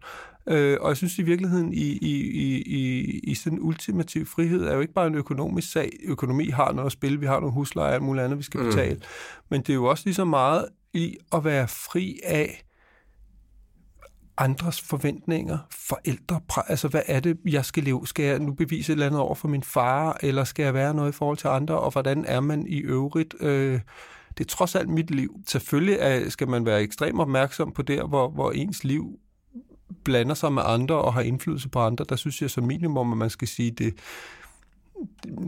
Øh, 0.47 0.79
og 0.81 0.89
jeg 0.89 0.97
synes 0.97 1.19
i 1.19 1.23
virkeligheden, 1.23 1.73
i, 1.73 1.99
i, 2.03 2.31
i, 2.31 2.63
i, 2.63 3.19
i 3.19 3.35
sådan 3.35 3.59
en 3.59 3.63
ultimativ 3.65 4.27
frihed, 4.27 4.65
er 4.65 4.75
jo 4.75 4.81
ikke 4.81 4.93
bare 4.93 5.07
en 5.07 5.15
økonomisk 5.15 5.73
sag. 5.73 5.91
Økonomi 6.05 6.49
har 6.49 6.73
noget 6.73 6.87
at 6.87 6.93
spille, 6.93 7.21
vi 7.21 7.27
har 7.27 7.41
nogle 7.41 7.53
husleje 7.53 7.89
og 7.89 7.95
alt 7.95 8.03
muligt 8.03 8.25
andet, 8.25 8.39
vi 8.39 8.43
skal 8.43 8.65
betale. 8.65 8.95
Mm. 8.95 9.03
Men 9.51 9.61
det 9.61 9.71
er 9.71 9.75
jo 9.75 9.85
også 9.85 10.03
lige 10.07 10.15
så 10.15 10.25
meget 10.25 10.67
i 10.95 11.17
at 11.33 11.45
være 11.45 11.69
fri 11.69 12.21
af 12.25 12.65
andres 14.37 14.81
forventninger, 14.81 15.59
forældre, 15.71 16.41
altså 16.69 16.89
hvad 16.89 17.03
er 17.07 17.21
det, 17.21 17.39
jeg 17.45 17.65
skal 17.65 17.83
leve? 17.83 18.07
Skal 18.07 18.25
jeg 18.25 18.39
nu 18.39 18.53
bevise 18.53 18.93
et 18.93 18.95
eller 18.95 19.07
andet 19.07 19.21
over 19.21 19.35
for 19.35 19.49
min 19.49 19.63
far, 19.63 20.19
eller 20.23 20.45
skal 20.45 20.63
jeg 20.63 20.75
være 20.75 20.95
noget 20.95 21.13
i 21.13 21.17
forhold 21.17 21.37
til 21.37 21.49
andre, 21.49 21.79
og 21.79 21.91
hvordan 21.91 22.25
er 22.25 22.41
man 22.41 22.67
i 22.67 22.79
øvrigt? 22.79 23.35
Øh, 23.41 23.81
det 24.39 24.45
er 24.45 24.49
trods 24.49 24.75
alt 24.75 24.89
mit 24.89 25.11
liv. 25.11 25.41
Selvfølgelig 25.47 25.97
er, 26.01 26.29
skal 26.31 26.49
man 26.49 26.67
være 26.67 26.83
ekstremt 26.83 27.21
opmærksom 27.21 27.73
på 27.73 27.83
der, 27.83 28.07
hvor, 28.07 28.29
hvor 28.29 28.51
ens 28.51 28.85
liv 28.85 29.19
blander 30.05 30.35
sig 30.35 30.53
med 30.53 30.63
andre 30.67 30.95
og 30.95 31.15
har 31.15 31.21
indflydelse 31.21 31.69
på 31.69 31.79
andre. 31.79 32.05
Der 32.09 32.17
synes 32.17 32.43
jeg 32.43 32.51
som 32.51 32.65
minimum, 32.65 33.13
at 33.13 33.19
man 33.19 33.31
skal 33.31 33.49
sige, 33.49 33.71
det, 33.71 33.95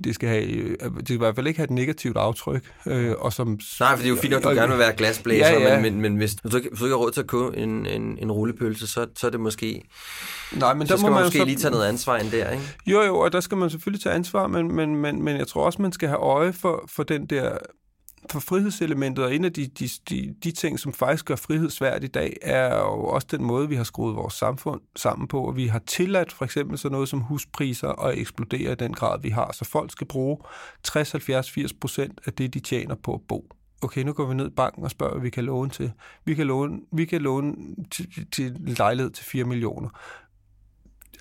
det 0.05 0.14
skal, 0.14 0.29
have, 0.29 0.44
øh, 0.44 0.70
det 0.81 1.01
skal 1.05 1.14
i 1.14 1.18
hvert 1.18 1.35
fald 1.35 1.46
ikke 1.46 1.59
have 1.59 1.64
et 1.64 1.70
negativt 1.70 2.16
aftryk. 2.16 2.72
Øh, 2.87 3.12
og 3.18 3.33
som, 3.33 3.59
Nej, 3.81 3.90
for 3.90 3.96
det 3.96 4.05
er 4.05 4.09
jo 4.09 4.16
fint, 4.16 4.35
at 4.35 4.42
du 4.42 4.49
og- 4.49 4.55
gerne 4.55 4.68
vil 4.70 4.79
være 4.79 4.92
glasblæser, 4.96 5.46
Ja, 5.49 5.61
ja. 5.75 5.81
men, 5.81 5.92
men, 5.92 6.01
men 6.01 6.16
hvis, 6.16 6.33
hvis, 6.33 6.51
du 6.51 6.57
ikke, 6.57 6.68
hvis 6.68 6.79
du 6.81 6.85
ikke 6.85 6.92
har 6.96 7.03
råd 7.05 7.11
til 7.11 7.20
at 7.20 7.27
købe 7.27 7.57
en, 7.57 7.87
en, 7.87 8.18
en 8.22 8.33
rullepølse, 8.33 8.87
så, 8.87 9.07
så 9.16 9.27
er 9.27 9.31
det 9.31 9.40
måske... 9.40 9.83
Nej, 10.53 10.75
men 10.75 10.87
Så 10.87 10.92
der 10.94 10.99
skal 10.99 11.11
må 11.11 11.14
man 11.14 11.25
måske 11.25 11.38
så, 11.38 11.44
lige 11.44 11.57
tage 11.57 11.70
noget 11.72 11.87
ansvar 11.87 12.16
ind 12.16 12.31
der, 12.31 12.51
ikke? 12.51 12.64
Jo, 12.87 13.03
jo, 13.03 13.18
og 13.18 13.33
der 13.33 13.40
skal 13.40 13.57
man 13.59 13.70
selvfølgelig 13.70 14.03
tage 14.03 14.14
ansvar, 14.14 14.46
men, 14.46 14.72
men, 14.75 14.96
men, 14.96 15.22
men 15.22 15.37
jeg 15.37 15.46
tror 15.49 15.64
også, 15.66 15.83
man 15.83 15.92
skal 15.92 16.09
have 16.09 16.18
øje 16.20 16.53
for, 16.53 16.85
for 16.88 17.03
den 17.03 17.27
der 17.27 17.59
for 18.30 18.40
frihedselementet, 18.40 19.24
og 19.24 19.34
en 19.34 19.44
af 19.44 19.52
de, 19.52 19.66
de, 19.66 19.88
de, 20.08 20.34
de 20.44 20.50
ting, 20.50 20.80
som 20.80 20.92
faktisk 20.92 21.24
gør 21.24 21.36
frihed 21.36 21.70
svært 21.70 22.04
i 22.04 22.06
dag, 22.06 22.36
er 22.42 22.78
jo 22.78 23.04
også 23.04 23.26
den 23.30 23.44
måde, 23.44 23.68
vi 23.68 23.74
har 23.74 23.84
skruet 23.84 24.16
vores 24.16 24.34
samfund 24.34 24.80
sammen 24.96 25.28
på, 25.28 25.40
og 25.46 25.56
vi 25.56 25.66
har 25.66 25.78
tilladt 25.78 26.32
for 26.32 26.44
eksempel 26.44 26.78
sådan 26.78 26.92
noget 26.92 27.08
som 27.08 27.20
huspriser 27.20 27.88
at 27.88 28.18
eksplodere 28.18 28.72
i 28.72 28.74
den 28.74 28.92
grad, 28.92 29.20
vi 29.22 29.28
har. 29.28 29.52
Så 29.52 29.64
folk 29.64 29.92
skal 29.92 30.06
bruge 30.06 30.38
60, 30.82 31.12
70, 31.12 31.50
80 31.50 31.72
procent 31.72 32.20
af 32.26 32.32
det, 32.32 32.54
de 32.54 32.60
tjener 32.60 32.94
på 32.94 33.14
at 33.14 33.20
bo. 33.28 33.48
Okay, 33.82 34.02
nu 34.02 34.12
går 34.12 34.26
vi 34.26 34.34
ned 34.34 34.46
i 34.46 34.54
banken 34.54 34.84
og 34.84 34.90
spørger, 34.90 35.12
hvad 35.12 35.22
vi 35.22 35.30
kan 35.30 35.44
låne 35.44 35.70
til. 35.70 35.92
Vi 36.24 36.34
kan 36.34 36.46
låne, 36.46 36.80
vi 36.92 37.04
kan 37.04 37.22
låne 37.22 37.54
til, 37.90 38.26
til 38.32 38.56
lejlighed 38.78 39.10
til 39.10 39.24
4 39.24 39.44
millioner 39.44 39.88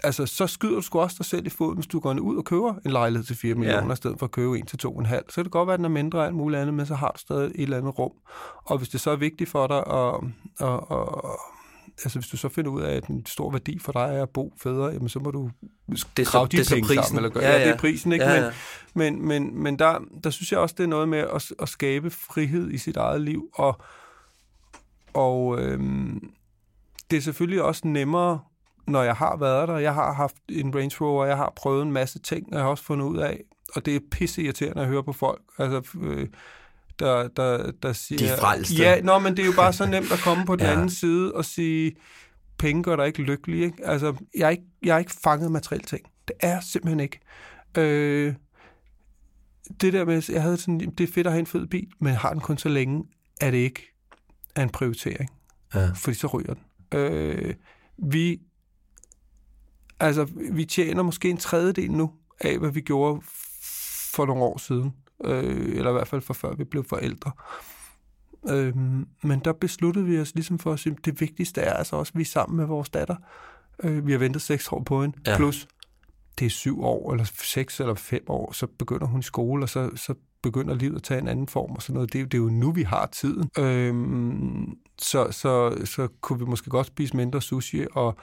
altså, 0.05 0.25
så 0.25 0.47
skyder 0.47 0.75
du 0.75 0.81
sgu 0.81 0.99
også 0.99 1.15
dig 1.19 1.25
selv 1.25 1.45
i 1.45 1.49
foden, 1.49 1.75
hvis 1.75 1.87
du 1.87 1.99
går 1.99 2.19
ud 2.19 2.37
og 2.37 2.45
køber 2.45 2.73
en 2.85 2.91
lejlighed 2.91 3.25
til 3.25 3.35
4 3.35 3.55
millioner, 3.55 3.93
i 3.93 3.95
stedet 3.95 4.19
for 4.19 4.25
at 4.25 4.31
købe 4.31 4.57
en 4.57 4.65
til 4.65 4.79
2,5. 4.87 5.09
Så 5.29 5.35
kan 5.35 5.43
det 5.43 5.51
godt 5.51 5.67
være, 5.67 5.73
at 5.73 5.77
den 5.79 5.85
er 5.85 5.89
mindre 5.89 6.19
og 6.19 6.25
alt 6.25 6.35
muligt 6.35 6.61
andet, 6.61 6.73
men 6.73 6.85
så 6.85 6.95
har 6.95 7.11
du 7.15 7.19
stadig 7.19 7.45
et 7.55 7.61
eller 7.63 7.77
andet 7.77 7.99
rum. 7.99 8.11
Og 8.65 8.77
hvis 8.77 8.89
det 8.89 9.01
så 9.01 9.11
er 9.11 9.15
vigtigt 9.15 9.49
for 9.49 9.67
dig, 9.67 9.77
at, 9.77 10.15
at, 10.67 10.79
at, 10.91 11.07
altså 12.03 12.19
hvis 12.19 12.27
du 12.27 12.37
så 12.37 12.49
finder 12.49 12.71
ud 12.71 12.81
af, 12.81 12.95
at 12.95 13.07
en 13.07 13.25
stor 13.25 13.51
værdi 13.51 13.79
for 13.79 13.91
dig 13.91 14.01
er 14.01 14.21
at 14.23 14.29
bo 14.29 14.53
federe, 14.63 14.91
jamen 14.93 15.09
så 15.09 15.19
må 15.19 15.31
du 15.31 15.49
Det 16.17 16.19
er 16.19 16.25
så- 16.31 16.45
de 16.51 16.57
det 16.57 16.71
er 16.71 16.75
penge 16.75 16.87
prisen. 16.87 17.03
sammen. 17.03 17.17
Eller 17.17 17.29
gøre. 17.33 17.43
Ja, 17.43 17.49
Ja, 17.49 17.55
ja. 17.57 17.59
det 17.63 17.69
ja. 17.69 17.73
er 17.73 17.77
prisen, 17.77 18.11
ikke? 18.11 18.25
Ja, 18.25 18.33
Men, 18.33 18.43
ja. 18.43 18.51
men, 19.11 19.27
men, 19.27 19.63
men 19.63 19.79
der, 19.79 19.99
der 20.23 20.29
synes 20.29 20.51
jeg 20.51 20.59
også, 20.59 20.75
det 20.77 20.83
er 20.83 20.87
noget 20.87 21.09
med 21.09 21.19
at, 21.19 21.51
at 21.59 21.69
skabe 21.69 22.09
frihed 22.09 22.71
i 22.71 22.77
sit 22.77 22.97
eget 22.97 23.21
liv, 23.21 23.49
og, 23.53 23.79
og 25.13 25.59
øhm, 25.61 26.29
det 27.11 27.17
er 27.17 27.21
selvfølgelig 27.21 27.61
også 27.61 27.87
nemmere, 27.87 28.39
når 28.87 29.03
jeg 29.03 29.15
har 29.15 29.37
været 29.37 29.67
der. 29.67 29.77
Jeg 29.77 29.93
har 29.93 30.13
haft 30.13 30.35
en 30.49 30.75
Range 30.75 30.95
Rover, 31.01 31.25
jeg 31.25 31.37
har 31.37 31.53
prøvet 31.55 31.81
en 31.85 31.91
masse 31.91 32.19
ting, 32.19 32.45
og 32.51 32.53
jeg 32.55 32.63
har 32.63 32.69
også 32.69 32.83
fundet 32.83 33.05
ud 33.05 33.17
af, 33.17 33.41
og 33.75 33.85
det 33.85 33.95
er 33.95 33.99
pisse 34.11 34.41
irriterende 34.43 34.81
at 34.81 34.87
høre 34.87 35.03
på 35.03 35.13
folk, 35.13 35.41
altså, 35.59 35.97
øh, 36.01 36.27
der, 36.99 37.27
der, 37.27 37.71
der 37.71 37.93
siger... 37.93 38.19
De 38.35 38.41
frelste. 38.41 38.75
Ja, 38.75 39.01
nå, 39.01 39.19
men 39.19 39.37
det 39.37 39.41
er 39.43 39.45
jo 39.45 39.53
bare 39.55 39.73
så 39.73 39.85
nemt 39.85 40.11
at 40.11 40.19
komme 40.19 40.45
på 40.45 40.55
den 40.55 40.65
Ja. 40.65 40.71
anden 40.73 40.89
side 40.89 41.33
og 41.33 41.45
sige, 41.45 41.95
penge 42.57 42.83
gør 42.83 42.95
dig 42.95 43.07
ikke 43.07 43.21
lykkelig. 43.21 43.63
Ikke? 43.63 43.85
Altså, 43.85 44.15
jeg 44.37 44.45
er 44.45 44.49
ikke, 44.49 44.63
jeg 44.83 44.95
er 44.95 44.99
ikke 44.99 45.13
fanget 45.23 45.51
materielle 45.51 45.85
ting. 45.85 46.01
Det 46.27 46.35
er 46.39 46.49
jeg 46.49 46.63
simpelthen 46.63 46.99
ikke. 46.99 47.19
Øh, 47.77 48.33
det 49.81 49.93
der 49.93 50.05
med, 50.05 50.21
jeg 50.29 50.41
havde 50.41 50.57
sådan, 50.57 50.79
det 50.79 51.09
er 51.09 51.13
fedt 51.13 51.27
at 51.27 51.33
have 51.33 51.39
en 51.39 51.45
fed 51.45 51.67
bil, 51.67 51.87
men 51.99 52.09
jeg 52.11 52.19
har 52.19 52.31
den 52.31 52.41
kun 52.41 52.57
så 52.57 52.69
længe, 52.69 53.03
er 53.41 53.51
det 53.51 53.57
ikke 53.57 53.91
er 54.55 54.63
en 54.63 54.69
prioritering. 54.69 55.29
Ja. 55.75 55.89
Fordi 55.95 56.17
så 56.17 56.27
ryger 56.27 56.53
den. 56.53 56.99
Øh, 56.99 57.53
vi, 57.97 58.39
altså, 59.99 60.27
vi 60.51 60.65
tjener 60.65 61.03
måske 61.03 61.29
en 61.29 61.37
tredjedel 61.37 61.91
nu 61.91 62.11
af, 62.41 62.57
hvad 62.59 62.71
vi 62.71 62.81
gjorde 62.81 63.21
for 64.13 64.25
nogle 64.25 64.43
år 64.43 64.57
siden. 64.57 64.93
Øh, 65.25 65.75
eller 65.75 65.89
i 65.89 65.93
hvert 65.93 66.07
fald 66.07 66.21
for 66.21 66.33
før 66.33 66.55
vi 66.55 66.63
blev 66.63 66.83
forældre. 66.89 67.31
Øh, 68.49 68.75
men 69.23 69.39
der 69.45 69.53
besluttede 69.53 70.05
vi 70.05 70.19
os 70.19 70.35
ligesom 70.35 70.59
for 70.59 70.73
at 70.73 70.79
sige, 70.79 70.95
det 71.05 71.21
vigtigste 71.21 71.61
er 71.61 71.73
altså 71.73 71.95
også, 71.95 72.11
at 72.11 72.17
vi 72.17 72.21
er 72.21 72.25
sammen 72.25 72.57
med 72.57 72.65
vores 72.65 72.89
datter. 72.89 73.15
Øh, 73.83 74.07
vi 74.07 74.11
har 74.11 74.19
ventet 74.19 74.41
seks 74.41 74.67
år 74.71 74.83
på 74.83 75.01
hende. 75.01 75.17
Ja. 75.25 75.31
Ja. 75.31 75.37
Plus, 75.37 75.67
det 76.39 76.45
er 76.45 76.49
syv 76.49 76.83
år, 76.83 77.11
eller 77.11 77.25
seks 77.43 77.79
eller 77.79 77.93
fem 77.93 78.23
år, 78.27 78.51
så 78.51 78.67
begynder 78.79 79.07
hun 79.07 79.19
i 79.19 79.23
skole, 79.23 79.63
og 79.65 79.69
så, 79.69 79.89
så 79.95 80.13
begynder 80.43 80.75
livet 80.75 80.95
at 80.95 81.03
tage 81.03 81.21
en 81.21 81.27
anden 81.27 81.47
form 81.47 81.71
og 81.71 81.81
sådan 81.81 81.93
noget. 81.93 82.13
Det, 82.13 82.19
er 82.19 82.23
jo- 82.23 82.27
det 82.27 82.33
er 82.37 82.41
jo 82.41 82.49
nu, 82.49 82.71
vi 82.71 82.83
har 82.83 83.05
tiden. 83.05 83.49
Øhm, 83.59 84.73
så, 84.99 85.31
så, 85.31 85.81
så 85.85 86.07
kunne 86.21 86.39
vi 86.39 86.45
måske 86.45 86.69
godt 86.69 86.87
spise 86.87 87.15
mindre 87.17 87.41
sushi, 87.41 87.85
og, 87.91 88.15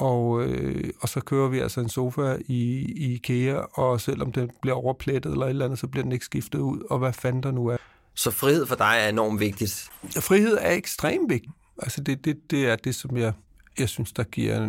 og, 0.00 0.42
øh, 0.42 0.90
og 1.00 1.08
så 1.08 1.20
kører 1.20 1.48
vi 1.48 1.58
altså 1.58 1.80
en 1.80 1.88
sofa 1.88 2.36
i, 2.46 2.62
i 2.96 3.14
IKEA, 3.14 3.54
og 3.54 4.00
selvom 4.00 4.32
den 4.32 4.50
bliver 4.62 4.76
overplettet 4.76 5.32
eller 5.32 5.46
et 5.46 5.50
eller 5.50 5.64
andet, 5.64 5.78
så 5.78 5.86
bliver 5.86 6.02
den 6.02 6.12
ikke 6.12 6.24
skiftet 6.24 6.58
ud, 6.58 6.80
og 6.90 6.98
hvad 6.98 7.12
fanden 7.12 7.42
der 7.42 7.50
nu 7.50 7.66
er. 7.66 7.76
Så 8.14 8.30
frihed 8.30 8.66
for 8.66 8.74
dig 8.76 8.96
er 9.00 9.08
enormt 9.08 9.40
vigtigt. 9.40 9.90
Frihed 10.20 10.58
er 10.60 10.70
ekstremt 10.72 11.30
vigtigt. 11.30 11.52
Altså 11.82 12.00
det, 12.00 12.24
det, 12.24 12.50
det 12.50 12.66
er 12.68 12.76
det, 12.76 12.94
som 12.94 13.16
jeg, 13.16 13.32
jeg 13.78 13.88
synes, 13.88 14.12
der 14.12 14.22
giver 14.24 14.68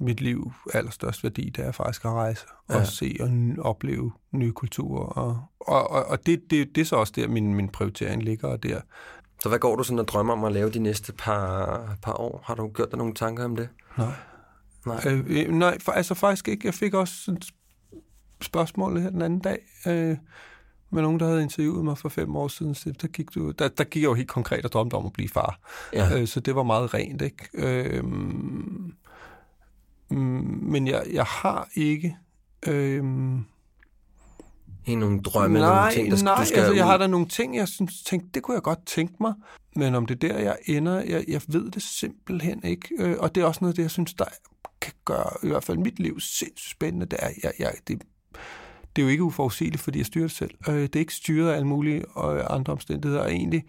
mit 0.00 0.20
liv 0.20 0.52
allerstørst 0.74 1.22
værdi, 1.24 1.50
det 1.56 1.64
er 1.66 1.72
faktisk 1.72 2.04
at 2.04 2.10
rejse 2.10 2.44
og 2.68 2.74
Ja. 2.74 2.84
se 2.84 3.16
og 3.20 3.30
opleve 3.64 4.12
nye 4.32 4.52
kulturer. 4.52 5.04
Og, 5.06 5.40
og, 5.60 5.90
og, 5.90 6.04
og 6.06 6.26
det, 6.26 6.50
det, 6.50 6.74
det 6.74 6.80
er 6.80 6.84
så 6.84 6.96
også 6.96 7.12
der, 7.16 7.28
min, 7.28 7.54
min 7.54 7.68
prioritering 7.68 8.22
ligger, 8.22 8.48
og 8.48 8.62
der. 8.62 8.80
Så 9.42 9.48
hvad 9.48 9.58
går 9.58 9.76
du 9.76 9.82
sådan 9.82 9.98
og 9.98 10.08
drømmer 10.08 10.32
om 10.32 10.44
at 10.44 10.52
lave 10.52 10.70
de 10.70 10.78
næste 10.78 11.12
par, 11.12 11.96
par 12.02 12.12
år? 12.20 12.40
Har 12.44 12.54
du 12.54 12.68
gjort 12.74 12.90
dig 12.90 12.98
nogle 12.98 13.14
tanker 13.14 13.44
om 13.44 13.56
det? 13.56 13.68
Nej. 13.98 14.12
Nej. 14.86 15.00
Øh, 15.06 15.24
øh, 15.26 15.48
nej, 15.48 15.78
for, 15.78 15.92
altså 15.92 16.14
faktisk 16.14 16.48
ikke. 16.48 16.66
Jeg 16.66 16.74
fik 16.74 16.94
også 16.94 17.14
sådan 17.14 17.38
et 17.38 17.48
spørgsmål 18.40 19.00
her 19.00 19.10
den 19.10 19.22
anden 19.22 19.40
dag, 19.40 19.58
øh, 19.86 20.16
med 20.90 21.02
nogen, 21.02 21.20
der 21.20 21.26
havde 21.26 21.42
interviewet 21.42 21.84
mig 21.84 21.98
for 21.98 22.08
fem 22.08 22.36
år 22.36 22.48
siden. 22.48 22.74
Så 22.74 22.92
der 23.02 23.08
gik, 23.08 23.34
du, 23.34 23.50
der, 23.50 23.68
der 23.68 23.84
gik 23.84 24.02
jeg 24.02 24.08
jo 24.08 24.14
helt 24.14 24.28
konkret 24.28 24.64
og 24.64 24.72
drømte 24.72 24.94
om 24.94 25.06
at 25.06 25.12
blive 25.12 25.28
far. 25.28 25.58
Ja. 25.92 26.20
Øh, 26.20 26.26
så 26.26 26.40
det 26.40 26.54
var 26.54 26.62
meget 26.62 26.94
rent, 26.94 27.22
ikke? 27.22 27.48
Øh, 27.54 28.04
men 30.14 30.86
jeg, 30.86 31.04
jeg 31.12 31.24
har 31.24 31.68
ikke... 31.74 32.16
Øh, 32.66 33.04
Ikke 34.86 35.00
nogle 35.00 35.20
drømme 35.20 35.58
nej, 35.58 35.68
nogle 35.68 35.92
ting, 35.92 36.10
der 36.10 36.24
nej, 36.24 36.40
du 36.40 36.46
skal 36.46 36.58
altså, 36.58 36.74
jeg 36.74 36.86
har 36.86 36.96
der 36.96 37.06
nogle 37.06 37.26
ting, 37.26 37.56
jeg 37.56 37.68
synes, 37.68 38.02
tænkte, 38.02 38.28
det 38.34 38.42
kunne 38.42 38.54
jeg 38.54 38.62
godt 38.62 38.86
tænke 38.86 39.14
mig. 39.20 39.34
Men 39.76 39.94
om 39.94 40.06
det 40.06 40.24
er 40.24 40.28
der, 40.28 40.38
jeg 40.38 40.56
ender, 40.66 41.00
jeg, 41.00 41.24
jeg 41.28 41.40
ved 41.48 41.70
det 41.70 41.82
simpelthen 41.82 42.64
ikke. 42.64 42.88
Øh, 42.98 43.16
og 43.18 43.34
det 43.34 43.40
er 43.42 43.46
også 43.46 43.58
noget 43.60 43.72
af 43.72 43.76
det, 43.76 43.82
jeg 43.82 43.90
synes, 43.90 44.14
der 44.14 44.24
kan 44.84 44.92
gøre 45.04 45.30
i 45.42 45.46
hvert 45.48 45.64
fald 45.64 45.78
mit 45.78 45.98
liv 45.98 46.20
sindssygt 46.20 46.70
spændende. 46.70 47.06
Det 47.06 47.18
er, 47.22 47.30
jeg, 47.42 47.52
jeg, 47.58 47.72
det, 47.88 48.02
det 48.96 49.02
er 49.02 49.06
jo 49.06 49.08
ikke 49.08 49.22
uforudsigeligt, 49.22 49.82
fordi 49.82 49.98
jeg 49.98 50.06
styrer 50.06 50.24
det 50.24 50.36
selv. 50.36 50.54
Øh, 50.68 50.74
det 50.74 50.96
er 50.96 51.00
ikke 51.00 51.14
styret 51.14 51.50
af 51.50 51.54
alle 51.54 51.66
mulige 51.66 51.98
øh, 51.98 52.44
andre 52.50 52.72
omstændigheder. 52.72 53.22
Og 53.22 53.32
egentlig, 53.32 53.64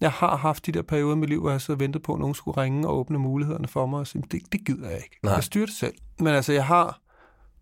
jeg 0.00 0.10
har 0.10 0.36
haft 0.36 0.66
de 0.66 0.72
der 0.72 0.82
perioder 0.82 1.16
i 1.16 1.18
mit 1.18 1.28
liv, 1.28 1.40
hvor 1.40 1.50
jeg 1.50 1.60
så 1.60 1.74
ventet 1.74 2.02
på, 2.02 2.12
at 2.12 2.20
nogen 2.20 2.34
skulle 2.34 2.62
ringe 2.62 2.88
og 2.88 2.98
åbne 2.98 3.18
mulighederne 3.18 3.68
for 3.68 3.86
mig. 3.86 4.00
Og 4.00 4.06
sige, 4.06 4.24
det, 4.30 4.52
det 4.52 4.66
gider 4.66 4.88
jeg 4.88 4.98
ikke. 4.98 5.18
Nej. 5.22 5.34
Jeg 5.34 5.44
styrer 5.44 5.66
det 5.66 5.74
selv. 5.74 5.94
Men 6.18 6.34
altså, 6.34 6.52
jeg 6.52 6.66
har 6.66 7.00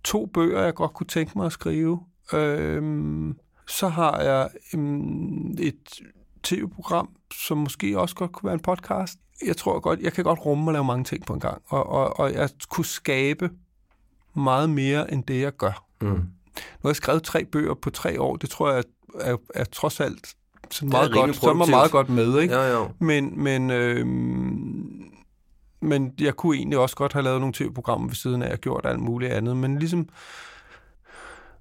to 0.04 0.26
bøger, 0.26 0.62
jeg 0.62 0.74
godt 0.74 0.94
kunne 0.94 1.06
tænke 1.06 1.32
mig 1.36 1.46
at 1.46 1.52
skrive. 1.52 2.00
Øhm, 2.32 3.36
så 3.68 3.88
har 3.88 4.20
jeg 4.20 4.48
øhm, 4.74 5.50
et 5.58 6.00
tv-program, 6.42 7.08
som 7.32 7.58
måske 7.58 7.98
også 7.98 8.14
godt 8.14 8.32
kunne 8.32 8.46
være 8.46 8.54
en 8.54 8.60
podcast. 8.60 9.18
Jeg 9.46 9.56
tror 9.56 9.80
godt, 9.80 10.00
jeg 10.00 10.12
kan 10.12 10.24
godt 10.24 10.46
rumme 10.46 10.68
og 10.68 10.72
lave 10.72 10.84
mange 10.84 11.04
ting 11.04 11.26
på 11.26 11.32
en 11.32 11.40
gang. 11.40 11.62
Og, 11.66 11.86
og, 11.86 12.20
og 12.20 12.32
jeg 12.32 12.50
kunne 12.68 12.84
skabe 12.84 13.50
meget 14.34 14.70
mere 14.70 15.12
end 15.12 15.24
det, 15.24 15.40
jeg 15.40 15.52
gør. 15.52 15.84
Mm. 16.00 16.08
Nu 16.08 16.22
har 16.82 16.88
jeg 16.88 16.96
skrevet 16.96 17.22
tre 17.22 17.44
bøger 17.44 17.74
på 17.74 17.90
tre 17.90 18.20
år. 18.20 18.36
Det 18.36 18.50
tror 18.50 18.70
jeg 18.70 18.78
er, 18.78 19.32
er, 19.32 19.36
er 19.54 19.64
trods 19.64 20.00
alt 20.00 20.34
sådan 20.70 20.88
meget 20.88 21.12
godt, 21.12 21.34
så 21.34 21.40
produktivt. 21.40 21.70
meget 21.70 21.90
godt 21.90 22.08
med. 22.08 22.40
Ikke? 22.40 22.54
Jo, 22.54 22.62
jo. 22.62 22.88
Men, 22.98 23.42
men, 23.42 23.70
øhm, 23.70 25.10
men 25.80 26.14
jeg 26.20 26.34
kunne 26.34 26.56
egentlig 26.56 26.78
også 26.78 26.96
godt 26.96 27.12
have 27.12 27.22
lavet 27.22 27.40
nogle 27.40 27.54
tv-programmer 27.54 28.06
ved 28.06 28.14
siden 28.14 28.42
af, 28.42 28.52
og 28.52 28.58
gjort 28.58 28.86
alt 28.86 29.00
muligt 29.00 29.32
andet. 29.32 29.56
Men 29.56 29.78
ligesom, 29.78 30.08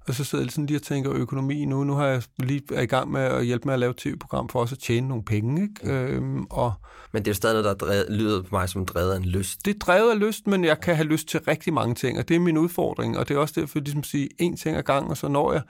og 0.08 0.14
så 0.14 0.24
sidder 0.24 0.44
jeg 0.44 0.52
sådan 0.52 0.66
lige 0.66 0.78
og 0.78 0.82
tænker 0.82 1.12
økonomi 1.12 1.64
nu. 1.64 1.84
Nu 1.84 1.92
har 1.94 2.06
jeg 2.06 2.22
lige 2.38 2.62
er 2.72 2.80
i 2.80 2.86
gang 2.86 3.10
med 3.10 3.20
at 3.20 3.46
hjælpe 3.46 3.64
med 3.64 3.74
at 3.74 3.80
lave 3.80 3.90
et 3.90 3.96
tv-program 3.96 4.48
for 4.48 4.60
også 4.60 4.74
at 4.74 4.78
tjene 4.78 5.08
nogle 5.08 5.24
penge. 5.24 5.62
Ikke? 5.62 5.92
Øhm, 5.92 6.46
og 6.50 6.72
Men 7.12 7.22
det 7.22 7.28
er 7.28 7.32
jo 7.32 7.34
stadig 7.34 7.54
noget, 7.54 7.64
der 7.64 7.70
er 7.70 7.88
drevet, 7.88 8.06
lyder 8.10 8.42
på 8.42 8.48
mig 8.52 8.68
som 8.68 8.86
drevet 8.86 9.12
af 9.12 9.16
en 9.16 9.24
lyst. 9.24 9.64
det 9.64 9.74
er 9.74 9.78
drevet 9.78 10.10
af 10.10 10.20
lyst, 10.20 10.46
men 10.46 10.64
jeg 10.64 10.80
kan 10.80 10.96
have 10.96 11.08
lyst 11.08 11.28
til 11.28 11.40
rigtig 11.40 11.72
mange 11.72 11.94
ting, 11.94 12.18
og 12.18 12.28
det 12.28 12.36
er 12.36 12.40
min 12.40 12.58
udfordring. 12.58 13.18
Og 13.18 13.28
det 13.28 13.34
er 13.34 13.38
også 13.38 13.60
derfor, 13.60 13.78
ligesom 13.78 13.98
at 13.98 14.06
sige, 14.06 14.28
en 14.38 14.56
ting 14.56 14.76
ad 14.76 14.82
gangen, 14.82 15.10
og 15.10 15.16
så 15.16 15.28
når 15.28 15.52
jeg 15.52 15.62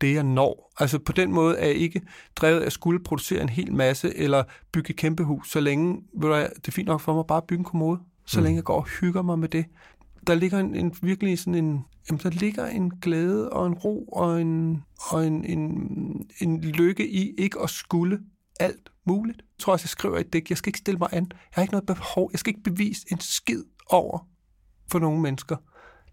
det, 0.00 0.14
jeg 0.14 0.22
når. 0.22 0.72
Altså 0.78 0.98
på 0.98 1.12
den 1.12 1.32
måde 1.32 1.56
er 1.56 1.66
jeg 1.66 1.74
ikke 1.74 2.02
drevet 2.36 2.60
af 2.60 2.66
at 2.66 2.72
skulle 2.72 3.04
producere 3.04 3.42
en 3.42 3.48
hel 3.48 3.72
masse, 3.72 4.16
eller 4.16 4.44
bygge 4.72 4.90
et 4.90 4.96
kæmpe 4.96 5.22
hus, 5.22 5.50
så 5.50 5.60
længe, 5.60 6.02
ved 6.20 6.28
du, 6.28 6.34
det 6.34 6.68
er 6.68 6.72
fint 6.72 6.88
nok 6.88 7.00
for 7.00 7.14
mig 7.14 7.24
bare 7.28 7.38
at 7.38 7.44
bygge 7.44 7.60
en 7.60 7.64
kommode, 7.64 8.00
så 8.26 8.40
mm. 8.40 8.44
længe 8.44 8.56
jeg 8.56 8.64
går 8.64 8.76
og 8.76 8.86
hygger 9.00 9.22
mig 9.22 9.38
med 9.38 9.48
det. 9.48 9.64
Der 10.28 10.34
ligger 10.34 10.58
en, 10.58 10.74
en 10.74 10.94
virkelig 11.02 11.38
sådan 11.38 11.54
en, 11.54 11.84
jamen, 12.08 12.20
der 12.22 12.30
ligger 12.30 12.66
en 12.66 12.90
glæde 12.90 13.50
og 13.50 13.66
en 13.66 13.74
ro 13.74 14.04
og 14.04 14.40
en, 14.40 14.82
og 15.10 15.26
en, 15.26 15.44
en, 15.44 16.30
en 16.40 16.60
lykke 16.60 17.08
i 17.08 17.34
ikke 17.38 17.60
at 17.60 17.70
skulle 17.70 18.20
alt 18.60 18.90
muligt. 19.04 19.38
Jeg 19.38 19.58
tror 19.58 19.72
også, 19.72 19.84
jeg 19.84 19.88
skriver 19.88 20.16
i 20.16 20.20
et 20.20 20.32
digt, 20.32 20.50
jeg 20.50 20.58
skal 20.58 20.68
ikke 20.68 20.78
stille 20.78 20.98
mig 20.98 21.08
an. 21.12 21.26
Jeg 21.30 21.38
har 21.50 21.62
ikke 21.62 21.72
noget 21.72 21.86
behov. 21.86 22.28
Jeg 22.32 22.38
skal 22.38 22.50
ikke 22.50 22.62
bevise 22.62 23.06
en 23.12 23.20
skid 23.20 23.64
over 23.90 24.28
for 24.90 24.98
nogle 24.98 25.20
mennesker. 25.20 25.56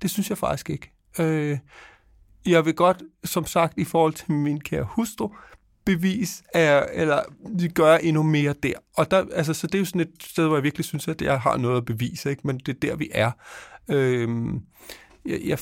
Det 0.01 0.10
synes 0.10 0.30
jeg 0.30 0.38
faktisk 0.38 0.69
ikke. 0.69 0.91
Øh, 1.19 1.60
jeg 2.45 2.65
vil 2.65 2.75
godt, 2.75 3.04
som 3.23 3.45
sagt, 3.45 3.78
i 3.78 3.84
forhold 3.84 4.13
til 4.13 4.32
min 4.32 4.60
kære 4.60 4.84
hustru, 4.84 5.30
bevis 5.86 6.43
er, 6.54 6.86
eller 6.93 7.21
gøre 7.74 8.04
endnu 8.04 8.24
mere 8.24 8.54
der. 8.63 8.74
Og 8.98 9.12
der, 9.12 9.26
altså, 9.34 9.54
så 9.54 9.67
det 9.67 9.76
er 9.76 9.80
jo 9.80 9.86
sådan 9.86 10.02
et 10.02 10.12
sted, 10.19 10.48
hvor 10.48 10.56
jeg 10.56 10.63
virkelig 10.63 10.86
synes, 10.86 11.08
at 11.08 11.21
jeg 11.21 11.39
har 11.39 11.58
noget 11.58 11.78
at 11.78 11.86
bevise, 11.86 12.30
ikke? 12.30 12.41
men 12.48 12.58
det 12.58 12.69
er 12.69 12.80
der, 12.80 12.95
vi 12.95 13.10
er. 13.13 13.32
Øhm, 13.91 14.60
jeg, 15.26 15.39
jeg, 15.45 15.58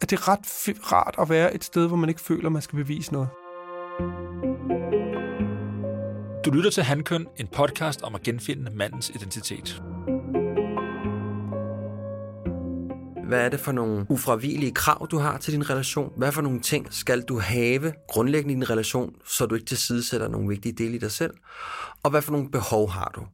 det 0.00 0.12
er 0.12 0.28
ret 0.28 0.46
f- 0.46 0.92
rart 0.92 1.14
at 1.18 1.30
være 1.30 1.54
et 1.54 1.64
sted, 1.64 1.86
hvor 1.86 1.96
man 1.96 2.08
ikke 2.08 2.20
føler, 2.20 2.46
at 2.46 2.52
man 2.52 2.62
skal 2.62 2.76
bevise 2.76 3.12
noget. 3.12 3.28
Du 6.44 6.50
lytter 6.50 6.70
til 6.70 6.82
Handkøn, 6.82 7.26
en 7.36 7.46
podcast 7.46 8.02
om 8.02 8.14
at 8.14 8.22
genfinde 8.22 8.70
mandens 8.74 9.10
identitet. 9.10 9.82
Hvad 13.30 13.44
er 13.44 13.48
det 13.48 13.60
for 13.60 13.72
nogle 13.72 14.06
ufravigelige 14.08 14.72
krav, 14.72 15.06
du 15.10 15.18
har 15.18 15.38
til 15.38 15.52
din 15.52 15.70
relation? 15.70 16.12
Hvad 16.16 16.32
for 16.32 16.42
nogle 16.42 16.60
ting 16.60 16.86
skal 16.90 17.22
du 17.22 17.38
have 17.38 17.92
grundlæggende 18.08 18.52
i 18.52 18.54
din 18.54 18.70
relation, 18.70 19.14
så 19.26 19.46
du 19.46 19.54
ikke 19.54 19.66
tilsidesætter 19.66 20.28
nogle 20.28 20.48
vigtige 20.48 20.72
dele 20.72 20.96
i 20.96 20.98
dig 20.98 21.10
selv? 21.10 21.34
Og 22.02 22.10
hvad 22.10 22.22
for 22.22 22.32
nogle 22.32 22.50
behov 22.50 22.90
har 22.90 23.12
du? 23.14 23.26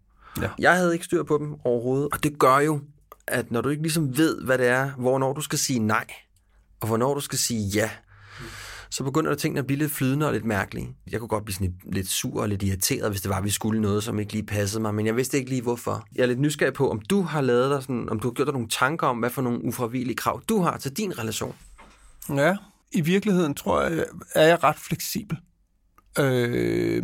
Ja. 0.42 0.50
Jeg 0.58 0.76
havde 0.76 0.92
ikke 0.92 1.04
styr 1.04 1.22
på 1.22 1.38
dem 1.38 1.54
overhovedet, 1.64 2.08
og 2.12 2.22
det 2.22 2.38
gør 2.38 2.58
jo, 2.58 2.80
at 3.26 3.50
når 3.50 3.60
du 3.60 3.68
ikke 3.68 3.82
ligesom 3.82 4.16
ved, 4.16 4.44
hvad 4.44 4.58
det 4.58 4.66
er, 4.66 4.90
hvornår 4.90 5.32
du 5.32 5.40
skal 5.40 5.58
sige 5.58 5.78
nej, 5.78 6.06
og 6.80 6.86
hvornår 6.86 7.14
du 7.14 7.20
skal 7.20 7.38
sige 7.38 7.68
ja, 7.68 7.90
så 8.96 9.04
begynder 9.04 9.30
der 9.30 9.36
tingene 9.36 9.60
at 9.60 9.66
blive 9.66 9.78
lidt 9.78 9.92
flydende 9.92 10.26
og 10.26 10.32
lidt 10.32 10.44
mærkelige. 10.44 10.96
Jeg 11.10 11.20
kunne 11.20 11.28
godt 11.28 11.44
blive 11.44 11.54
sådan 11.54 11.66
lidt, 11.66 11.94
lidt 11.94 12.08
sur 12.08 12.42
og 12.42 12.48
lidt 12.48 12.62
irriteret, 12.62 13.10
hvis 13.10 13.20
det 13.20 13.28
var, 13.28 13.36
at 13.36 13.44
vi 13.44 13.50
skulle 13.50 13.80
noget, 13.80 14.04
som 14.04 14.18
ikke 14.18 14.32
lige 14.32 14.46
passede 14.46 14.82
mig, 14.82 14.94
men 14.94 15.06
jeg 15.06 15.16
vidste 15.16 15.38
ikke 15.38 15.50
lige 15.50 15.62
hvorfor. 15.62 16.06
Jeg 16.14 16.22
er 16.22 16.26
lidt 16.26 16.40
nysgerrig 16.40 16.74
på, 16.74 16.90
om 16.90 17.00
du 17.00 17.22
har 17.22 17.40
lavet 17.40 17.70
dig 17.70 17.82
sådan, 17.82 18.08
om 18.08 18.20
du 18.20 18.28
har 18.28 18.32
gjort 18.32 18.46
dig 18.46 18.52
nogle 18.52 18.68
tanker 18.68 19.06
om, 19.06 19.18
hvad 19.18 19.30
for 19.30 19.42
nogle 19.42 19.64
ufravigelige 19.64 20.16
krav 20.16 20.42
du 20.48 20.62
har 20.62 20.78
til 20.78 20.92
din 20.92 21.18
relation. 21.18 21.54
Ja, 22.28 22.56
i 22.92 23.00
virkeligheden 23.00 23.54
tror 23.54 23.82
jeg, 23.82 24.04
er 24.34 24.46
jeg 24.46 24.64
ret 24.64 24.76
fleksibel. 24.76 25.38
Øh, 26.18 27.02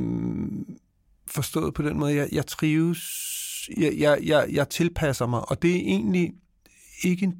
forstået 1.26 1.74
på 1.74 1.82
den 1.82 1.99
måde, 1.99 2.14
jeg, 2.14 2.28
jeg 2.32 2.47
trives, 2.47 3.01
jeg, 3.76 3.95
jeg, 3.99 4.18
jeg, 4.22 4.49
jeg 4.53 4.68
tilpasser 4.68 5.26
mig, 5.26 5.51
og 5.51 5.62
det 5.62 5.70
er 5.70 5.80
egentlig 5.80 6.32
ikke 7.05 7.24
en, 7.24 7.34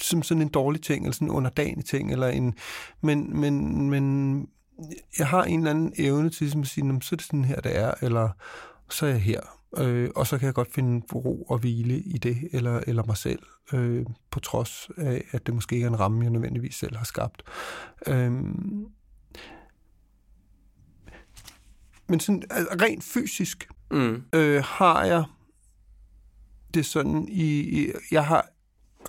som 0.00 0.22
sådan 0.22 0.42
en 0.42 0.48
dårlig 0.48 0.82
ting, 0.82 1.04
eller 1.04 1.14
sådan 1.14 1.28
en 1.28 1.32
underdanig 1.34 1.84
ting, 1.84 2.12
eller 2.12 2.28
en, 2.28 2.54
men, 3.02 3.40
men, 3.40 3.90
men 3.90 4.46
jeg 5.18 5.26
har 5.26 5.44
en 5.44 5.58
eller 5.60 5.70
anden 5.70 5.92
evne 5.98 6.30
til 6.30 6.44
ligesom 6.44 6.60
at 6.60 6.66
sige, 6.66 6.86
"Nå, 6.86 6.92
men 6.92 7.02
så 7.02 7.14
er 7.14 7.16
det 7.16 7.26
sådan 7.26 7.44
her, 7.44 7.60
det 7.60 7.78
er, 7.78 7.94
eller 8.02 8.28
så 8.90 9.06
er 9.06 9.10
jeg 9.10 9.20
her. 9.20 9.40
Øh, 9.78 10.10
og 10.16 10.26
så 10.26 10.38
kan 10.38 10.46
jeg 10.46 10.54
godt 10.54 10.74
finde 10.74 11.06
ro 11.14 11.42
og 11.42 11.58
hvile 11.58 11.98
i 12.00 12.18
det, 12.18 12.38
eller, 12.52 12.80
eller 12.86 13.02
mig 13.06 13.16
selv, 13.16 13.42
øh, 13.72 14.06
på 14.30 14.40
trods 14.40 14.90
af, 14.96 15.24
at 15.30 15.46
det 15.46 15.54
måske 15.54 15.74
ikke 15.74 15.84
er 15.86 15.90
en 15.90 16.00
ramme, 16.00 16.22
jeg 16.22 16.30
nødvendigvis 16.30 16.74
selv 16.74 16.96
har 16.96 17.04
skabt. 17.04 17.42
Øh, 18.06 18.32
men 22.08 22.20
sådan 22.20 22.42
altså, 22.50 22.76
rent 22.82 23.04
fysisk 23.04 23.68
Mm. 23.92 24.22
øh, 24.34 24.62
har 24.64 25.04
jeg 25.04 25.24
det 26.74 26.86
sådan, 26.86 27.28
i, 27.28 27.80
i, 27.80 27.92
jeg 28.10 28.26
har 28.26 28.48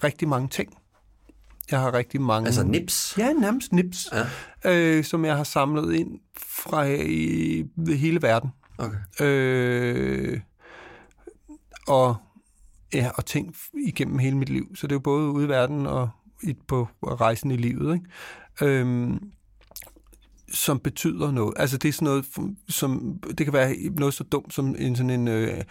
rigtig 0.04 0.28
mange 0.28 0.48
ting. 0.48 0.78
Jeg 1.72 1.80
har 1.80 1.94
rigtig 1.94 2.22
mange... 2.22 2.48
Altså 2.48 2.64
nips? 2.64 3.16
Ja, 3.18 3.34
nærmest 3.34 3.72
nips, 3.74 4.10
Ja. 4.64 4.74
øh, 4.74 5.04
som 5.04 5.26
jeg 5.26 5.38
har 5.38 5.44
samlet 5.44 5.94
ind 5.94 6.20
fra 6.38 6.84
i, 6.84 7.66
i 7.90 7.94
hele 7.96 8.22
verden. 8.22 8.50
Okay. 8.78 8.98
Øh, 9.22 10.40
og, 11.88 12.16
ja, 12.94 13.10
og 13.16 13.26
ting 13.26 13.56
igennem 13.88 14.20
hele 14.20 14.38
mit 14.38 14.50
liv. 14.50 14.76
Så 14.76 14.88
det 14.88 14.92
er 14.92 14.96
jo 14.96 15.00
både 15.00 15.30
ude 15.32 15.46
i 15.46 15.50
verden 15.50 15.86
og 15.86 16.10
i, 16.44 16.54
på 16.68 16.88
rejsen 17.04 17.52
i 17.52 17.58
livet, 17.58 17.94
ikke? 17.94 18.06
Øhm, 18.80 19.20
som 20.54 20.80
betyder 20.80 21.32
noget. 21.32 21.54
Altså 21.58 21.78
det 21.78 21.90
er 21.90 21.94
sådan 21.94 22.06
noget, 22.06 22.26
som 22.70 23.20
det 23.38 23.46
kan 23.46 23.54
være 23.54 23.76
noget 24.00 24.14
så 24.14 24.24
dumt 24.24 24.54
som 24.54 24.76
en 24.80 24.96
sådan 24.96 25.10
en 25.10 25.28
øh, 25.28 25.64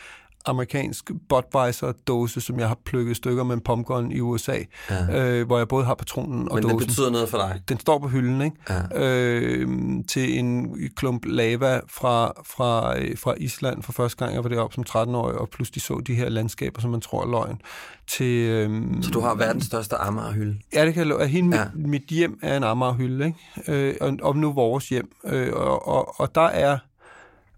amerikansk 0.47 1.11
Budweiser-dåse, 1.29 2.41
som 2.41 2.59
jeg 2.59 2.69
har 2.69 2.79
plukket 2.85 3.17
stykker 3.17 3.45
med 3.45 3.55
en 3.55 3.61
pumpgun 3.61 4.13
i 4.13 4.21
USA, 4.21 4.57
ja. 4.91 5.21
øh, 5.21 5.47
hvor 5.47 5.59
jeg 5.59 5.69
både 5.69 5.85
har 5.85 5.95
patronen 5.95 6.49
og 6.49 6.55
Men 6.55 6.63
dåsen. 6.63 6.79
det 6.79 6.87
betyder 6.87 7.11
noget 7.11 7.29
for 7.29 7.39
dig? 7.39 7.61
Den 7.69 7.81
står 7.81 7.99
på 7.99 8.09
hylden, 8.09 8.43
ikke? 8.43 8.57
Ja. 8.71 9.05
Øh, 9.05 9.69
til 10.09 10.39
en 10.39 10.77
klump 10.97 11.25
lava 11.27 11.81
fra, 11.89 12.33
fra, 12.47 12.99
øh, 12.99 13.19
fra 13.19 13.35
Island 13.39 13.83
for 13.83 13.93
første 13.93 14.25
gang, 14.25 14.35
jeg 14.35 14.45
var 14.45 14.51
deroppe 14.51 14.75
som 14.75 14.85
13-årig, 14.89 15.39
og 15.39 15.49
pludselig 15.49 15.83
så 15.83 16.03
de 16.07 16.15
her 16.15 16.29
landskaber, 16.29 16.81
som 16.81 16.91
man 16.91 17.01
tror 17.01 17.23
er 17.23 17.31
løgn. 17.31 17.61
Til, 18.09 18.49
øh, 18.49 18.83
Så 19.03 19.11
du 19.11 19.21
har 19.21 19.35
verdens 19.35 19.65
største 19.65 19.97
Amagerhylde? 19.97 20.59
Ja, 20.75 20.87
det 20.87 20.95
kan 20.95 21.01
jeg 21.01 21.07
love. 21.07 21.27
Hele 21.27 21.57
ja. 21.57 21.65
mit 21.75 22.03
hjem 22.09 22.39
er 22.43 22.57
en 22.57 22.65
Amagerhylde, 22.65 23.27
ikke? 23.27 23.89
Øh, 23.89 23.95
og, 24.01 24.17
og 24.23 24.37
nu 24.37 24.53
vores 24.53 24.89
hjem. 24.89 25.11
Øh, 25.25 25.49
og, 25.53 25.89
og, 25.89 26.21
og 26.21 26.35
der 26.35 26.41
er... 26.41 26.79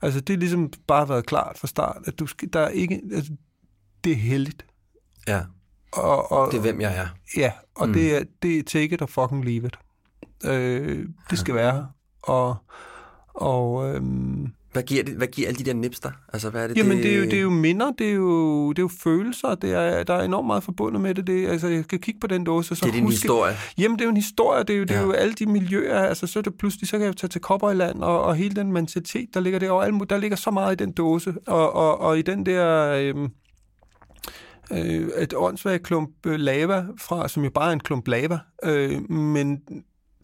Altså, 0.03 0.21
det 0.21 0.35
er 0.35 0.39
ligesom 0.39 0.73
bare 0.87 1.09
været 1.09 1.27
klart 1.27 1.59
fra 1.59 1.67
start, 1.69 2.03
at 2.07 2.19
du 2.19 2.27
skal, 2.27 2.49
der 2.53 2.61
er 2.61 2.69
ikke... 2.69 3.03
Altså, 3.13 3.33
det 4.05 4.13
er 4.13 4.17
heldigt. 4.17 4.67
Ja, 5.29 5.41
Og, 5.93 6.33
og, 6.33 6.53
det 6.53 6.57
er 6.59 6.63
hvem 6.63 6.81
jeg 6.81 6.97
er. 6.97 7.07
Ja, 7.37 7.53
og 7.75 7.87
Mm. 7.89 7.93
det, 7.95 8.17
er, 8.17 8.25
det 8.43 8.59
er 8.59 8.63
take 8.63 8.95
it 8.95 9.03
or 9.03 9.07
fucking 9.07 9.45
leave 9.45 9.67
it. 9.67 9.79
Øh, 10.45 11.09
det 11.31 11.39
skal 11.39 11.55
være 11.55 11.73
her. 11.73 11.85
Og, 12.23 12.57
og 13.35 13.95
øhm, 13.95 14.53
Hvad 14.73 14.83
giver, 14.83 15.03
det, 15.03 15.15
hvad 15.15 15.27
giver 15.27 15.49
alle 15.49 15.59
de 15.59 15.65
der 15.65 15.75
nips 15.75 16.01
der? 16.01 16.11
Altså, 16.33 16.51
hvad 16.51 16.63
er 16.65 16.69
det? 16.69 16.77
jamen, 16.77 16.99
det 16.99 17.13
er, 17.13 17.19
jo, 17.19 17.25
det 17.25 17.35
er 17.35 17.41
jo 17.41 17.51
minder, 17.51 17.93
det 17.99 18.09
er 18.09 18.13
jo, 18.13 18.69
det 18.73 18.79
er 18.79 18.83
jo 18.83 18.91
følelser, 19.03 19.55
det 19.55 19.73
er, 19.73 20.03
der 20.03 20.15
er 20.15 20.23
enormt 20.23 20.47
meget 20.47 20.63
forbundet 20.63 21.01
med 21.01 21.15
det. 21.15 21.27
det 21.27 21.49
altså, 21.49 21.69
jeg 21.69 21.85
skal 21.85 22.01
kigge 22.01 22.21
på 22.21 22.27
den 22.27 22.45
dåse, 22.45 22.75
så 22.75 22.85
det 22.85 22.91
er 22.91 22.95
din 22.95 23.05
huske, 23.05 23.15
historie. 23.15 23.55
Jamen, 23.79 23.99
det 23.99 24.01
er 24.01 24.07
jo 24.07 24.11
en 24.11 24.17
historie, 24.17 24.65
det 24.65 24.75
er 24.75 24.79
jo, 24.79 24.85
det 24.85 24.97
er 24.97 25.03
jo 25.03 25.13
alle 25.13 25.35
de 25.35 25.47
miljøer, 25.47 26.01
altså 26.01 26.27
så 26.27 26.39
er 26.39 26.43
det 26.43 26.55
pludselig, 26.59 26.89
så 26.89 26.93
kan 26.93 27.01
jeg 27.01 27.09
jo 27.09 27.15
tage 27.15 27.29
til 27.29 27.41
Kopperland, 27.41 28.03
og, 28.03 28.23
og 28.23 28.35
hele 28.35 28.55
den 28.55 28.73
mentalitet, 28.73 29.29
der 29.35 29.41
ligger 29.41 29.59
der, 29.59 29.71
og 29.71 30.11
der 30.11 30.19
ligger 30.19 30.37
så 30.37 30.51
meget 30.51 30.81
i 30.81 30.85
den 30.85 30.93
dåse, 30.93 31.35
og, 31.47 31.73
og, 31.73 32.01
og 32.01 32.19
i 32.19 32.23
den 32.23 32.47
der... 32.47 32.93
Øhm, 32.93 33.29
øh, 34.73 35.09
et 35.19 35.35
åndssvagt 35.37 35.83
klump 35.83 36.11
øh, 36.27 36.41
lava, 36.41 36.85
fra, 36.99 37.29
som 37.29 37.45
jo 37.45 37.51
bare 37.51 37.69
er 37.69 37.73
en 37.73 37.81
klump 37.81 38.09
lava, 38.09 38.39
øh, 38.65 39.11
men 39.11 39.63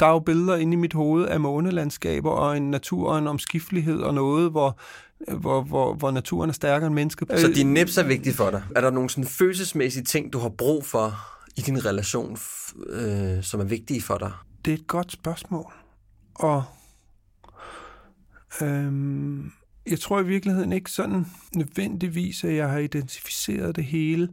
der 0.00 0.06
er 0.06 0.10
jo 0.10 0.18
billeder 0.18 0.56
inde 0.56 0.72
i 0.72 0.76
mit 0.76 0.92
hoved 0.92 1.26
af 1.26 1.40
månelandskaber 1.40 2.30
og 2.30 2.56
en 2.56 2.70
natur 2.70 3.10
og 3.10 3.18
en 3.18 3.26
omskiftelighed 3.26 4.00
og 4.00 4.14
noget, 4.14 4.50
hvor, 4.50 4.78
hvor, 5.36 5.62
hvor, 5.62 5.94
hvor 5.94 6.10
naturen 6.10 6.50
er 6.50 6.54
stærkere 6.54 6.86
end 6.86 6.94
mennesket. 6.94 7.40
Så 7.40 7.52
dine 7.54 7.72
nips 7.72 7.98
er 7.98 8.02
vigtige 8.02 8.34
for 8.34 8.50
dig. 8.50 8.62
Er 8.76 8.80
der 8.80 8.90
nogle 8.90 9.10
sådan 9.10 9.24
følelsesmæssige 9.24 10.04
ting, 10.04 10.32
du 10.32 10.38
har 10.38 10.48
brug 10.48 10.84
for 10.84 11.14
i 11.56 11.60
din 11.60 11.84
relation, 11.84 12.38
øh, 12.86 13.42
som 13.42 13.60
er 13.60 13.64
vigtige 13.64 14.02
for 14.02 14.18
dig? 14.18 14.32
Det 14.64 14.70
er 14.70 14.74
et 14.74 14.86
godt 14.86 15.12
spørgsmål. 15.12 15.72
Og 16.34 16.64
øhm, 18.62 19.52
jeg 19.86 20.00
tror 20.00 20.20
i 20.20 20.24
virkeligheden 20.24 20.72
ikke 20.72 20.90
sådan 20.90 21.26
nødvendigvis, 21.54 22.44
at 22.44 22.54
jeg 22.54 22.70
har 22.70 22.78
identificeret 22.78 23.76
det 23.76 23.84
hele. 23.84 24.28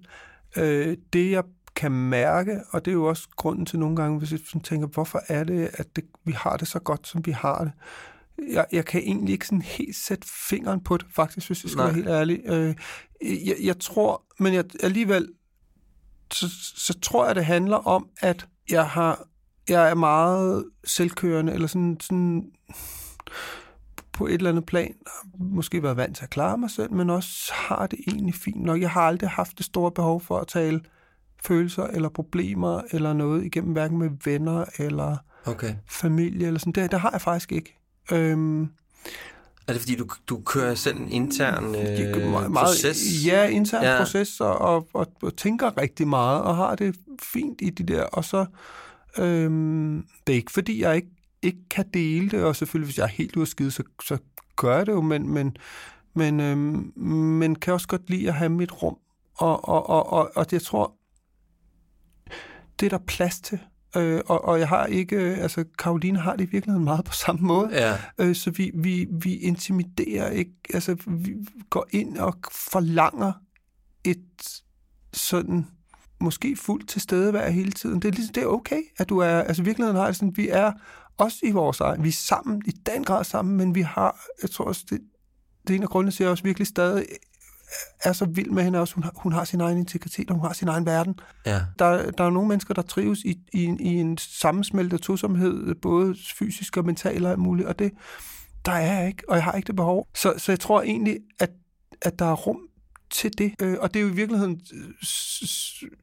Øh, 0.58 0.98
det 1.14 1.32
jeg 1.32 1.44
kan 1.76 1.92
mærke, 1.92 2.60
og 2.72 2.86
det 2.86 2.92
er 2.92 2.96
jo 2.96 3.06
også 3.06 3.28
grunden 3.36 3.66
til 3.66 3.80
nogle 3.80 3.96
gange, 3.96 4.20
hvis 4.20 4.32
jeg 4.32 4.40
tænker, 4.64 4.88
hvorfor 4.88 5.22
er 5.28 5.44
det, 5.44 5.70
at 5.74 5.96
det, 5.96 6.04
vi 6.24 6.32
har 6.32 6.58
det 6.58 6.68
så 6.68 6.80
godt, 6.80 7.08
som 7.08 7.26
vi 7.26 7.32
har 7.32 7.64
det. 7.64 7.72
Jeg, 8.54 8.66
jeg 8.72 8.86
kan 8.86 9.02
egentlig 9.02 9.34
ikke 9.34 9.48
sådan 9.48 9.62
helt 9.62 9.96
sætte 9.96 10.28
fingeren 10.50 10.84
på 10.84 10.98
det, 10.98 11.06
faktisk, 11.16 11.48
hvis 11.48 11.64
jeg 11.64 11.70
skal 11.70 11.80
Nej. 11.80 11.86
være 11.86 11.96
helt 11.96 12.08
ærlig. 12.08 12.42
Øh, 12.46 12.76
jeg, 13.48 13.56
jeg 13.64 13.80
tror, 13.80 14.24
men 14.40 14.54
jeg, 14.54 14.66
alligevel, 14.84 15.28
så, 16.34 16.50
så 16.76 17.00
tror 17.00 17.26
jeg, 17.26 17.36
det 17.36 17.46
handler 17.46 17.78
om, 17.78 18.08
at 18.22 18.48
jeg 18.70 18.88
har 18.90 19.28
jeg 19.70 19.90
er 19.90 19.96
meget 19.96 20.66
selvkørende, 20.84 21.54
eller 21.54 21.68
sådan, 21.68 21.98
sådan 22.02 22.52
på 24.14 24.28
et 24.28 24.34
eller 24.34 24.50
andet 24.50 24.66
plan, 24.66 24.96
måske 25.40 25.84
været 25.84 25.98
vant 25.98 26.18
til 26.18 26.24
at 26.24 26.30
klare 26.30 26.58
mig 26.58 26.72
selv, 26.72 26.94
men 26.94 27.10
også 27.10 27.54
har 27.54 27.88
det 27.88 28.00
egentlig 28.08 28.36
fint 28.36 28.62
nok. 28.62 28.82
Jeg 28.82 28.92
har 28.92 29.02
aldrig 29.02 29.30
haft 29.30 29.58
det 29.58 29.66
store 29.66 29.92
behov 29.92 30.22
for 30.22 30.40
at 30.40 30.48
tale 30.48 30.82
følelser 31.46 31.84
eller 31.84 32.10
problemer 32.10 32.82
eller 32.92 33.14
noget 33.14 33.46
igennem, 33.46 33.72
hverken 33.72 33.98
med 33.98 34.10
venner 34.26 34.66
eller 34.80 35.18
Okay. 35.48 35.76
familie 35.90 36.48
eller 36.48 36.60
sådan. 36.60 36.74
Det, 36.74 36.92
det 36.92 37.00
har 37.00 37.12
jeg 37.12 37.22
faktisk 37.22 37.52
ikke. 37.52 37.78
Øhm, 38.12 38.62
Er 39.68 39.74
det 39.74 39.80
fordi, 39.80 39.96
du, 39.96 40.06
du 40.28 40.42
kører 40.46 40.76
selv 40.76 40.98
en 40.98 41.10
intern 41.12 41.76
øh, 41.76 42.32
meget, 42.32 42.52
proces? 42.54 43.26
Ja, 43.26 43.48
intern 43.48 43.84
Ja. 43.84 43.98
proces, 43.98 44.42
og, 44.42 44.58
og, 44.58 44.88
og, 44.94 45.08
og 45.22 45.36
tænker 45.38 45.78
rigtig 45.78 46.08
meget, 46.08 46.42
og 46.42 46.56
har 46.56 46.76
det 46.76 46.96
fint 47.24 47.62
i 47.62 47.70
de 47.70 47.84
der, 47.84 48.04
og 48.04 48.26
så, 48.26 48.46
øhm, 49.18 50.06
det 50.28 50.34
er 50.34 50.38
ikke 50.38 50.52
fordi, 50.52 50.82
jeg 50.82 50.96
ikke, 50.96 51.08
ikke 51.42 51.70
kan 51.70 51.86
dele 51.94 52.30
det, 52.30 52.44
og 52.44 52.56
selvfølgelig, 52.56 52.88
hvis 52.88 52.98
jeg 52.98 53.04
er 53.04 53.08
helt 53.08 53.36
ude 53.36 53.46
skide, 53.46 53.72
så, 53.72 53.84
så 54.04 54.18
gør 54.56 54.78
jeg 54.78 54.86
det 54.86 54.92
jo, 54.92 55.02
men, 55.02 55.30
men, 55.30 55.58
men, 56.14 56.40
øhm, 56.40 56.92
men 57.40 57.56
kan 57.56 57.74
også 57.74 57.88
godt 57.88 58.10
lide 58.10 58.28
at 58.28 58.34
have 58.34 58.50
mit 58.50 58.84
rum, 58.84 58.98
og, 59.38 59.70
og, 59.70 59.90
og, 59.90 60.14
og, 60.14 60.32
og 60.36 60.46
jeg 60.52 60.62
tror, 60.62 60.94
det 62.80 62.86
er 62.86 62.98
der 62.98 63.06
plads 63.06 63.40
til, 63.40 63.60
øh, 63.96 64.22
og, 64.26 64.46
og 64.46 64.60
jeg 64.60 64.68
har 64.68 64.86
ikke, 64.86 65.16
øh, 65.16 65.38
altså 65.38 65.66
Karoline 65.80 66.20
har 66.20 66.36
det 66.36 66.44
i 66.44 66.52
virkeligheden 66.52 66.84
meget 66.84 67.06
på 67.06 67.14
samme 67.14 67.42
måde, 67.42 67.70
Ja, 67.72 67.98
Øh, 68.20 68.36
så 68.36 68.52
vi, 68.52 68.72
vi, 68.74 69.08
vi 69.12 69.36
intimiderer 69.36 70.30
ikke, 70.30 70.52
altså 70.74 70.96
vi 71.08 71.36
går 71.70 71.88
ind 71.90 72.18
og 72.18 72.34
forlanger 72.52 73.34
et 74.04 74.62
sådan 75.14 75.68
måske 76.22 76.56
fuldt 76.56 76.90
tilstedevær 76.90 77.50
hele 77.50 77.72
tiden. 77.72 78.02
Det 78.02 78.08
er, 78.08 78.12
ligesom, 78.12 78.34
det 78.34 78.44
er 78.44 78.48
okay, 78.48 78.82
at 78.98 79.10
du 79.10 79.18
er, 79.18 79.42
altså 79.42 79.64
virkeligheden 79.64 79.98
har 79.98 80.06
det 80.06 80.16
sådan, 80.16 80.38
vi 80.38 80.50
er 80.50 80.72
også 81.18 81.38
i 81.44 81.52
vores 81.52 81.80
egen, 81.80 82.04
vi 82.04 82.10
er 82.10 82.14
sammen, 82.14 82.62
i 82.66 82.72
den 82.72 83.04
grad 83.04 83.24
sammen, 83.24 83.58
men 83.58 83.76
vi 83.76 83.82
har, 83.82 84.26
jeg 84.42 84.50
tror 84.50 84.66
også, 84.66 84.86
det, 84.90 85.00
det 85.68 85.74
er 85.74 85.78
en 85.78 85.84
af 85.84 85.90
grundene 85.90 86.12
til, 86.12 86.24
at 86.24 86.26
jeg 86.26 86.32
også 86.32 86.44
virkelig 86.44 86.68
stadig 86.68 87.06
er 88.04 88.14
så 88.14 88.26
vild 88.26 88.50
med 88.50 88.64
hende 88.64 88.80
også. 88.80 88.96
Hun 88.96 89.04
har, 89.04 89.12
hun 89.16 89.34
har 89.34 89.44
sin 89.44 89.62
egen 89.62 89.78
integritet, 89.78 90.30
og 90.30 90.36
hun 90.36 90.46
har 90.46 90.54
sin 90.54 90.68
egen 90.68 90.86
verden. 90.86 91.20
ja. 91.46 91.62
Der, 91.80 92.12
der 92.12 92.24
er 92.24 92.30
nogle 92.30 92.50
mennesker, 92.50 92.74
der 92.74 92.82
trives 92.82 93.20
i, 93.20 93.40
i, 93.54 93.66
en, 93.66 93.80
i 93.80 93.96
en 93.96 94.18
sammensmeltet 94.18 95.02
tosomhed, 95.02 95.76
både 95.76 96.16
fysisk 96.40 96.78
og 96.78 96.86
mental 96.86 97.26
og 97.26 97.32
alt 97.32 97.40
muligt, 97.40 97.68
og 97.68 97.80
det, 97.80 97.92
der 98.66 98.72
er 98.72 99.00
jeg 99.00 99.08
ikke, 99.08 99.24
og 99.30 99.36
jeg 99.36 99.44
har 99.44 99.52
ikke 99.54 99.68
det 99.68 99.76
behov. 99.76 100.08
Så, 100.16 100.34
så 100.38 100.52
jeg 100.52 100.60
tror 100.60 100.82
egentlig, 100.82 101.18
at, 101.40 101.50
at 102.02 102.20
der 102.20 102.26
er 102.26 102.36
rum 102.36 102.60
til 103.10 103.38
det. 103.38 103.54
Øh, 103.62 103.76
og 103.80 103.94
det 103.94 104.00
er 104.00 104.04
jo 104.04 104.10
i 104.10 104.16
virkeligheden 104.16 104.62
øh, 104.74 105.08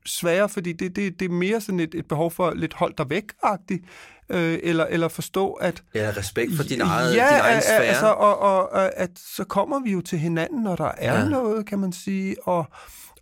sværere, 0.07 0.48
fordi 0.48 0.72
det, 0.72 0.96
det, 0.96 1.20
det 1.20 1.24
er 1.24 1.32
mere 1.32 1.61
sådan 1.61 1.80
et, 1.80 1.94
et 1.94 2.07
behov 2.09 2.30
for 2.30 2.55
lidt 2.55 2.74
hold 2.74 2.94
dig 2.98 3.11
væk-agtigt, 3.11 3.84
øh, 4.28 4.59
eller, 4.62 4.86
eller 4.86 5.09
forstå, 5.09 5.53
at 5.53 5.82
Ja, 5.94 6.12
respekt 6.16 6.57
for 6.57 6.62
din, 6.62 6.80
eget, 6.80 7.16
ja, 7.16 7.28
din 7.28 7.40
egen 7.40 7.62
sfære. 7.62 7.84
Altså, 7.84 8.07
og, 8.07 8.38
og, 8.38 8.72
og 8.72 8.98
at 8.98 9.11
så 9.36 9.44
kommer 9.44 9.80
vi 9.80 9.92
jo 9.92 10.00
til 10.00 10.18
hinanden, 10.18 10.62
når 10.62 10.76
der 10.76 10.92
er 10.98 11.20
ja. 11.20 11.28
noget, 11.28 11.66
kan 11.66 11.78
man 11.78 11.92
sige. 11.92 12.36
Og, 12.48 12.64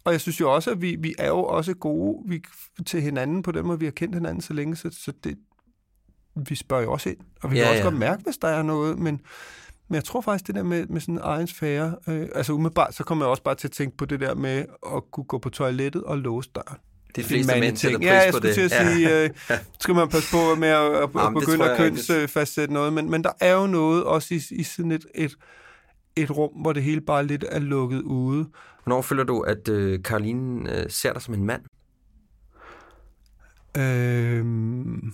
og 0.05 0.13
jeg 0.13 0.21
synes 0.21 0.41
jo 0.41 0.55
også, 0.55 0.71
at 0.71 0.83
vi, 0.83 0.97
vi 1.01 1.15
er 1.19 1.29
jo 1.29 1.45
også 1.45 1.75
gode 1.75 2.23
vi, 2.29 2.43
til 2.87 3.03
hinanden 3.03 3.43
på 3.43 3.53
den 3.53 3.67
måde, 3.67 3.79
vi 3.79 3.85
har 3.85 3.93
kendt 3.93 4.15
hinanden 4.15 4.43
så 4.43 4.53
længe, 4.53 4.77
så, 4.77 4.91
så 4.93 5.13
det, 5.25 5.39
vi 6.49 6.55
spørger 6.55 6.83
jo 6.83 6.93
også 6.93 7.09
ind. 7.09 7.19
Og 7.43 7.51
vi 7.51 7.57
Ja, 7.57 7.63
kan 7.63 7.71
også 7.71 7.79
ja. 7.79 7.85
godt 7.85 7.99
mærke, 7.99 8.23
hvis 8.23 8.37
der 8.37 8.49
er 8.49 8.63
noget, 8.63 8.99
men, 8.99 9.21
men 9.91 9.95
jeg 9.95 10.05
tror 10.05 10.21
faktisk, 10.21 10.47
det 10.47 10.55
der 10.55 10.63
med, 10.63 10.87
med 10.87 11.01
sådan 11.01 11.15
en 11.15 11.21
egen 11.23 11.47
sfære, 11.47 11.95
øh, 12.09 12.29
altså 12.35 12.53
umiddelbart, 12.53 12.95
så 12.95 13.05
kommer 13.05 13.25
jeg 13.25 13.31
også 13.31 13.43
bare 13.43 13.55
til 13.55 13.69
at 13.69 13.73
tænke 13.73 13.97
på 13.97 14.05
det 14.05 14.21
der 14.21 14.35
med 14.35 14.65
at 14.97 15.11
kunne 15.13 15.25
gå 15.25 15.39
på 15.39 15.51
toilettet 15.51 16.05
og 16.05 16.19
låse 16.19 16.51
døren. 16.55 16.79
De 17.17 17.23
fleste 17.23 17.61
mænd 17.61 17.77
sætter 17.77 17.99
pris 17.99 18.07
Ja, 18.07 18.15
jeg 18.25 18.33
på 18.33 18.39
det. 18.39 18.55
til 18.55 18.61
at 18.61 18.71
sige, 18.71 19.23
øh, 19.25 19.31
skal 19.81 19.95
man 19.95 20.09
passe 20.09 20.31
på 20.31 20.55
med 20.55 20.69
at, 20.69 20.93
at, 21.03 21.09
Jamen, 21.15 21.41
begynde 21.41 21.71
at 21.71 21.77
kønsfastsætte 21.77 22.75
noget, 22.75 22.93
men, 22.93 23.11
men 23.11 23.25
der 23.25 23.33
er 23.41 23.53
jo 23.53 23.67
noget 23.67 24.05
også 24.05 24.35
i, 24.35 24.41
i 24.51 24.63
sådan 24.63 24.93
et, 24.93 25.07
et, 25.15 25.37
et 26.17 26.31
rum, 26.31 26.51
hvor 26.51 26.73
det 26.73 26.83
hele 26.83 27.01
bare 27.01 27.27
lidt 27.27 27.45
er 27.49 27.59
lukket 27.59 28.03
ude. 28.03 28.47
Hvornår 28.85 29.03
føler 29.03 29.25
du, 29.25 29.41
at 29.41 29.69
øh, 29.69 30.03
Karoline 30.03 30.77
øh, 30.79 30.91
ser 30.91 31.13
dig 31.13 31.23
som 31.23 31.35
en 31.35 31.45
mand? 31.45 31.63
Øhm, 33.77 35.13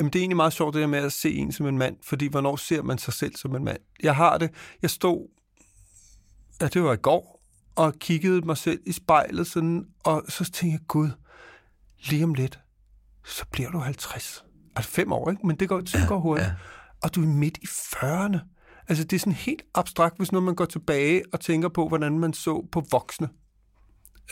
jamen, 0.00 0.12
det 0.12 0.18
er 0.18 0.22
egentlig 0.22 0.36
meget 0.36 0.52
sjovt, 0.52 0.74
det 0.74 0.80
der 0.80 0.86
med 0.86 0.98
at 0.98 1.12
se 1.12 1.32
en 1.34 1.52
som 1.52 1.66
en 1.66 1.78
mand, 1.78 1.96
fordi 2.02 2.26
hvornår 2.26 2.56
ser 2.56 2.82
man 2.82 2.98
sig 2.98 3.14
selv 3.14 3.36
som 3.36 3.56
en 3.56 3.64
mand? 3.64 3.78
Jeg 4.02 4.16
har 4.16 4.38
det, 4.38 4.50
jeg 4.82 4.90
stod, 4.90 5.28
ja, 6.60 6.66
det 6.68 6.82
var 6.82 6.92
i 6.92 6.96
går, 6.96 7.42
og 7.76 7.94
kiggede 7.94 8.40
mig 8.40 8.56
selv 8.56 8.80
i 8.86 8.92
spejlet 8.92 9.46
sådan, 9.46 9.86
og 10.04 10.22
så 10.28 10.44
tænkte 10.44 10.66
jeg, 10.68 10.80
gud, 10.88 11.08
lige 12.04 12.24
om 12.24 12.34
lidt, 12.34 12.60
så 13.24 13.44
bliver 13.52 13.70
du 13.70 13.78
50. 13.78 14.44
Altså 14.76 14.90
fem 14.90 15.12
år, 15.12 15.30
ikke? 15.30 15.46
Men 15.46 15.56
det 15.56 15.68
går, 15.68 15.80
det 15.80 16.04
går 16.08 16.18
hurtigt. 16.20 16.48
ja. 16.48 16.54
Og 17.02 17.14
du 17.14 17.22
er 17.22 17.26
midt 17.26 17.58
i 17.62 17.66
40'erne. 17.66 18.38
Altså, 18.88 19.04
det 19.04 19.12
er 19.16 19.20
sådan 19.20 19.32
helt 19.32 19.62
abstrakt, 19.74 20.16
hvis 20.16 20.32
når 20.32 20.40
man 20.40 20.54
går 20.54 20.64
tilbage 20.64 21.22
og 21.32 21.40
tænker 21.40 21.68
på, 21.68 21.88
hvordan 21.88 22.18
man 22.18 22.32
så 22.32 22.66
på 22.72 22.84
voksne. 22.90 23.28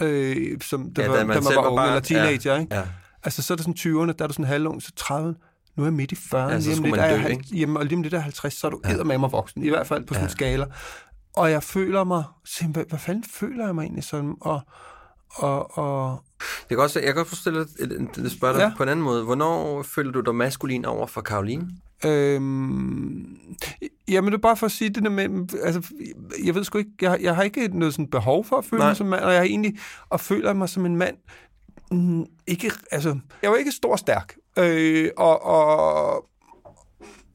øh, 0.00 0.60
som 0.60 0.92
da, 0.94 1.02
Ja, 1.02 1.06
da 1.08 1.12
var, 1.12 1.24
man 1.24 1.36
da 1.36 1.40
man 1.42 1.56
var 1.56 1.66
unge, 1.66 1.76
barn. 1.76 1.88
eller 1.88 2.00
teenager, 2.00 2.54
Ja, 2.54 2.60
ikke? 2.60 2.74
ja. 2.74 2.82
Altså, 3.22 3.42
så 3.42 3.54
er 3.54 3.56
det 3.56 3.64
sådan 3.76 3.94
20'erne, 3.94 4.12
der 4.12 4.24
er 4.24 4.26
du 4.28 4.32
sådan 4.32 4.44
halvung, 4.44 4.82
så 4.82 4.92
30'erne. 5.00 5.47
Nu 5.79 5.85
er 5.85 5.87
jeg 5.87 5.95
midt 5.95 6.12
i 6.12 6.14
40'erne, 6.14 6.37
Ja, 6.37 6.61
så 6.61 6.68
lige 6.68 6.79
om 6.79 6.85
lidt 6.85 6.97
man 6.97 7.05
er 7.05 7.07
jeg 7.14 7.24
dø, 7.24 7.29
ikke? 7.29 7.45
Jamen, 7.53 7.76
og 7.76 7.85
lige 7.85 7.97
om 7.97 8.03
lidt 8.03 8.14
er 8.14 8.18
jeg 8.18 8.22
50, 8.24 8.55
så 8.55 8.66
er 8.66 8.70
du 8.70 8.81
Ja. 8.85 9.05
med 9.05 9.18
mig 9.18 9.33
voksen, 9.33 9.62
i 9.62 9.68
hvert 9.68 9.87
fald 9.87 10.05
på 10.07 10.14
sådan 10.14 10.24
en 10.24 10.29
Ja. 10.29 10.33
skala. 10.33 10.66
Og 11.37 11.51
jeg 11.51 11.62
føler 11.62 12.05
mig, 12.05 12.24
simpelthen, 12.45 12.89
hvad, 12.89 12.99
fanden 12.99 13.24
føler 13.24 13.64
jeg 13.66 13.74
mig 13.74 13.83
egentlig 13.83 14.05
sådan? 14.05 14.35
Og, 14.41 14.61
og, 15.31 15.79
og 15.79 16.22
Jeg 16.70 16.76
kan 16.76 16.85
også 16.85 17.01
jeg 17.01 17.14
kan 17.14 17.22
et, 17.22 17.68
et, 17.81 18.24
et 18.24 18.33
spørge 18.33 18.55
dig 18.55 18.61
ja. 18.61 18.72
På 18.76 18.83
en 18.83 18.89
anden 18.89 19.05
måde. 19.05 19.24
Hvornår 19.24 19.83
føler 19.83 20.12
du 20.12 20.20
dig 20.20 20.35
maskulin 20.35 20.85
over 20.85 21.07
for 21.07 21.20
Karoline? 21.20 21.68
Øhm, 22.05 23.37
jamen, 24.09 24.33
det 24.33 24.39
er 24.39 24.43
bare 24.43 24.57
for 24.57 24.66
at 24.66 24.72
sige 24.72 24.91
det 24.91 25.03
der 25.03 25.11
med, 25.11 25.29
altså, 25.64 25.83
jeg 26.45 26.55
ved 26.55 26.64
sgu 26.64 26.79
ikke, 26.79 26.91
jeg, 27.03 27.18
jeg 27.22 27.37
har 27.37 27.43
ikke 27.43 27.79
noget 27.79 27.95
sådan 27.95 28.07
behov 28.11 28.45
for 28.45 28.57
at 28.57 28.64
føle 28.64 28.81
Nej. 28.81 28.89
mig 28.89 28.97
som 28.97 29.07
mand, 29.07 29.22
og 29.22 29.31
jeg 29.33 29.41
har 29.41 29.45
egentlig, 29.47 29.79
og 30.09 30.20
føler 30.20 30.53
mig 30.53 30.68
som 30.68 30.87
en 30.87 30.97
mand, 30.97 31.16
mm, 31.91 32.24
ikke, 32.47 32.70
altså, 32.91 33.09
jeg 33.09 33.49
er 33.49 33.53
jo 33.53 33.55
ikke 33.55 33.72
stor 33.72 33.93
og 33.93 33.99
stærk, 33.99 34.37
øh, 34.59 35.11
og, 35.16 35.42
og, 35.42 36.28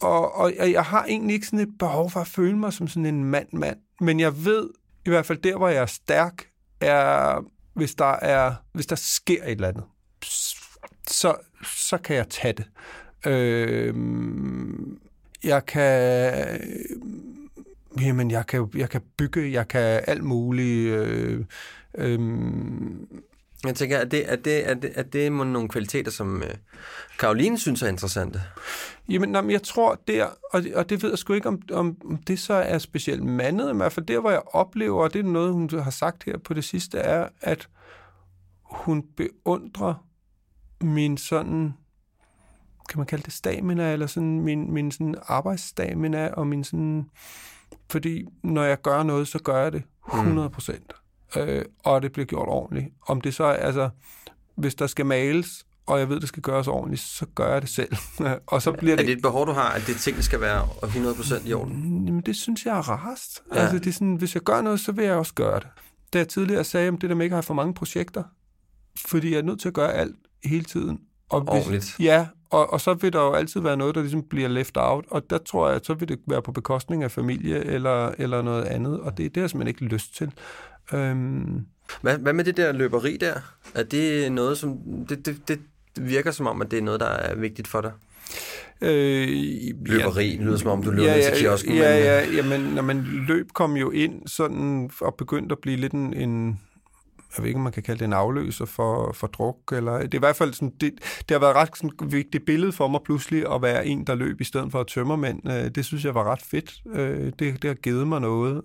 og, 0.01 0.35
og 0.35 0.53
jeg 0.55 0.71
jeg 0.71 0.83
har 0.83 1.05
egentlig 1.05 1.33
ikke 1.33 1.45
sådan 1.45 1.59
et 1.59 1.77
behov 1.79 2.09
for 2.09 2.19
at 2.19 2.27
føle 2.27 2.57
mig 2.57 2.73
som 2.73 2.87
sådan 2.87 3.05
en 3.05 3.23
mand-mand, 3.23 3.77
men 4.01 4.19
jeg 4.19 4.45
ved, 4.45 4.69
i 5.05 5.09
hvert 5.09 5.25
fald 5.25 5.37
der, 5.37 5.57
hvor 5.57 5.67
jeg 5.67 5.81
er 5.81 5.85
stærk, 5.85 6.45
er, 6.81 7.39
hvis 7.73 7.95
der 7.95 8.15
er, 8.15 8.53
hvis 8.73 8.85
der 8.85 8.95
sker 8.95 9.43
et 9.43 9.51
eller 9.51 9.67
andet, 9.67 9.83
så, 11.07 11.35
så 11.63 11.97
kan 11.97 12.15
jeg 12.15 12.29
tage 12.29 12.53
det. 12.53 12.65
Øh, 13.25 13.95
jeg 15.43 15.65
kan... 15.65 16.61
Jamen, 18.01 18.31
jeg 18.31 18.45
kan, 18.47 18.69
jeg 18.75 18.89
kan 18.89 19.01
bygge, 19.17 19.51
jeg 19.51 19.67
kan 19.67 20.03
alt 20.07 20.23
muligt. 20.23 20.93
Øh, 20.93 21.45
øh, 21.95 22.19
jeg 23.65 23.75
tænker, 23.75 23.97
er 23.97 24.05
det, 24.05 24.31
er 24.31 24.35
det, 24.35 24.69
er 24.69 24.73
det, 24.73 24.91
er 24.95 25.03
det 25.03 25.31
mon 25.31 25.47
nogle 25.47 25.69
kvaliteter, 25.69 26.11
som 26.11 26.43
øh, 26.43 26.49
Karoline 27.19 27.59
synes 27.59 27.81
er 27.81 27.87
interessante? 27.87 28.41
Jamen, 29.09 29.29
nej, 29.29 29.41
men 29.41 29.51
jeg 29.51 29.63
tror 29.63 30.01
der, 30.07 30.27
og, 30.53 30.63
det- 30.63 30.75
og 30.75 30.89
det 30.89 31.03
ved 31.03 31.09
jeg 31.09 31.17
sgu 31.17 31.33
ikke, 31.33 31.47
om, 31.47 31.61
om 31.71 31.97
det 32.27 32.39
så 32.39 32.53
er 32.53 32.77
specielt 32.77 33.23
mandet, 33.23 33.67
men 33.67 33.75
i 33.75 33.77
hvert 33.77 33.93
fald 33.93 34.05
der, 34.05 34.19
hvor 34.19 34.31
jeg 34.31 34.41
oplever, 34.53 35.03
og 35.03 35.13
det 35.13 35.19
er 35.19 35.23
noget, 35.29 35.53
hun 35.53 35.69
har 35.79 35.91
sagt 35.91 36.23
her 36.23 36.37
på 36.37 36.53
det 36.53 36.63
sidste, 36.63 36.97
er, 36.97 37.27
at 37.41 37.67
hun 38.63 39.03
beundrer 39.17 40.05
min 40.81 41.17
sådan, 41.17 41.73
kan 42.89 42.97
man 42.97 43.07
kalde 43.07 43.23
det 43.23 43.33
stamina, 43.33 43.93
eller 43.93 44.07
sådan 44.07 44.41
min, 44.41 44.73
min 44.73 44.91
sådan 44.91 45.15
arbejdsstamina, 45.27 46.27
og 46.33 46.47
min 46.47 46.63
sådan, 46.63 47.09
fordi 47.91 48.25
når 48.43 48.63
jeg 48.63 48.81
gør 48.81 49.03
noget, 49.03 49.27
så 49.27 49.39
gør 49.39 49.63
jeg 49.63 49.71
det 49.71 49.83
100 50.13 50.49
procent, 50.49 50.93
øh, 51.37 51.65
og 51.83 52.01
det 52.01 52.11
bliver 52.11 52.25
gjort 52.25 52.47
ordentligt. 52.47 52.87
Om 53.07 53.21
det 53.21 53.33
så 53.33 53.43
er, 53.43 53.53
altså, 53.53 53.89
hvis 54.55 54.75
der 54.75 54.87
skal 54.87 55.05
males, 55.05 55.65
og 55.85 55.99
jeg 55.99 56.09
ved, 56.09 56.19
det 56.19 56.27
skal 56.27 56.41
gøres 56.43 56.67
ordentligt, 56.67 57.01
så 57.01 57.25
gør 57.35 57.53
jeg 57.53 57.61
det 57.61 57.69
selv. 57.69 57.95
og 58.47 58.61
så 58.61 58.71
bliver 58.71 58.93
Er 58.93 58.97
det... 58.97 59.07
det 59.07 59.15
et 59.15 59.21
behov, 59.21 59.47
du 59.47 59.51
har, 59.51 59.69
at 59.69 59.83
det 59.87 59.95
ting 59.95 60.23
skal 60.23 60.41
være 60.41 60.61
100% 60.63 61.47
i 61.47 61.53
orden? 61.53 62.05
Jamen, 62.05 62.21
det 62.21 62.35
synes 62.35 62.65
jeg 62.65 62.77
er 62.77 62.81
rarest. 62.81 63.41
Ja. 63.51 63.55
Ja. 63.55 63.61
Altså, 63.61 63.79
det 63.79 63.87
er 63.87 63.93
sådan, 63.93 64.15
hvis 64.15 64.35
jeg 64.35 64.43
gør 64.43 64.61
noget, 64.61 64.79
så 64.79 64.91
vil 64.91 65.05
jeg 65.05 65.15
også 65.15 65.33
gøre 65.33 65.59
det. 65.59 65.67
Da 66.13 66.17
jeg 66.17 66.27
tidligere 66.27 66.63
sagde 66.63 66.89
om 66.89 66.97
det 66.97 67.09
der 67.09 67.15
med 67.15 67.25
ikke 67.25 67.33
at 67.33 67.37
have 67.37 67.43
for 67.43 67.53
mange 67.53 67.73
projekter, 67.73 68.23
fordi 69.07 69.31
jeg 69.31 69.37
er 69.37 69.43
nødt 69.43 69.61
til 69.61 69.67
at 69.67 69.73
gøre 69.73 69.93
alt 69.93 70.15
hele 70.43 70.63
tiden. 70.63 70.99
Og 71.29 71.41
hvis, 71.41 71.49
Ordentligt. 71.49 71.95
Ja, 71.99 72.27
og, 72.49 72.73
og 72.73 72.81
så 72.81 72.93
vil 72.93 73.13
der 73.13 73.19
jo 73.19 73.33
altid 73.33 73.61
være 73.61 73.77
noget, 73.77 73.95
der 73.95 74.01
ligesom 74.01 74.23
bliver 74.23 74.47
left 74.47 74.77
out, 74.77 75.05
og 75.11 75.29
der 75.29 75.37
tror 75.37 75.67
jeg, 75.67 75.75
at 75.75 75.85
så 75.85 75.93
vil 75.93 76.07
det 76.07 76.19
være 76.27 76.41
på 76.41 76.51
bekostning 76.51 77.03
af 77.03 77.11
familie 77.11 77.63
eller, 77.63 78.11
eller 78.17 78.41
noget 78.41 78.63
andet, 78.63 78.99
og 78.99 79.17
det, 79.17 79.35
det 79.35 79.37
har 79.37 79.43
jeg 79.43 79.49
simpelthen 79.49 79.67
ikke 79.67 79.95
lyst 79.95 80.15
til. 80.15 80.31
Øhm, 80.93 81.65
Hvad, 82.01 82.17
hvad 82.17 82.33
med 82.33 82.43
det 82.43 82.57
der 82.57 82.71
løberi 82.71 83.17
der? 83.17 83.33
Er 83.75 83.83
det 83.83 84.31
noget, 84.31 84.57
som... 84.57 84.77
Det, 85.09 85.25
det, 85.25 85.47
det 85.47 85.59
virker 85.97 86.31
som 86.31 86.47
om, 86.47 86.61
at 86.61 86.71
det 86.71 86.79
er 86.79 86.83
noget, 86.83 86.99
der 86.99 87.05
er 87.09 87.35
vigtigt 87.35 87.67
for 87.67 87.81
dig. 87.81 87.91
øh, 88.81 89.27
Løberi, 89.85 90.29
det 90.29 90.39
lyder 90.39 90.57
som 90.57 90.69
om, 90.71 90.83
du 90.83 90.91
løber 90.91 91.09
ja, 91.11 91.17
ja, 91.17 91.29
til 91.35 91.43
kiosken. 91.43 91.75
Ja, 91.75 91.89
men, 91.89 91.99
øh, 91.99 92.05
ja, 92.05 92.35
jamen, 92.35 92.61
når 92.61 92.81
man 92.81 93.01
løb 93.27 93.51
kom 93.53 93.77
jo 93.77 93.91
ind 93.91 94.27
sådan 94.27 94.89
og 95.01 95.15
begyndte 95.15 95.53
at 95.53 95.59
blive 95.61 95.77
lidt 95.77 95.93
en, 95.93 96.13
en 96.13 96.59
jeg 97.37 97.43
ved 97.43 97.47
ikke, 97.47 97.57
om 97.57 97.63
man 97.63 97.71
kan 97.73 97.83
kalde 97.83 97.99
det 97.99 98.05
en 98.05 98.13
afløser 98.13 98.65
for, 98.65 99.11
for 99.13 99.27
druk, 99.27 99.57
eller 99.71 99.97
det 99.99 100.13
er 100.13 100.17
i 100.17 100.19
hvert 100.19 100.35
fald 100.35 100.53
sådan, 100.53 100.73
det, 100.81 100.91
det 101.19 101.31
har 101.31 101.39
været 101.39 101.55
ret 101.55 101.77
sådan, 101.77 101.91
vigtigt 102.11 102.45
billede 102.45 102.71
for 102.71 102.87
mig 102.87 102.99
pludselig 103.05 103.53
at 103.55 103.61
være 103.61 103.85
en, 103.87 104.07
der 104.07 104.15
løb 104.15 104.41
i 104.41 104.43
stedet 104.43 104.71
for 104.71 104.79
at 104.79 104.87
tømmermænd. 104.87 105.51
Øh, 105.51 105.71
Det 105.75 105.85
synes 105.85 106.05
jeg 106.05 106.15
var 106.15 106.31
ret 106.31 106.41
fedt. 106.41 106.73
Øh, 106.95 107.25
Det, 107.39 107.61
det 107.61 107.63
har 107.63 107.73
givet 107.73 108.07
mig 108.07 108.21
noget. 108.21 108.61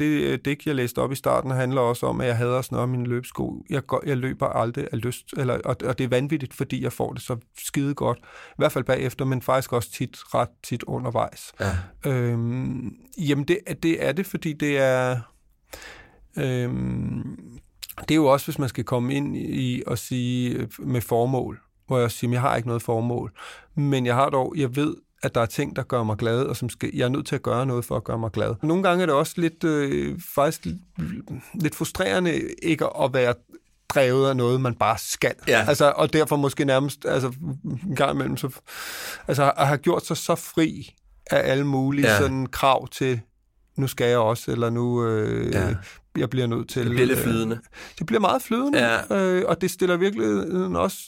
Øh, 0.00 0.32
Det 0.32 0.44
digt, 0.44 0.66
jeg 0.66 0.74
læste 0.74 0.98
op 0.98 1.12
i 1.12 1.14
starten, 1.14 1.50
handler 1.50 1.80
også 1.80 2.06
om, 2.06 2.20
at 2.20 2.26
jeg 2.26 2.36
hader 2.36 2.58
at 2.58 2.64
snøre 2.64 2.86
mine 2.86 3.04
løbsko. 3.04 3.64
Jeg, 3.70 3.86
går, 3.86 4.02
jeg 4.06 4.16
løber 4.16 4.46
aldrig 4.46 4.88
af 4.92 5.02
lyst, 5.02 5.34
eller, 5.36 5.58
og, 5.64 5.76
og 5.84 5.98
det 5.98 6.04
er 6.04 6.08
vanvittigt, 6.08 6.54
fordi 6.54 6.82
jeg 6.82 6.92
får 6.92 7.12
det 7.12 7.22
så 7.22 7.36
skide 7.58 7.94
godt. 7.94 8.18
I 8.48 8.54
hvert 8.56 8.72
fald 8.72 8.84
bagefter, 8.84 9.24
men 9.24 9.42
faktisk 9.42 9.72
også 9.72 9.92
tit, 9.92 10.18
ret 10.34 10.48
tit 10.62 10.82
undervejs. 10.82 11.52
Ja. 11.60 11.76
Øhm, 12.10 12.92
jamen, 13.18 13.44
det, 13.44 13.58
det 13.82 14.06
er 14.06 14.12
det, 14.12 14.26
fordi 14.26 14.52
det 14.52 14.78
er... 14.78 15.20
Øhm, 16.36 17.38
det 18.00 18.10
er 18.10 18.14
jo 18.16 18.26
også, 18.26 18.46
hvis 18.46 18.58
man 18.58 18.68
skal 18.68 18.84
komme 18.84 19.14
ind 19.14 19.36
i 19.36 19.82
og 19.86 19.98
sige 19.98 20.50
øh, 20.54 20.68
med 20.78 21.00
formål, 21.00 21.60
hvor 21.86 21.98
jeg 21.98 22.10
siger, 22.10 22.30
at 22.30 22.32
jeg 22.32 22.40
har 22.40 22.56
ikke 22.56 22.68
noget 22.68 22.82
formål, 22.82 23.32
men 23.74 24.06
jeg 24.06 24.14
har 24.14 24.30
dog, 24.30 24.54
jeg 24.56 24.76
ved, 24.76 24.94
at 25.22 25.34
der 25.34 25.40
er 25.40 25.46
ting, 25.46 25.76
der 25.76 25.82
gør 25.82 26.02
mig 26.02 26.16
glad, 26.16 26.42
og 26.42 26.56
som 26.56 26.68
skal, 26.68 26.90
jeg 26.94 27.04
er 27.04 27.08
nødt 27.08 27.26
til 27.26 27.34
at 27.34 27.42
gøre 27.42 27.66
noget 27.66 27.84
for 27.84 27.96
at 27.96 28.04
gøre 28.04 28.18
mig 28.18 28.30
glad. 28.30 28.54
Nogle 28.62 28.82
gange 28.82 29.02
er 29.02 29.06
det 29.06 29.14
også 29.14 29.32
lidt, 29.36 29.64
øh, 29.64 30.20
faktisk 30.34 30.66
lidt 31.54 31.74
frustrerende 31.74 32.40
ikke 32.62 32.86
at 33.02 33.12
være 33.14 33.34
drevet 33.88 34.28
af 34.28 34.36
noget, 34.36 34.60
man 34.60 34.74
bare 34.74 34.98
skal. 34.98 35.34
Ja. 35.48 35.64
Altså, 35.68 35.92
og 35.96 36.12
derfor 36.12 36.36
måske 36.36 36.64
nærmest 36.64 37.04
altså, 37.04 37.32
en 37.88 37.96
gang 37.96 38.14
imellem, 38.14 38.36
så, 38.36 38.60
altså 39.28 39.52
at 39.56 39.66
have 39.66 39.78
gjort 39.78 40.06
sig 40.06 40.16
så 40.16 40.34
fri 40.34 40.94
af 41.30 41.50
alle 41.50 41.64
mulige 41.66 42.06
Ja. 42.08 42.18
sådan 42.18 42.46
krav 42.46 42.88
til, 42.88 43.20
nu 43.76 43.86
skal 43.86 44.06
jeg 44.08 44.18
også, 44.18 44.50
eller 44.50 44.70
nu 44.70 45.04
øh, 45.06 45.52
Ja. 45.52 45.74
jeg 46.16 46.30
bliver 46.30 46.46
nødt 46.46 46.68
til... 46.68 46.82
Det 46.82 46.90
bliver 46.90 47.06
lidt 47.06 47.18
øh, 47.18 47.24
flydende. 47.24 47.58
det 47.98 48.06
bliver 48.06 48.20
meget 48.20 48.42
flydende, 48.42 48.78
Ja. 48.78 49.16
øh, 49.22 49.44
og 49.48 49.60
det 49.60 49.70
stiller 49.70 49.96
virkelig 49.96 50.26
også 50.76 50.98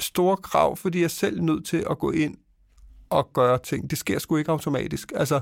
store 0.00 0.36
krav, 0.36 0.76
fordi 0.76 0.98
jeg 0.98 1.04
er 1.04 1.08
selv 1.08 1.42
nødt 1.42 1.66
til 1.66 1.84
at 1.90 1.98
gå 1.98 2.10
ind 2.10 2.36
og 3.10 3.32
gøre 3.32 3.58
ting. 3.58 3.90
Det 3.90 3.98
sker 3.98 4.18
sgu 4.18 4.36
ikke 4.36 4.50
automatisk. 4.50 5.12
Altså, 5.16 5.40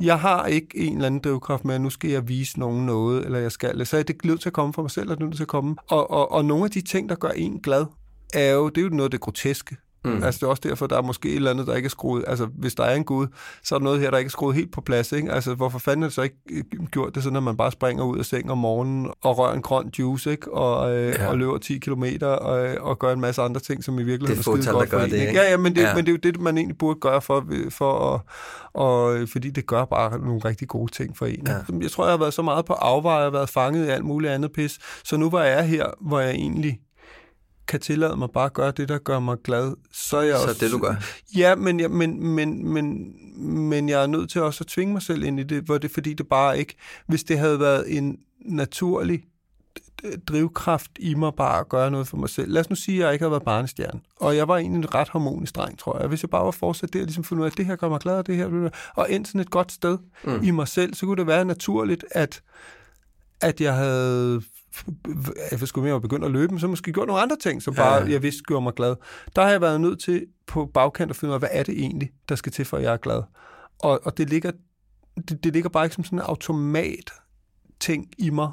jeg 0.00 0.20
har 0.20 0.46
ikke 0.46 0.68
en 0.78 0.94
eller 0.94 1.06
anden 1.06 1.20
drivkraft 1.20 1.64
med, 1.64 1.74
at 1.74 1.80
nu 1.80 1.90
skal 1.90 2.10
jeg 2.10 2.28
vise 2.28 2.58
nogen 2.58 2.86
noget, 2.86 3.24
eller 3.24 3.38
jeg 3.38 3.52
skal. 3.52 3.86
Så 3.86 3.96
er 3.96 4.02
det 4.02 4.24
nødt 4.24 4.40
til 4.40 4.48
at 4.48 4.52
komme 4.52 4.72
for 4.72 4.82
mig 4.82 4.90
selv, 4.90 5.10
og 5.10 5.16
det 5.16 5.22
er 5.22 5.26
nødt 5.26 5.36
til 5.36 5.44
at 5.44 5.48
komme. 5.48 5.76
Og, 5.88 6.10
og, 6.10 6.32
og 6.32 6.44
nogle 6.44 6.64
af 6.64 6.70
de 6.70 6.80
ting, 6.80 7.08
der 7.08 7.14
gør 7.14 7.30
en 7.30 7.60
glad, 7.60 7.86
er 8.34 8.50
jo, 8.50 8.68
det 8.68 8.78
er 8.78 8.82
jo 8.82 8.88
noget 8.88 9.04
af 9.04 9.10
det 9.10 9.20
groteske. 9.20 9.76
Mm. 10.04 10.22
Altså, 10.22 10.38
det 10.38 10.42
er 10.46 10.50
også 10.50 10.62
derfor, 10.64 10.86
der 10.86 10.96
er 10.98 11.02
måske 11.02 11.28
et 11.28 11.36
eller 11.36 11.50
andet, 11.50 11.66
der 11.66 11.74
ikke 11.74 11.86
er 11.86 11.90
skruet. 11.90 12.24
Altså, 12.26 12.46
hvis 12.58 12.74
der 12.74 12.84
er 12.84 12.94
en 12.94 13.04
Gud, 13.04 13.26
så 13.64 13.74
er 13.74 13.78
der 13.78 13.84
noget 13.84 14.00
her, 14.00 14.10
der 14.10 14.18
ikke 14.18 14.28
er 14.28 14.30
skruet 14.30 14.56
helt 14.56 14.72
på 14.72 14.80
plads. 14.80 15.12
Ikke? 15.12 15.32
Altså, 15.32 15.54
hvorfor 15.54 15.78
fanden 15.78 16.02
er 16.02 16.06
det 16.06 16.14
så 16.14 16.22
ikke 16.22 16.36
øh, 16.50 16.62
gjort 16.90 17.14
det 17.14 17.22
sådan, 17.22 17.36
at 17.36 17.42
man 17.42 17.56
bare 17.56 17.72
springer 17.72 18.04
ud 18.04 18.18
af 18.18 18.24
sengen 18.24 18.50
om 18.50 18.58
morgenen 18.58 19.10
og 19.22 19.38
rører 19.38 19.54
en 19.54 19.62
grøn 19.62 19.90
juice, 19.98 20.30
ikke? 20.30 20.52
Og, 20.54 20.96
øh, 20.96 21.14
Ja. 21.18 21.28
og 21.28 21.38
løber 21.38 21.58
10 21.58 21.78
kilometer 21.78 22.26
og, 22.26 22.76
og 22.80 22.98
gør 22.98 23.12
en 23.12 23.20
masse 23.20 23.42
andre 23.42 23.60
ting, 23.60 23.84
som 23.84 23.94
i 23.98 24.02
virkeligheden 24.02 24.38
Det 24.42 24.46
er 24.48 24.52
er 24.52 24.56
skide 24.62 24.72
godt 24.74 24.90
for 24.90 24.98
en, 24.98 25.10
det, 25.10 25.20
ikke? 25.20 25.32
Ja, 25.32 25.50
ja, 25.50 25.56
men 25.56 25.74
det, 25.76 25.82
Ja. 25.82 25.94
men 25.94 26.04
det 26.06 26.10
er 26.12 26.16
jo 26.24 26.32
det, 26.32 26.40
man 26.40 26.58
egentlig 26.58 26.78
burde 26.78 27.00
gøre 27.00 27.20
for, 27.22 27.44
for 27.70 28.14
at, 28.14 28.20
og, 28.74 29.28
fordi 29.32 29.50
det 29.50 29.66
gør 29.66 29.84
bare 29.84 30.18
nogle 30.18 30.40
rigtig 30.44 30.68
gode 30.68 30.92
ting 30.92 31.16
for 31.16 31.26
en. 31.26 31.46
Ja. 31.46 31.54
Jeg 31.80 31.90
tror, 31.90 32.04
jeg 32.04 32.12
har 32.12 32.18
været 32.18 32.34
så 32.34 32.42
meget 32.42 32.64
på 32.64 32.72
afveje, 32.72 33.22
har 33.22 33.30
været 33.30 33.48
fanget 33.48 33.86
i 33.86 33.88
alt 33.88 34.04
muligt 34.04 34.32
andet 34.32 34.52
pis, 34.52 34.78
så 35.04 35.16
nu 35.16 35.28
hvor 35.28 35.40
jeg 35.40 35.58
er 35.58 35.62
her, 35.62 35.86
hvor 36.00 36.20
jeg 36.20 36.30
egentlig 36.30 36.78
kan 37.68 37.80
tillade 37.80 38.16
mig 38.16 38.28
bare 38.34 38.44
at 38.44 38.52
gøre 38.52 38.70
det, 38.70 38.88
der 38.88 38.98
gør 38.98 39.18
mig 39.18 39.36
glad, 39.44 39.74
så 39.92 40.16
er 40.16 40.22
jeg 40.22 40.36
Så 40.36 40.48
også... 40.48 40.64
det, 40.64 40.72
du 40.72 40.78
gør. 40.78 40.94
Ja, 41.36 41.54
men, 41.54 41.80
jeg, 41.80 41.90
men, 41.90 42.26
men, 42.26 42.68
men, 42.68 43.14
men 43.68 43.88
jeg 43.88 44.02
er 44.02 44.06
nødt 44.06 44.30
til 44.30 44.42
også 44.42 44.64
at 44.64 44.68
tvinge 44.68 44.92
mig 44.92 45.02
selv 45.02 45.22
ind 45.22 45.40
i 45.40 45.42
det, 45.42 45.62
hvor 45.62 45.78
det 45.78 45.90
fordi 45.90 46.14
det 46.14 46.28
bare 46.28 46.58
ikke... 46.58 46.74
Hvis 47.06 47.24
det 47.24 47.38
havde 47.38 47.60
været 47.60 47.96
en 47.96 48.18
naturlig 48.40 49.24
drivkraft 50.28 50.90
i 50.98 51.14
mig 51.14 51.32
bare 51.36 51.60
at 51.60 51.68
gøre 51.68 51.90
noget 51.90 52.08
for 52.08 52.16
mig 52.16 52.28
selv. 52.28 52.52
Lad 52.52 52.60
os 52.60 52.70
nu 52.70 52.76
sige, 52.76 52.98
at 52.98 53.04
jeg 53.04 53.12
ikke 53.12 53.22
havde 53.22 53.30
været 53.30 53.42
barnestjerne, 53.42 54.00
og 54.20 54.36
jeg 54.36 54.48
var 54.48 54.56
egentlig 54.56 54.78
en 54.78 54.94
ret 54.94 55.08
harmonisk 55.08 55.56
dreng, 55.56 55.78
tror 55.78 55.98
jeg. 55.98 56.08
Hvis 56.08 56.22
jeg 56.22 56.30
bare 56.30 56.44
var 56.44 56.50
fortsat 56.50 56.92
der, 56.92 57.00
og 57.00 57.04
ligesom 57.04 57.24
fundet 57.24 57.42
ud 57.42 57.46
af, 57.46 57.50
at 57.50 57.56
det 57.56 57.66
her 57.66 57.76
gør 57.76 57.88
mig 57.88 58.00
glad, 58.00 58.14
og 58.14 58.26
det 58.26 58.36
her, 58.36 58.70
og 58.94 59.10
ind 59.10 59.26
sådan 59.26 59.40
et 59.40 59.50
godt 59.50 59.72
sted 59.72 59.98
mm. 60.24 60.42
i 60.42 60.50
mig 60.50 60.68
selv, 60.68 60.94
så 60.94 61.06
kunne 61.06 61.16
det 61.16 61.26
være 61.26 61.44
naturligt, 61.44 62.04
at, 62.10 62.42
at 63.40 63.60
jeg 63.60 63.74
havde 63.74 64.42
jeg 65.50 65.60
skulle 65.68 65.88
mere 65.90 66.00
begyndt 66.00 66.24
at 66.24 66.30
løbe, 66.30 66.58
så 66.58 66.66
måske 66.68 66.92
gjort 66.92 67.06
nogle 67.06 67.22
andre 67.22 67.36
ting, 67.36 67.62
som 67.62 67.74
bare, 67.74 68.02
Ja. 68.02 68.10
jeg 68.10 68.22
vidste, 68.22 68.42
gjorde 68.42 68.62
mig 68.62 68.72
glad. 68.74 68.94
Der 69.36 69.42
har 69.42 69.50
jeg 69.50 69.60
været 69.60 69.80
nødt 69.80 70.00
til 70.00 70.26
på 70.46 70.70
bagkant 70.74 71.10
at 71.10 71.16
finde 71.16 71.30
ud 71.30 71.34
af, 71.34 71.40
hvad 71.40 71.48
er 71.52 71.62
det 71.62 71.74
egentlig, 71.80 72.10
der 72.28 72.34
skal 72.34 72.52
til, 72.52 72.64
for 72.64 72.76
at 72.76 72.82
jeg 72.82 72.92
er 72.92 72.96
glad. 72.96 73.22
Og, 73.78 74.00
og 74.04 74.18
det, 74.18 74.30
ligger, 74.30 74.50
det, 75.28 75.44
det 75.44 75.52
ligger 75.52 75.68
bare 75.70 75.84
ikke 75.84 75.94
som 75.94 76.04
sådan 76.04 76.18
en 76.18 76.22
automat 76.24 77.12
ting 77.80 78.06
i 78.18 78.30
mig. 78.30 78.50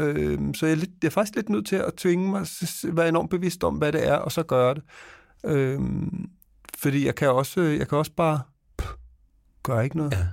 Øhm, 0.00 0.54
så 0.54 0.66
jeg 0.66 0.72
er, 0.72 0.76
lidt, 0.76 0.90
jeg 1.02 1.08
er 1.08 1.12
faktisk 1.12 1.36
lidt 1.36 1.48
nødt 1.48 1.66
til 1.66 1.76
at 1.76 1.94
tvinge 1.94 2.30
mig, 2.30 2.46
være 2.84 3.08
enormt 3.08 3.30
bevidst 3.30 3.64
om, 3.64 3.74
hvad 3.74 3.92
det 3.92 4.08
er, 4.08 4.14
og 4.16 4.32
så 4.32 4.42
gøre 4.42 4.74
det. 4.74 4.82
Øhm, 5.44 6.28
fordi 6.78 7.06
jeg 7.06 7.14
kan 7.14 7.30
også, 7.30 7.60
jeg 7.60 7.88
kan 7.88 7.98
også 7.98 8.12
bare 8.16 8.40
pff, 8.78 8.90
gøre 9.62 9.84
ikke 9.84 9.96
noget. 9.96 10.12
Ja. 10.12 10.26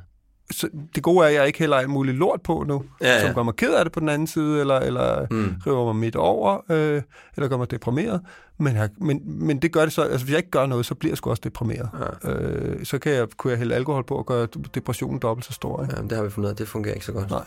Så 0.51 0.69
det 0.95 1.03
gode 1.03 1.25
er, 1.25 1.29
at 1.29 1.33
jeg 1.35 1.47
ikke 1.47 1.59
hælder 1.59 1.77
alt 1.77 1.89
muligt 1.89 2.17
lort 2.17 2.41
på 2.41 2.63
nu, 2.67 2.83
Ja, 3.01 3.07
ja. 3.07 3.21
som 3.25 3.35
gør 3.35 3.43
mig 3.43 3.55
ked 3.55 3.73
af 3.73 3.85
det 3.85 3.91
på 3.91 3.99
den 3.99 4.09
anden 4.09 4.27
side, 4.27 4.59
eller, 4.61 4.75
eller 4.79 5.27
Mm. 5.31 5.53
river 5.67 5.85
mig 5.85 5.95
midt 5.95 6.15
over, 6.15 6.71
øh, 6.71 7.01
eller 7.37 7.47
gør 7.49 7.57
mig 7.57 7.71
deprimeret. 7.71 8.21
Men, 8.59 8.75
jeg, 8.75 8.89
men, 9.01 9.21
men 9.25 9.59
det 9.59 9.71
gør 9.71 9.81
det 9.81 9.93
så, 9.93 10.01
altså 10.01 10.25
hvis 10.25 10.31
jeg 10.31 10.37
ikke 10.37 10.49
gør 10.51 10.65
noget, 10.65 10.85
så 10.85 10.95
bliver 10.95 11.11
jeg 11.11 11.17
sgu 11.17 11.29
også 11.29 11.41
deprimeret. 11.43 11.89
Ja. 12.23 12.31
Øh, 12.31 12.85
så 12.85 12.99
kan 12.99 13.11
jeg, 13.11 13.27
kunne 13.37 13.51
jeg 13.51 13.57
hælde 13.59 13.75
alkohol 13.75 14.03
på 14.05 14.15
og 14.15 14.25
gøre 14.25 14.47
depressionen 14.75 15.19
dobbelt 15.19 15.45
så 15.45 15.53
stor. 15.53 15.81
Ikke? 15.83 15.95
Jamen, 15.95 16.09
det 16.09 16.17
har 16.17 16.23
vi 16.23 16.29
fundet 16.29 16.47
ud 16.47 16.51
af, 16.51 16.57
det 16.57 16.67
fungerer 16.67 16.93
ikke 16.93 17.05
så 17.05 17.11
godt. 17.13 17.29
Nej. 17.29 17.45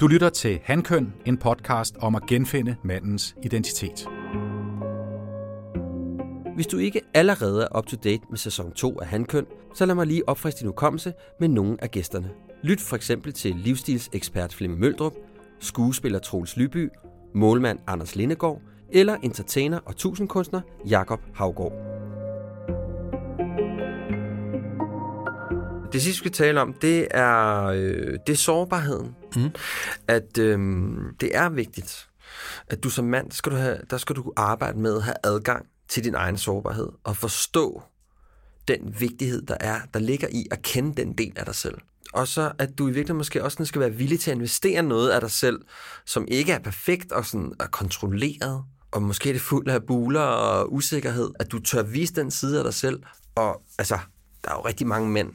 Du 0.00 0.06
lytter 0.06 0.28
til 0.28 0.60
Hankøn, 0.64 1.12
en 1.26 1.36
podcast 1.36 1.96
om 2.00 2.14
at 2.14 2.22
genfinde 2.26 2.76
mandens 2.84 3.34
identitet. 3.42 4.08
Hvis 6.54 6.66
du 6.66 6.78
ikke 6.78 7.00
allerede 7.14 7.62
er 7.62 7.78
up 7.78 7.86
to 7.86 7.96
date 8.04 8.22
med 8.30 8.38
sæson 8.38 8.72
2 8.72 9.00
af 9.00 9.06
Handkøn, 9.06 9.46
så 9.74 9.86
lad 9.86 9.94
mig 9.94 10.06
lige 10.06 10.28
opfriske 10.28 10.58
din 10.58 10.66
hukommelse 10.66 11.12
med 11.40 11.48
nogle 11.48 11.76
af 11.82 11.90
gæsterne. 11.90 12.30
Lyt 12.62 12.80
for 12.80 12.96
eksempel 12.96 13.32
til 13.32 13.54
livsstilsekspert 13.56 14.54
Flemming 14.54 14.80
Møldrup, 14.80 15.12
skuespiller 15.60 16.18
Troels 16.18 16.56
Lyby, 16.56 16.88
målmand 17.34 17.78
Anders 17.86 18.16
Lindegård 18.16 18.60
eller 18.90 19.16
entertainer 19.16 19.78
og 19.78 19.96
tusindkunstner 19.96 20.60
Jakob 20.88 21.20
Havgård. 21.34 21.72
Det 25.92 26.02
sidste, 26.02 26.24
vi 26.24 26.28
skal 26.28 26.32
tale 26.32 26.60
om, 26.60 26.72
det 26.72 27.08
er, 27.10 27.64
øh, 27.64 28.18
det 28.26 28.32
er 28.32 28.36
sårbarheden. 28.36 29.16
Mm. 29.36 29.50
At 30.08 30.38
øh, 30.38 30.58
det 31.20 31.36
er 31.36 31.48
vigtigt, 31.48 32.08
at 32.68 32.84
du 32.84 32.90
som 32.90 33.04
mand, 33.04 33.32
skal 33.32 33.52
du 33.52 33.56
have, 33.56 33.78
der 33.90 33.96
skal 33.96 34.16
du 34.16 34.32
arbejde 34.36 34.78
med 34.78 34.96
at 34.96 35.02
have 35.02 35.16
adgang 35.24 35.66
til 35.92 36.04
din 36.04 36.14
egen 36.14 36.38
sårbarhed 36.38 36.88
og 37.04 37.16
forstå 37.16 37.82
den 38.68 39.00
vigtighed, 39.00 39.42
der 39.42 39.56
er, 39.60 39.80
der 39.94 40.00
ligger 40.00 40.28
i 40.28 40.46
at 40.50 40.62
kende 40.62 41.02
den 41.02 41.12
del 41.12 41.32
af 41.36 41.44
dig 41.44 41.54
selv. 41.54 41.74
Og 42.12 42.28
så 42.28 42.52
at 42.58 42.78
du 42.78 42.84
i 42.84 42.90
virkeligheden 42.90 43.16
måske 43.16 43.44
også 43.44 43.54
sådan 43.54 43.66
skal 43.66 43.80
være 43.80 43.90
villig 43.90 44.20
til 44.20 44.30
at 44.30 44.36
investere 44.36 44.82
noget 44.82 45.10
af 45.10 45.20
dig 45.20 45.30
selv, 45.30 45.60
som 46.06 46.24
ikke 46.28 46.52
er 46.52 46.58
perfekt 46.58 47.12
og 47.12 47.26
sådan 47.26 47.52
er 47.60 47.66
kontrolleret, 47.66 48.64
og 48.90 49.02
måske 49.02 49.28
er 49.28 49.32
det 49.32 49.42
fuld 49.42 49.68
af 49.68 49.82
buler 49.86 50.20
og 50.20 50.72
usikkerhed, 50.72 51.30
at 51.40 51.52
du 51.52 51.58
tør 51.58 51.82
vise 51.82 52.14
den 52.14 52.30
side 52.30 52.58
af 52.58 52.64
dig 52.64 52.74
selv. 52.74 53.02
Og 53.34 53.62
altså, 53.78 53.98
der 54.44 54.50
er 54.50 54.54
jo 54.54 54.66
rigtig 54.66 54.86
mange 54.86 55.10
mænd, 55.10 55.32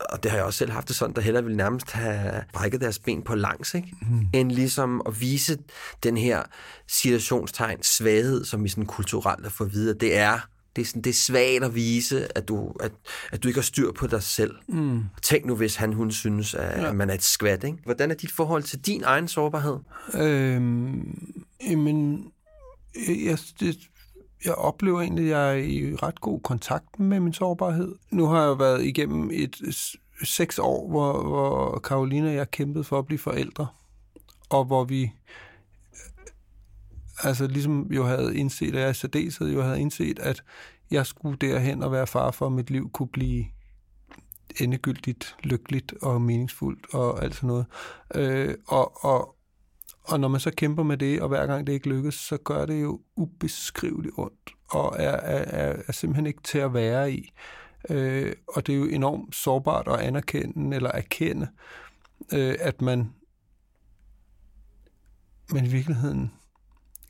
og 0.00 0.22
det 0.22 0.30
har 0.30 0.38
jeg 0.38 0.46
også 0.46 0.58
selv 0.58 0.70
haft 0.70 0.88
det 0.88 0.96
sådan, 0.96 1.14
der 1.14 1.20
hellere 1.20 1.44
vil 1.44 1.56
nærmest 1.56 1.90
have 1.90 2.44
brækket 2.52 2.80
deres 2.80 2.98
ben 2.98 3.22
på 3.22 3.34
langs, 3.34 3.74
ikke? 3.74 3.88
Mm. 4.10 4.26
end 4.32 4.52
ligesom 4.52 5.02
at 5.06 5.20
vise 5.20 5.58
den 6.02 6.16
her 6.16 6.42
situationstegn 6.88 7.82
svaghed, 7.82 8.44
som 8.44 8.64
vi 8.64 8.68
sådan 8.68 8.86
kulturelt 8.86 9.42
har 9.42 9.50
fået 9.50 9.68
at 9.68 9.74
vide, 9.74 9.90
at 9.90 10.00
det 10.00 10.16
er 10.16 10.38
det 10.76 10.82
er, 10.82 10.86
sådan, 10.86 11.02
det 11.02 11.10
er 11.10 11.14
svagt 11.14 11.64
at 11.64 11.74
vise, 11.74 12.38
at 12.38 12.48
du, 12.48 12.72
at, 12.80 12.92
at 13.32 13.42
du 13.42 13.48
ikke 13.48 13.58
har 13.60 13.62
styr 13.62 13.92
på 13.92 14.06
dig 14.06 14.22
selv. 14.22 14.54
Mm. 14.68 15.04
Tænk 15.22 15.46
nu, 15.46 15.56
hvis 15.56 15.76
han, 15.76 15.92
hun 15.92 16.10
synes, 16.10 16.54
at, 16.54 16.82
ja. 16.82 16.88
at 16.88 16.96
man 16.96 17.10
er 17.10 17.14
et 17.14 17.22
skvat. 17.22 17.64
Ikke? 17.64 17.78
Hvordan 17.84 18.10
er 18.10 18.14
dit 18.14 18.32
forhold 18.32 18.62
til 18.62 18.78
din 18.78 19.02
egen 19.04 19.28
sårbarhed? 19.28 19.76
Øhm, 20.14 21.34
jamen, 21.70 22.26
jeg, 23.08 23.38
det, 23.60 23.89
jeg 24.44 24.54
oplever 24.54 25.00
egentlig, 25.00 25.24
at 25.24 25.30
jeg 25.30 25.50
er 25.50 25.62
i 25.62 25.94
ret 25.94 26.20
god 26.20 26.40
kontakt 26.40 27.00
med 27.00 27.20
min 27.20 27.32
sårbarhed. 27.32 27.94
Nu 28.10 28.26
har 28.26 28.46
jeg 28.46 28.58
været 28.58 28.84
igennem 28.84 29.30
et 29.32 29.56
seks 30.24 30.58
år, 30.58 30.88
hvor, 30.88 31.22
hvor 31.22 31.78
Karoline 31.78 32.28
og 32.28 32.34
jeg 32.34 32.50
kæmpede 32.50 32.84
for 32.84 32.98
at 32.98 33.06
blive 33.06 33.18
forældre, 33.18 33.66
og 34.50 34.64
hvor 34.64 34.84
vi 34.84 35.12
altså 37.22 37.46
ligesom 37.46 37.92
jo 37.92 38.04
havde 38.04 38.36
indset, 38.36 38.74
og 38.74 38.80
jeg 38.80 38.90
i 38.90 38.94
særdeleshed 38.94 39.52
jo 39.52 39.62
havde 39.62 39.80
indset, 39.80 40.18
at 40.18 40.42
jeg 40.90 41.06
skulle 41.06 41.36
derhen 41.40 41.82
og 41.82 41.92
være 41.92 42.06
far 42.06 42.30
for, 42.30 42.46
at 42.46 42.52
mit 42.52 42.70
liv 42.70 42.90
kunne 42.90 43.08
blive 43.08 43.44
endegyldigt 44.60 45.36
lykkeligt 45.42 45.94
og 46.02 46.22
meningsfuldt 46.22 46.94
og 46.94 47.24
alt 47.24 47.34
sådan 47.34 47.46
noget. 47.46 47.66
Øh, 48.14 48.54
og, 48.68 49.04
og, 49.04 49.36
og 50.10 50.20
når 50.20 50.28
man 50.28 50.40
så 50.40 50.50
kæmper 50.56 50.82
med 50.82 50.96
det, 50.96 51.22
og 51.22 51.28
hver 51.28 51.46
gang 51.46 51.66
det 51.66 51.72
ikke 51.72 51.88
lykkes, 51.88 52.14
så 52.14 52.36
gør 52.36 52.66
det 52.66 52.82
jo 52.82 53.00
ubeskriveligt 53.16 54.14
ondt, 54.18 54.50
og 54.70 54.96
er, 54.98 55.10
er, 55.10 55.70
er, 55.70 55.82
er 55.88 55.92
simpelthen 55.92 56.26
ikke 56.26 56.42
til 56.42 56.58
at 56.58 56.74
være 56.74 57.12
i. 57.12 57.32
Øh, 57.90 58.32
og 58.48 58.66
det 58.66 58.74
er 58.74 58.78
jo 58.78 58.84
enormt 58.84 59.34
sårbart 59.34 59.88
at 59.88 60.00
anerkende 60.00 60.76
eller 60.76 60.90
erkende, 60.90 61.48
øh, 62.32 62.54
at 62.60 62.82
man, 62.82 63.12
man 65.52 65.64
i 65.64 65.68
virkeligheden 65.68 66.32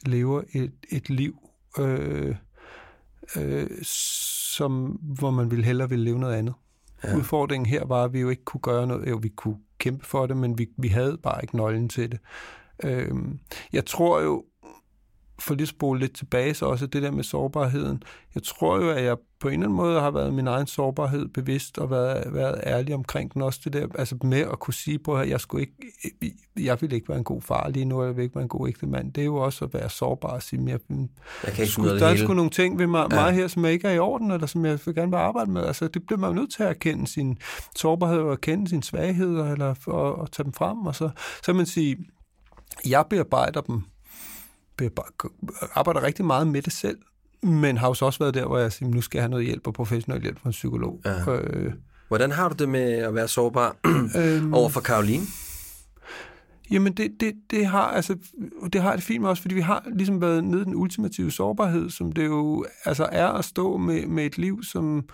lever 0.06 0.42
et, 0.52 0.72
et 0.90 1.10
liv, 1.10 1.36
øh, 1.78 2.36
øh, 3.36 3.70
som, 4.56 5.00
hvor 5.18 5.30
man 5.30 5.50
ville 5.50 5.64
hellere 5.64 5.88
ville 5.88 6.04
leve 6.04 6.18
noget 6.18 6.34
andet. 6.34 6.54
Ja. 7.04 7.16
Udfordringen 7.16 7.66
her 7.66 7.84
var, 7.84 8.04
at 8.04 8.12
vi 8.12 8.20
jo 8.20 8.28
ikke 8.28 8.44
kunne 8.44 8.60
gøre 8.60 8.86
noget. 8.86 9.10
Jo, 9.10 9.16
vi 9.22 9.28
kunne 9.28 9.58
kæmpe 9.78 10.06
for 10.06 10.26
det, 10.26 10.36
men 10.36 10.58
vi, 10.58 10.68
vi 10.76 10.88
havde 10.88 11.18
bare 11.18 11.42
ikke 11.42 11.56
nøglen 11.56 11.88
til 11.88 12.12
det. 12.12 12.20
Øhm, 12.84 13.38
jeg 13.72 13.86
tror 13.86 14.20
jo, 14.20 14.44
for 15.38 15.54
lige 15.54 15.62
at 15.62 15.68
spole 15.68 16.00
lidt 16.00 16.16
tilbage, 16.16 16.54
så 16.54 16.66
også 16.66 16.86
det 16.86 17.02
der 17.02 17.10
med 17.10 17.24
sårbarheden. 17.24 18.02
Jeg 18.34 18.42
tror 18.42 18.80
jo, 18.80 18.90
at 18.90 19.04
jeg 19.04 19.16
på 19.40 19.48
en 19.48 19.54
eller 19.54 19.66
anden 19.66 19.76
måde 19.76 20.00
har 20.00 20.10
været 20.10 20.34
min 20.34 20.46
egen 20.46 20.66
sårbarhed 20.66 21.28
bevidst 21.28 21.78
og 21.78 21.90
været, 21.90 22.34
været 22.34 22.60
ærlig 22.66 22.94
omkring 22.94 23.34
den. 23.34 23.42
Også 23.42 23.60
det 23.64 23.72
der, 23.72 23.86
altså 23.94 24.16
med 24.24 24.38
at 24.40 24.58
kunne 24.58 24.74
sige 24.74 24.98
på, 24.98 25.16
at 25.16 25.28
jeg, 25.28 25.40
skulle 25.40 25.62
ikke, 25.62 25.74
jeg 26.58 26.80
ville 26.80 26.96
ikke 26.96 27.08
være 27.08 27.18
en 27.18 27.24
god 27.24 27.42
far 27.42 27.68
lige 27.68 27.84
nu, 27.84 27.96
eller 27.98 28.06
jeg 28.06 28.16
vil 28.16 28.22
ikke 28.22 28.34
være 28.34 28.42
en 28.42 28.48
god 28.48 28.68
ægte 28.68 28.86
mand. 28.86 29.12
Det 29.12 29.20
er 29.20 29.24
jo 29.24 29.36
også 29.36 29.64
at 29.64 29.74
være 29.74 29.90
sårbar 29.90 30.28
og 30.28 30.42
sige, 30.42 30.62
jeg, 30.66 30.78
Jeg 30.88 31.52
kan 31.52 31.62
ikke 31.62 31.66
skulle, 31.66 32.00
der 32.00 32.06
er 32.06 32.16
sgu 32.16 32.34
nogle 32.34 32.50
ting 32.50 32.78
ved 32.78 32.86
mig, 32.86 33.06
Ja. 33.12 33.16
mig 33.22 33.32
her, 33.32 33.48
som 33.48 33.64
jeg 33.64 33.72
ikke 33.72 33.88
er 33.88 33.92
i 33.92 33.98
orden, 33.98 34.30
eller 34.30 34.46
som 34.46 34.64
jeg 34.64 34.78
vil 34.84 34.94
gerne 34.94 35.10
vil 35.10 35.16
arbejde 35.18 35.50
med. 35.50 35.64
Altså, 35.64 35.88
det 35.88 36.06
bliver 36.06 36.18
man 36.18 36.30
jo 36.30 36.34
nødt 36.34 36.52
til 36.52 36.62
at 36.62 36.68
erkende 36.68 37.06
sin 37.06 37.38
sårbarhed 37.76 38.18
og 38.18 38.32
erkende 38.32 38.68
sine 38.68 38.82
svagheder, 38.82 39.52
eller 39.52 39.74
og, 39.86 40.18
og 40.18 40.32
tage 40.32 40.44
dem 40.44 40.52
frem. 40.52 40.78
Og 40.78 40.94
så, 40.94 41.10
så 41.44 41.52
man 41.52 41.66
sige, 41.66 41.96
jeg 42.86 43.04
bearbejder 43.10 43.60
dem, 43.60 43.82
bearbe- 44.82 45.70
arbejder 45.74 46.02
rigtig 46.02 46.24
meget 46.24 46.48
med 46.48 46.62
det 46.62 46.72
selv, 46.72 46.98
men 47.42 47.76
har 47.76 47.88
jo 47.88 47.94
så 47.94 48.04
også 48.04 48.18
været 48.18 48.34
der, 48.34 48.46
hvor 48.46 48.58
jeg 48.58 48.72
siger, 48.72 48.88
nu 48.88 49.00
skal 49.00 49.18
jeg 49.18 49.22
have 49.22 49.30
noget 49.30 49.46
hjælp 49.46 49.66
og 49.66 49.74
professionel 49.74 50.22
hjælp 50.22 50.40
fra 50.40 50.48
en 50.48 50.52
psykolog. 50.52 51.00
Ja. 51.04 51.32
Øh, 51.32 51.72
Hvordan 52.08 52.30
har 52.30 52.48
du 52.48 52.54
det 52.58 52.68
med 52.68 52.92
at 52.92 53.14
være 53.14 53.28
sårbar 53.28 53.76
øhm, 54.16 54.54
over 54.54 54.68
for 54.68 54.80
Karoline? 54.80 55.24
Jamen, 56.70 56.92
det, 56.92 57.10
det, 57.20 57.34
det, 57.50 57.66
har, 57.66 57.82
altså, 57.82 58.16
det 58.72 58.82
har 58.82 58.94
det 58.94 59.04
fint 59.04 59.20
med 59.22 59.30
os, 59.30 59.40
fordi 59.40 59.54
vi 59.54 59.60
har 59.60 59.84
ligesom 59.92 60.20
været 60.20 60.44
nede 60.44 60.62
i 60.62 60.64
den 60.64 60.74
ultimative 60.74 61.30
sårbarhed, 61.30 61.90
som 61.90 62.12
det 62.12 62.24
jo 62.24 62.64
altså 62.84 63.08
er 63.12 63.28
at 63.28 63.44
stå 63.44 63.76
med, 63.76 64.06
med 64.06 64.26
et 64.26 64.38
liv, 64.38 64.62
som 64.62 65.04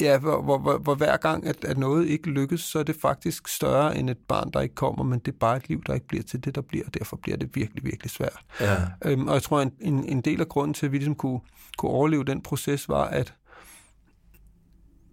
ja, 0.00 0.18
hvor, 0.18 0.42
hvor, 0.42 0.58
hvor, 0.58 0.78
hvor 0.78 0.94
hver 0.94 1.16
gang, 1.16 1.46
at, 1.46 1.64
at 1.64 1.78
noget 1.78 2.06
ikke 2.06 2.30
lykkes, 2.30 2.60
så 2.60 2.78
er 2.78 2.82
det 2.82 2.96
faktisk 3.02 3.48
større 3.48 3.98
end 3.98 4.10
et 4.10 4.18
barn, 4.28 4.50
der 4.52 4.60
ikke 4.60 4.74
kommer, 4.74 5.04
men 5.04 5.18
det 5.18 5.32
er 5.32 5.38
bare 5.38 5.56
et 5.56 5.68
liv, 5.68 5.82
der 5.86 5.94
ikke 5.94 6.06
bliver 6.06 6.22
til 6.22 6.44
det, 6.44 6.54
der 6.54 6.60
bliver, 6.60 6.84
og 6.86 6.94
derfor 6.94 7.16
bliver 7.16 7.36
det 7.36 7.56
virkelig, 7.56 7.84
virkelig 7.84 8.10
svært. 8.10 8.40
Ja. 8.60 8.76
Øhm, 9.04 9.28
og 9.28 9.34
jeg 9.34 9.42
tror, 9.42 9.60
en, 9.60 9.72
en, 9.80 10.04
en 10.04 10.20
del 10.20 10.40
af 10.40 10.48
grunden 10.48 10.74
til, 10.74 10.86
at 10.86 10.92
vi 10.92 10.96
ligesom 10.96 11.14
kunne, 11.14 11.40
kunne 11.78 11.90
overleve 11.92 12.24
den 12.24 12.42
proces, 12.42 12.88
var, 12.88 13.04
at 13.04 13.34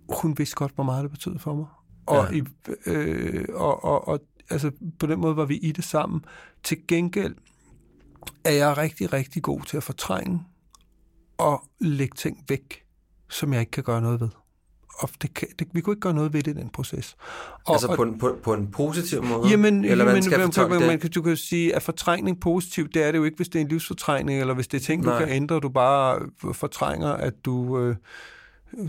hun 0.10 0.38
vidste 0.38 0.56
godt, 0.56 0.76
hvor 0.76 0.84
meget 0.84 1.04
det 1.04 1.12
betød 1.12 1.40
for 1.40 1.54
mig. 1.56 1.66
Og, 2.06 2.34
Ja. 2.34 2.38
i, 2.38 2.44
øh, 2.86 3.46
og, 3.54 3.84
og, 3.84 4.08
og 4.08 4.20
altså, 4.50 4.72
på 5.00 5.08
den 5.08 5.20
måde 5.20 5.36
var 5.36 5.46
vi 5.46 5.58
i 5.58 5.72
det 5.72 5.84
sammen. 5.84 6.26
Til 6.64 6.88
gengæld 6.88 7.36
er 8.46 8.52
jeg 8.52 8.78
rigtig, 8.78 9.14
rigtig 9.14 9.44
god 9.44 9.62
til 9.62 9.78
at 9.78 9.84
fortrænge 9.84 10.44
og 11.38 11.64
lægge 11.80 12.16
ting 12.16 12.46
væk, 12.50 12.86
som 13.30 13.54
jeg 13.54 13.60
ikke 13.60 13.72
kan 13.72 13.84
gøre 13.84 14.02
noget 14.02 14.20
ved. 14.22 14.30
Og 15.02 15.10
det 15.22 15.34
kan, 15.34 15.47
det, 15.60 15.68
vi 15.74 15.82
kunne 15.82 15.93
ikke 15.93 16.02
gøre 16.02 16.14
noget 16.14 16.34
ved 16.34 16.43
det 16.43 16.58
i 16.58 16.60
den 16.60 16.70
proces. 16.70 17.16
Og, 17.66 17.74
Altså 17.74 17.95
på 17.95 18.04
en, 18.04 18.20
på, 18.20 18.38
på 18.43 18.54
en 18.54 18.68
positiv 18.72 19.24
måde? 19.24 19.49
Jamen, 19.49 19.86
Eller 19.86 20.06
jamen, 20.06 20.24
skal 20.24 20.39
man, 20.39 20.70
man, 20.70 20.88
man, 20.88 20.99
du 20.99 21.22
kan 21.22 21.30
jo 21.30 21.36
sige, 21.36 21.76
at 21.76 21.82
fortrængning 21.82 22.39
positivt, 22.39 22.93
det 22.93 23.04
er 23.04 23.12
det 23.12 23.20
jo 23.20 23.24
ikke, 23.24 23.38
hvis 23.38 23.47
det 23.49 23.56
er 23.56 23.62
en 23.64 23.68
livsfortrængning, 23.68 24.39
eller 24.39 24.54
hvis 24.54 24.68
det 24.68 24.78
er 24.78 24.86
ting, 24.86 25.04
Nej. 25.04 25.20
du 25.20 25.26
kan 25.26 25.36
ændre, 25.36 25.60
du 25.60 25.70
bare 25.70 26.20
fortrænger, 26.54 27.10
at 27.10 27.45
du, 27.45 27.80
øh, 27.80 27.95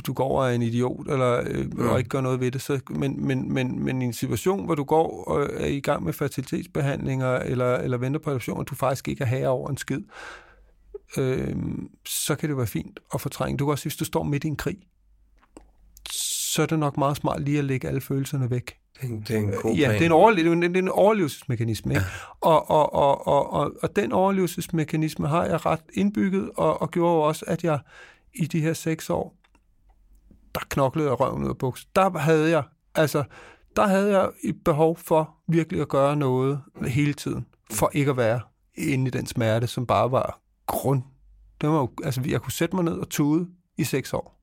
du 0.06 0.12
går 0.12 0.40
og 0.42 0.50
er 0.50 0.54
en 0.54 0.62
idiot, 0.62 1.06
eller, 1.10 1.42
øh, 1.46 1.66
Mm. 1.72 1.88
og 1.88 1.98
ikke 1.98 2.08
gør 2.08 2.20
noget 2.20 2.40
ved 2.40 2.50
det. 2.50 2.62
Så, 2.62 2.80
men, 2.90 3.26
men, 3.26 3.52
men, 3.52 3.84
men 3.84 4.02
i 4.02 4.04
en 4.04 4.12
situation, 4.12 4.64
hvor 4.64 4.74
du 4.74 4.84
går 4.84 5.24
og 5.24 5.48
er 5.54 5.66
i 5.66 5.80
gang 5.80 6.04
med 6.04 6.12
fertilitetsbehandlinger, 6.12 7.36
eller, 7.38 7.74
eller 7.76 7.96
venter 7.96 8.20
på 8.20 8.30
adoption, 8.30 8.58
og 8.58 8.68
du 8.68 8.74
faktisk 8.74 9.08
ikke 9.08 9.24
er 9.24 9.28
herre 9.28 9.48
over 9.48 9.70
en 9.70 9.76
skid, 9.76 10.00
øh, 11.18 11.54
så 12.06 12.34
kan 12.34 12.48
det 12.48 12.56
være 12.56 12.66
fint 12.66 13.00
at 13.14 13.20
fortrænge. 13.20 13.56
Du 13.56 13.64
kan 13.64 13.70
også 13.70 13.84
hvis 13.84 13.96
du 13.96 14.04
står 14.04 14.22
midt 14.22 14.44
i 14.44 14.46
en 14.48 14.56
krig, 14.56 14.78
så 16.52 16.62
er 16.62 16.66
det 16.66 16.78
nok 16.78 16.96
meget 16.96 17.16
smart 17.16 17.42
lige 17.42 17.58
at 17.58 17.64
lægge 17.64 17.88
alle 17.88 18.00
følelserne 18.00 18.50
væk. 18.50 18.76
Det 19.02 19.30
er 19.30 19.38
en- 19.38 19.52
god 19.62 19.74
Ja, 19.74 19.92
det 19.92 20.00
er 20.02 20.06
en, 20.06 20.12
overle- 20.12 20.36
det 20.36 20.46
er 20.46 20.52
en, 20.52 20.62
det 20.62 20.76
er 20.76 20.82
en 20.82 20.88
overlevelsesmekanisme. 20.88 21.92
Ikke? 21.94 22.04
Og, 22.40 22.70
og, 22.70 22.92
og, 22.92 23.26
og, 23.26 23.52
og, 23.52 23.72
og 23.82 23.96
den 23.96 24.12
overlevelsesmekanisme 24.12 25.28
har 25.28 25.44
jeg 25.44 25.66
ret 25.66 25.80
indbygget, 25.94 26.50
og, 26.56 26.82
og 26.82 26.90
gjorde 26.90 27.14
jo 27.14 27.20
også, 27.20 27.44
at 27.48 27.64
jeg 27.64 27.78
i 28.34 28.44
de 28.46 28.60
her 28.60 28.72
seks 28.72 29.10
år, 29.10 29.36
der 30.54 30.60
knoklede 30.68 31.08
jeg 31.08 31.20
røven 31.20 31.44
ud 31.44 31.48
af 31.48 31.58
buks. 31.58 31.84
Der 31.96 32.18
havde 32.18 32.50
jeg, 32.50 32.62
altså, 32.94 33.24
der 33.76 33.86
havde 33.86 34.18
jeg 34.18 34.30
et 34.44 34.56
behov 34.64 34.96
for 34.96 35.34
virkelig 35.48 35.80
at 35.80 35.88
gøre 35.88 36.16
noget 36.16 36.60
hele 36.86 37.12
tiden, 37.14 37.46
for 37.72 37.90
ikke 37.94 38.10
at 38.10 38.16
være 38.16 38.40
inde 38.74 39.08
i 39.08 39.10
den 39.10 39.26
smerte, 39.26 39.66
som 39.66 39.86
bare 39.86 40.10
var 40.10 40.40
grund. 40.66 41.02
Det 41.60 41.68
var 41.68 41.76
jo, 41.78 41.90
altså, 42.04 42.22
jeg 42.26 42.40
kunne 42.42 42.52
sætte 42.52 42.76
mig 42.76 42.84
ned 42.84 42.92
og 42.98 43.08
tude 43.08 43.48
i 43.78 43.84
seks 43.84 44.12
år. 44.14 44.41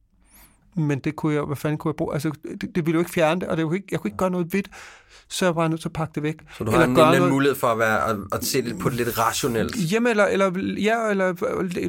Men 0.80 1.00
det 1.00 1.16
kunne 1.16 1.34
jeg, 1.34 1.44
hvad 1.44 1.56
fanden 1.56 1.78
kunne 1.78 1.90
jeg 1.90 1.96
bruge? 1.96 2.14
Altså, 2.14 2.32
det, 2.62 2.76
det 2.76 2.86
ville 2.86 2.94
jo 2.94 3.00
ikke 3.00 3.12
fjerne 3.12 3.42
det, 3.42 3.50
og 3.50 3.58
det 3.58 3.66
kunne 3.66 3.76
ikke, 3.76 3.88
jeg 3.92 4.00
kunne 4.00 4.08
ikke 4.08 4.18
gøre 4.18 4.30
noget 4.30 4.54
ved 4.54 4.64
det, 4.64 4.72
så 5.30 5.46
jeg 5.46 5.56
var 5.56 5.62
bare 5.62 5.70
nødt 5.70 5.82
til 5.82 5.88
at 5.88 5.94
pakke 5.94 6.12
det 6.16 6.24
væk. 6.24 6.36
Så 6.58 6.64
du 6.64 6.72
har 6.72 6.84
en, 6.84 6.90
noget... 6.90 7.32
mulighed 7.32 7.56
for 7.56 7.68
at, 7.68 7.80
være, 7.80 8.10
at, 8.10 8.18
at 8.32 8.46
se 8.46 8.62
det 8.62 8.80
på 8.80 8.90
det 8.90 8.98
lidt 8.98 9.20
rationelt? 9.20 9.92
Jamen, 9.92 10.10
eller, 10.10 10.26
eller, 10.26 10.74
ja, 10.78 11.10
eller 11.10 11.34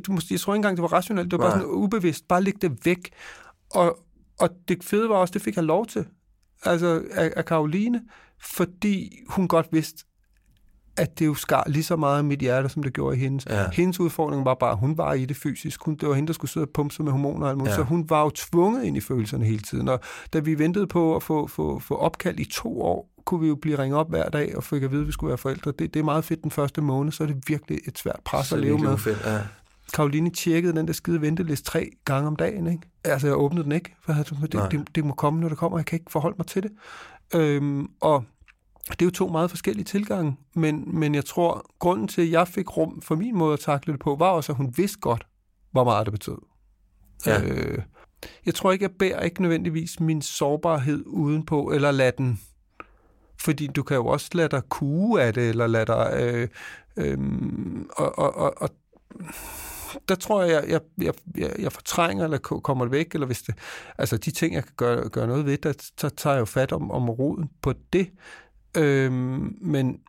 du 0.06 0.12
måske, 0.12 0.34
jeg 0.34 0.40
tror 0.40 0.54
ikke 0.54 0.58
engang, 0.58 0.76
det 0.76 0.82
var 0.82 0.92
rationelt, 0.92 1.30
det 1.30 1.38
var 1.38 1.44
bare 1.44 1.52
sådan 1.52 1.66
ubevidst, 1.66 2.28
bare 2.28 2.42
lægge 2.42 2.68
det 2.68 2.78
væk. 2.84 3.10
Og, 3.70 3.98
og 4.40 4.50
det 4.68 4.84
fede 4.84 5.08
var 5.08 5.14
også, 5.14 5.32
det 5.32 5.42
fik 5.42 5.56
jeg 5.56 5.64
lov 5.64 5.86
til, 5.86 6.06
altså 6.62 7.02
af, 7.10 7.32
af 7.36 7.44
Karoline, 7.44 8.00
fordi 8.42 9.18
hun 9.28 9.48
godt 9.48 9.66
vidste, 9.72 10.04
at 10.96 11.18
det 11.18 11.26
jo 11.26 11.34
skar 11.34 11.64
lige 11.66 11.84
så 11.84 11.96
meget 11.96 12.22
i 12.22 12.26
mit 12.26 12.40
hjerte, 12.40 12.68
som 12.68 12.82
det 12.82 12.92
gjorde 12.92 13.16
i 13.16 13.20
hendes. 13.20 13.46
Ja. 13.46 13.70
Hendes 13.72 14.00
udfordring 14.00 14.44
var 14.44 14.54
bare, 14.54 14.70
at 14.70 14.78
hun 14.78 14.98
var 14.98 15.12
i 15.12 15.24
det 15.24 15.36
fysisk. 15.36 15.84
Hun, 15.84 15.94
det 15.94 16.08
var 16.08 16.14
hende, 16.14 16.26
der 16.26 16.32
skulle 16.32 16.50
sidde 16.50 16.64
og 16.64 16.70
pumpe 16.74 16.94
sig 16.94 17.04
med 17.04 17.12
hormoner 17.12 17.44
og 17.44 17.50
alt 17.50 17.58
muligt. 17.58 17.70
Ja. 17.70 17.76
Så 17.76 17.82
hun 17.82 18.10
var 18.10 18.22
jo 18.22 18.30
tvunget 18.30 18.84
ind 18.84 18.96
i 18.96 19.00
følelserne 19.00 19.44
hele 19.44 19.62
tiden. 19.62 19.88
Og 19.88 20.00
da 20.32 20.38
vi 20.38 20.58
ventede 20.58 20.86
på 20.86 21.16
at 21.16 21.22
få, 21.22 21.46
få, 21.46 21.78
få 21.78 21.96
opkald 21.96 22.40
i 22.40 22.44
to 22.44 22.82
år, 22.82 23.10
kunne 23.24 23.40
vi 23.40 23.48
jo 23.48 23.54
blive 23.54 23.78
ringet 23.78 23.98
op 23.98 24.10
hver 24.10 24.28
dag 24.28 24.56
og 24.56 24.64
få 24.64 24.76
at 24.76 24.90
vide, 24.90 25.00
at 25.00 25.06
vi 25.06 25.12
skulle 25.12 25.28
være 25.28 25.38
forældre. 25.38 25.72
Det, 25.78 25.94
det 25.94 26.00
er 26.00 26.04
meget 26.04 26.24
fedt 26.24 26.42
den 26.42 26.50
første 26.50 26.80
måned, 26.80 27.12
så 27.12 27.22
er 27.22 27.26
det 27.26 27.44
virkelig 27.48 27.78
et 27.88 27.98
svært 27.98 28.20
pres 28.24 28.46
så 28.46 28.54
at 28.54 28.60
leve 28.60 28.78
med. 28.78 28.98
Fedt, 28.98 29.22
ja. 29.24 29.38
Karoline 29.94 30.30
tjekkede 30.30 30.76
den 30.76 30.86
der 30.86 30.92
skide 30.92 31.20
venteliste 31.20 31.70
tre 31.70 31.90
gange 32.04 32.26
om 32.26 32.36
dagen. 32.36 32.66
Ikke? 32.66 32.82
Altså, 33.04 33.26
jeg 33.26 33.36
åbnede 33.36 33.64
den 33.64 33.72
ikke, 33.72 33.94
for 34.04 34.12
det, 34.12 34.52
det, 34.70 34.94
det, 34.94 35.04
må 35.04 35.14
komme, 35.14 35.40
når 35.40 35.48
det 35.48 35.58
kommer. 35.58 35.78
Jeg 35.78 35.86
kan 35.86 35.98
ikke 35.98 36.12
forholde 36.12 36.34
mig 36.38 36.46
til 36.46 36.62
det. 36.62 36.70
Øhm, 37.34 37.86
og 38.00 38.24
det 38.88 39.02
er 39.02 39.06
jo 39.06 39.10
to 39.10 39.28
meget 39.28 39.50
forskellige 39.50 39.84
tilgange, 39.84 40.36
men, 40.54 40.98
men 40.98 41.14
jeg 41.14 41.24
tror, 41.24 41.66
grunden 41.78 42.08
til, 42.08 42.22
at 42.22 42.30
jeg 42.30 42.48
fik 42.48 42.76
rum 42.76 43.02
for 43.02 43.14
min 43.14 43.36
måde 43.36 43.52
at 43.52 43.60
takle 43.60 43.92
det 43.92 44.00
på, 44.00 44.16
var 44.16 44.30
også, 44.30 44.52
at 44.52 44.56
hun 44.56 44.74
vidste 44.76 44.98
godt, 44.98 45.26
hvor 45.70 45.84
meget 45.84 46.06
det 46.06 46.12
betød. 46.12 46.38
Ja. 47.26 47.42
Øh, 47.42 47.78
jeg 48.46 48.54
tror 48.54 48.72
ikke, 48.72 48.82
jeg 48.82 48.90
bærer 48.98 49.20
ikke 49.20 49.42
nødvendigvis 49.42 50.00
min 50.00 50.22
sårbarhed 50.22 51.04
udenpå, 51.06 51.70
eller 51.70 51.90
lade 51.90 52.12
den... 52.18 52.40
Fordi 53.40 53.66
du 53.66 53.82
kan 53.82 53.96
jo 53.96 54.06
også 54.06 54.28
lade 54.34 54.48
dig 54.48 54.62
kue 54.68 55.22
af 55.22 55.34
det, 55.34 55.48
eller 55.48 55.66
lade 55.66 55.86
dig... 55.86 56.12
Øh, 56.20 56.48
øh, 56.96 57.18
og, 57.96 58.18
og, 58.18 58.36
og, 58.36 58.54
og 58.56 58.70
der 60.08 60.14
tror 60.14 60.42
jeg, 60.42 60.64
jeg, 60.68 60.80
jeg, 60.98 61.14
jeg, 61.36 61.52
jeg 61.58 61.72
fortrænger, 61.72 62.24
eller 62.24 62.38
kommer 62.38 62.84
det 62.84 62.92
væk, 62.92 63.14
eller 63.14 63.26
hvis 63.26 63.42
det, 63.42 63.54
altså 63.98 64.16
de 64.16 64.30
ting, 64.30 64.54
jeg 64.54 64.64
kan 64.64 64.72
gøre, 64.76 65.08
gøre 65.08 65.26
noget 65.26 65.46
ved, 65.46 65.58
der, 65.58 65.72
så 65.98 66.08
tager 66.08 66.34
jeg 66.34 66.40
jo 66.40 66.44
fat 66.44 66.72
om, 66.72 66.90
om 66.90 67.10
roden 67.10 67.50
på 67.62 67.74
det. 67.92 68.10
Øhm, 68.76 69.56
men, 69.60 70.00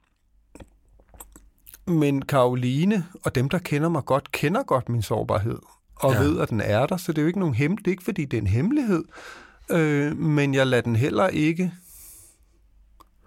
men 1.88 2.22
Karoline 2.22 3.06
og 3.24 3.36
dem, 3.36 3.50
der 3.50 3.58
kender 3.58 3.90
mig 3.90 4.06
godt, 4.06 4.32
kender 4.32 4.64
godt 4.64 4.90
min 4.90 5.02
sårbarhed 5.02 5.60
og 5.96 6.14
ja. 6.14 6.20
ved, 6.20 6.40
at 6.40 6.50
den 6.50 6.62
er 6.62 6.86
der. 6.86 6.98
Så 6.98 7.12
det 7.12 7.18
er 7.18 7.22
jo 7.22 7.28
ikke 7.28 7.40
nogen 7.40 7.56
hem 7.56 7.78
det 7.78 7.88
er 7.88 7.92
ikke, 7.92 8.04
fordi 8.04 8.26
det 8.26 8.38
er 8.38 8.42
en 8.42 8.48
hemmelighed. 8.48 9.04
Øh, 9.70 10.18
men 10.18 10.54
jeg 10.54 10.68
lader 10.68 10.82
den 10.82 10.96
heller 10.96 11.28
ikke 11.28 11.72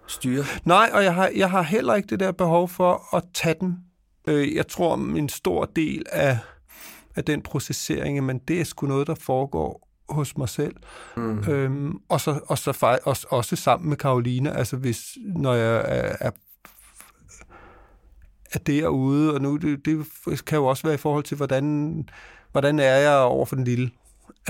styre. 0.06 0.44
Nej, 0.64 0.90
og 0.92 1.04
jeg 1.04 1.14
har, 1.14 1.30
jeg 1.36 1.50
har 1.50 1.62
heller 1.62 1.94
ikke 1.94 2.06
det 2.06 2.20
der 2.20 2.32
behov 2.32 2.68
for 2.68 3.16
at 3.16 3.24
tage 3.34 3.56
den. 3.60 3.78
Øh, 4.28 4.54
jeg 4.54 4.68
tror, 4.68 4.94
en 4.96 5.28
stor 5.28 5.64
del 5.64 6.06
af, 6.12 6.38
af 7.16 7.24
den 7.24 7.42
processering, 7.42 8.24
men 8.24 8.38
det 8.38 8.60
er 8.60 8.64
sgu 8.64 8.86
noget, 8.86 9.06
der 9.06 9.14
foregår 9.14 9.88
hos 10.08 10.36
mig 10.36 10.48
selv. 10.48 10.76
Mm. 11.16 11.38
Øhm, 11.38 12.00
og 12.08 12.20
så, 12.20 12.40
og 12.46 12.58
så 12.58 12.98
også, 13.04 13.26
også 13.30 13.56
sammen 13.56 13.88
med 13.88 13.96
Karoline, 13.96 14.52
altså 14.52 14.76
hvis, 14.76 15.04
når 15.36 15.54
jeg 15.54 15.76
er, 15.76 16.16
er, 16.20 16.30
er 18.52 18.58
derude, 18.58 19.34
og 19.34 19.40
nu, 19.40 19.56
det, 19.56 19.84
det 19.84 20.06
kan 20.46 20.58
jo 20.58 20.66
også 20.66 20.82
være 20.82 20.94
i 20.94 20.98
forhold 20.98 21.24
til, 21.24 21.36
hvordan, 21.36 22.08
hvordan 22.52 22.78
er 22.78 22.96
jeg 22.96 23.18
over 23.18 23.46
for 23.46 23.56
den 23.56 23.64
lille? 23.64 23.90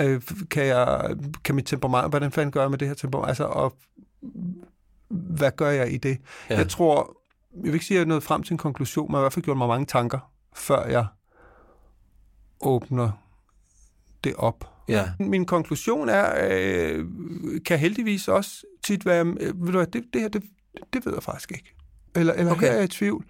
Øh, 0.00 0.22
kan, 0.50 0.66
jeg, 0.66 1.16
kan 1.44 1.54
mit 1.54 1.66
temperament, 1.66 2.10
hvordan 2.10 2.32
fanden 2.32 2.52
gør 2.52 2.60
jeg 2.60 2.70
med 2.70 2.78
det 2.78 2.88
her 2.88 2.94
temperament? 2.94 3.28
Altså, 3.28 3.44
og 3.44 3.76
hvad 5.08 5.50
gør 5.56 5.70
jeg 5.70 5.92
i 5.92 5.96
det? 5.96 6.18
Ja. 6.50 6.56
Jeg 6.56 6.68
tror, 6.68 7.16
jeg 7.56 7.64
vil 7.64 7.74
ikke 7.74 7.86
sige, 7.86 7.96
at 7.96 7.98
jeg 7.98 8.04
er 8.04 8.08
nået 8.08 8.22
frem 8.22 8.42
til 8.42 8.52
en 8.54 8.58
konklusion, 8.58 9.06
men 9.08 9.12
jeg 9.12 9.16
har 9.16 9.22
i 9.22 9.24
hvert 9.24 9.32
fald 9.32 9.44
gjort 9.44 9.56
mig 9.56 9.68
mange 9.68 9.86
tanker, 9.86 10.30
før 10.54 10.86
jeg 10.86 11.06
åbner 12.60 13.10
det 14.24 14.34
op. 14.36 14.73
Ja. 14.88 15.10
Min 15.20 15.46
konklusion 15.46 16.08
er, 16.08 16.48
øh, 16.50 17.04
kan 17.66 17.78
heldigvis 17.78 18.28
også 18.28 18.66
tit 18.84 19.06
være, 19.06 19.26
øh, 19.40 19.60
ved 19.60 19.72
du 19.72 19.78
hvad, 19.78 19.86
det, 19.86 20.04
det 20.12 20.20
her, 20.20 20.28
det, 20.28 20.42
det 20.92 21.06
ved 21.06 21.12
jeg 21.12 21.22
faktisk 21.22 21.52
ikke. 21.52 21.74
Eller, 22.14 22.32
eller 22.32 22.52
okay. 22.52 22.66
her 22.66 22.72
er 22.72 22.74
jeg 22.74 22.84
i 22.84 22.88
tvivl. 22.88 23.24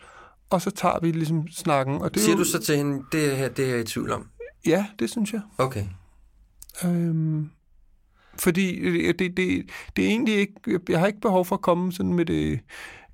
Og 0.50 0.62
så 0.62 0.70
tager 0.70 0.98
vi 1.02 1.10
ligesom 1.10 1.48
snakken. 1.48 1.94
Og 2.02 2.14
det 2.14 2.22
Siger 2.22 2.32
jo, 2.32 2.38
du 2.38 2.44
så 2.44 2.58
til 2.58 2.76
hende, 2.76 3.04
det 3.12 3.36
her, 3.36 3.48
det 3.48 3.64
er 3.64 3.70
jeg 3.70 3.80
i 3.80 3.84
tvivl 3.84 4.10
om? 4.12 4.28
Ja, 4.66 4.86
det 4.98 5.10
synes 5.10 5.32
jeg. 5.32 5.40
Okay. 5.58 5.84
Øhm, 6.84 7.50
fordi 8.38 8.92
det, 8.92 9.18
det, 9.18 9.36
det, 9.36 9.70
det 9.96 10.04
er 10.04 10.08
egentlig 10.08 10.34
ikke, 10.34 10.80
jeg 10.88 10.98
har 10.98 11.06
ikke 11.06 11.20
behov 11.20 11.44
for 11.44 11.56
at 11.56 11.62
komme 11.62 11.92
sådan 11.92 12.12
med 12.12 12.24
det, 12.24 12.60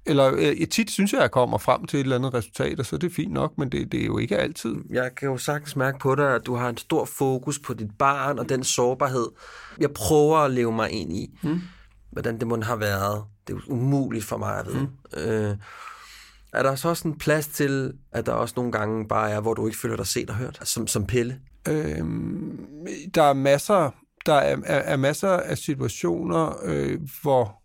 eller 0.06 0.32
øh, 0.36 0.68
tit 0.68 0.90
synes 0.90 1.12
jeg, 1.12 1.18
at 1.18 1.22
jeg 1.22 1.30
kommer 1.30 1.58
frem 1.58 1.86
til 1.86 1.96
et 1.96 2.04
eller 2.04 2.16
andet 2.16 2.34
resultat, 2.34 2.80
og 2.80 2.86
så 2.86 2.96
er 2.96 3.00
det 3.00 3.12
fint 3.12 3.32
nok, 3.32 3.58
men 3.58 3.72
det, 3.72 3.92
det 3.92 4.00
er 4.00 4.06
jo 4.06 4.18
ikke 4.18 4.38
altid. 4.38 4.74
Jeg 4.90 5.14
kan 5.16 5.28
jo 5.28 5.36
sagtens 5.36 5.76
mærke 5.76 5.98
på 5.98 6.14
dig, 6.14 6.34
at 6.34 6.46
du 6.46 6.54
har 6.54 6.68
en 6.68 6.76
stor 6.76 7.04
fokus 7.04 7.58
på 7.58 7.74
dit 7.74 7.90
barn 7.98 8.38
og 8.38 8.48
den 8.48 8.64
sårbarhed. 8.64 9.26
Jeg 9.78 9.90
prøver 9.90 10.38
at 10.38 10.50
leve 10.50 10.72
mig 10.72 10.90
ind 10.90 11.12
i, 11.12 11.38
hmm. 11.42 11.60
hvordan 12.10 12.38
det 12.38 12.48
må 12.48 12.60
have 12.62 12.80
været. 12.80 13.24
Det 13.46 13.52
er 13.52 13.56
jo 13.56 13.72
umuligt 13.72 14.24
for 14.24 14.36
mig 14.36 14.58
at 14.58 14.66
vide. 14.66 14.88
Hmm. 15.12 15.22
Øh, 15.22 15.56
er 16.52 16.62
der 16.62 16.74
så 16.74 16.88
også 16.88 17.08
en 17.08 17.18
plads 17.18 17.46
til, 17.46 17.92
at 18.12 18.26
der 18.26 18.32
også 18.32 18.54
nogle 18.56 18.72
gange 18.72 19.08
bare 19.08 19.30
er, 19.30 19.40
hvor 19.40 19.54
du 19.54 19.66
ikke 19.66 19.78
føler 19.78 19.96
dig 19.96 20.06
set 20.06 20.30
og 20.30 20.36
hørt, 20.36 20.58
som, 20.64 20.86
som 20.86 21.06
pille? 21.06 21.40
Øhm, 21.68 22.66
der 23.14 23.22
er 23.22 23.32
masser, 23.32 23.90
der 24.26 24.34
er, 24.34 24.56
er, 24.64 24.78
er 24.78 24.96
masser 24.96 25.28
af 25.28 25.58
situationer, 25.58 26.56
øh, 26.64 27.00
hvor 27.22 27.59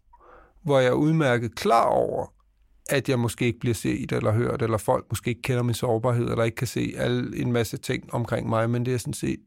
hvor 0.65 0.79
jeg 0.79 0.87
er 0.87 0.93
udmærket 0.93 1.55
klar 1.55 1.85
over, 1.85 2.33
at 2.89 3.09
jeg 3.09 3.19
måske 3.19 3.45
ikke 3.45 3.59
bliver 3.59 3.73
set 3.73 4.11
eller 4.11 4.31
hørt, 4.31 4.61
eller 4.61 4.77
folk 4.77 5.05
måske 5.09 5.29
ikke 5.29 5.41
kender 5.41 5.63
min 5.63 5.73
sårbarhed, 5.73 6.29
eller 6.29 6.43
ikke 6.43 6.55
kan 6.55 6.67
se 6.67 6.93
alle, 6.97 7.37
en 7.37 7.51
masse 7.51 7.77
ting 7.77 8.13
omkring 8.13 8.49
mig, 8.49 8.69
men 8.69 8.85
det 8.85 8.93
er 8.93 8.97
sådan 8.97 9.13
set 9.13 9.39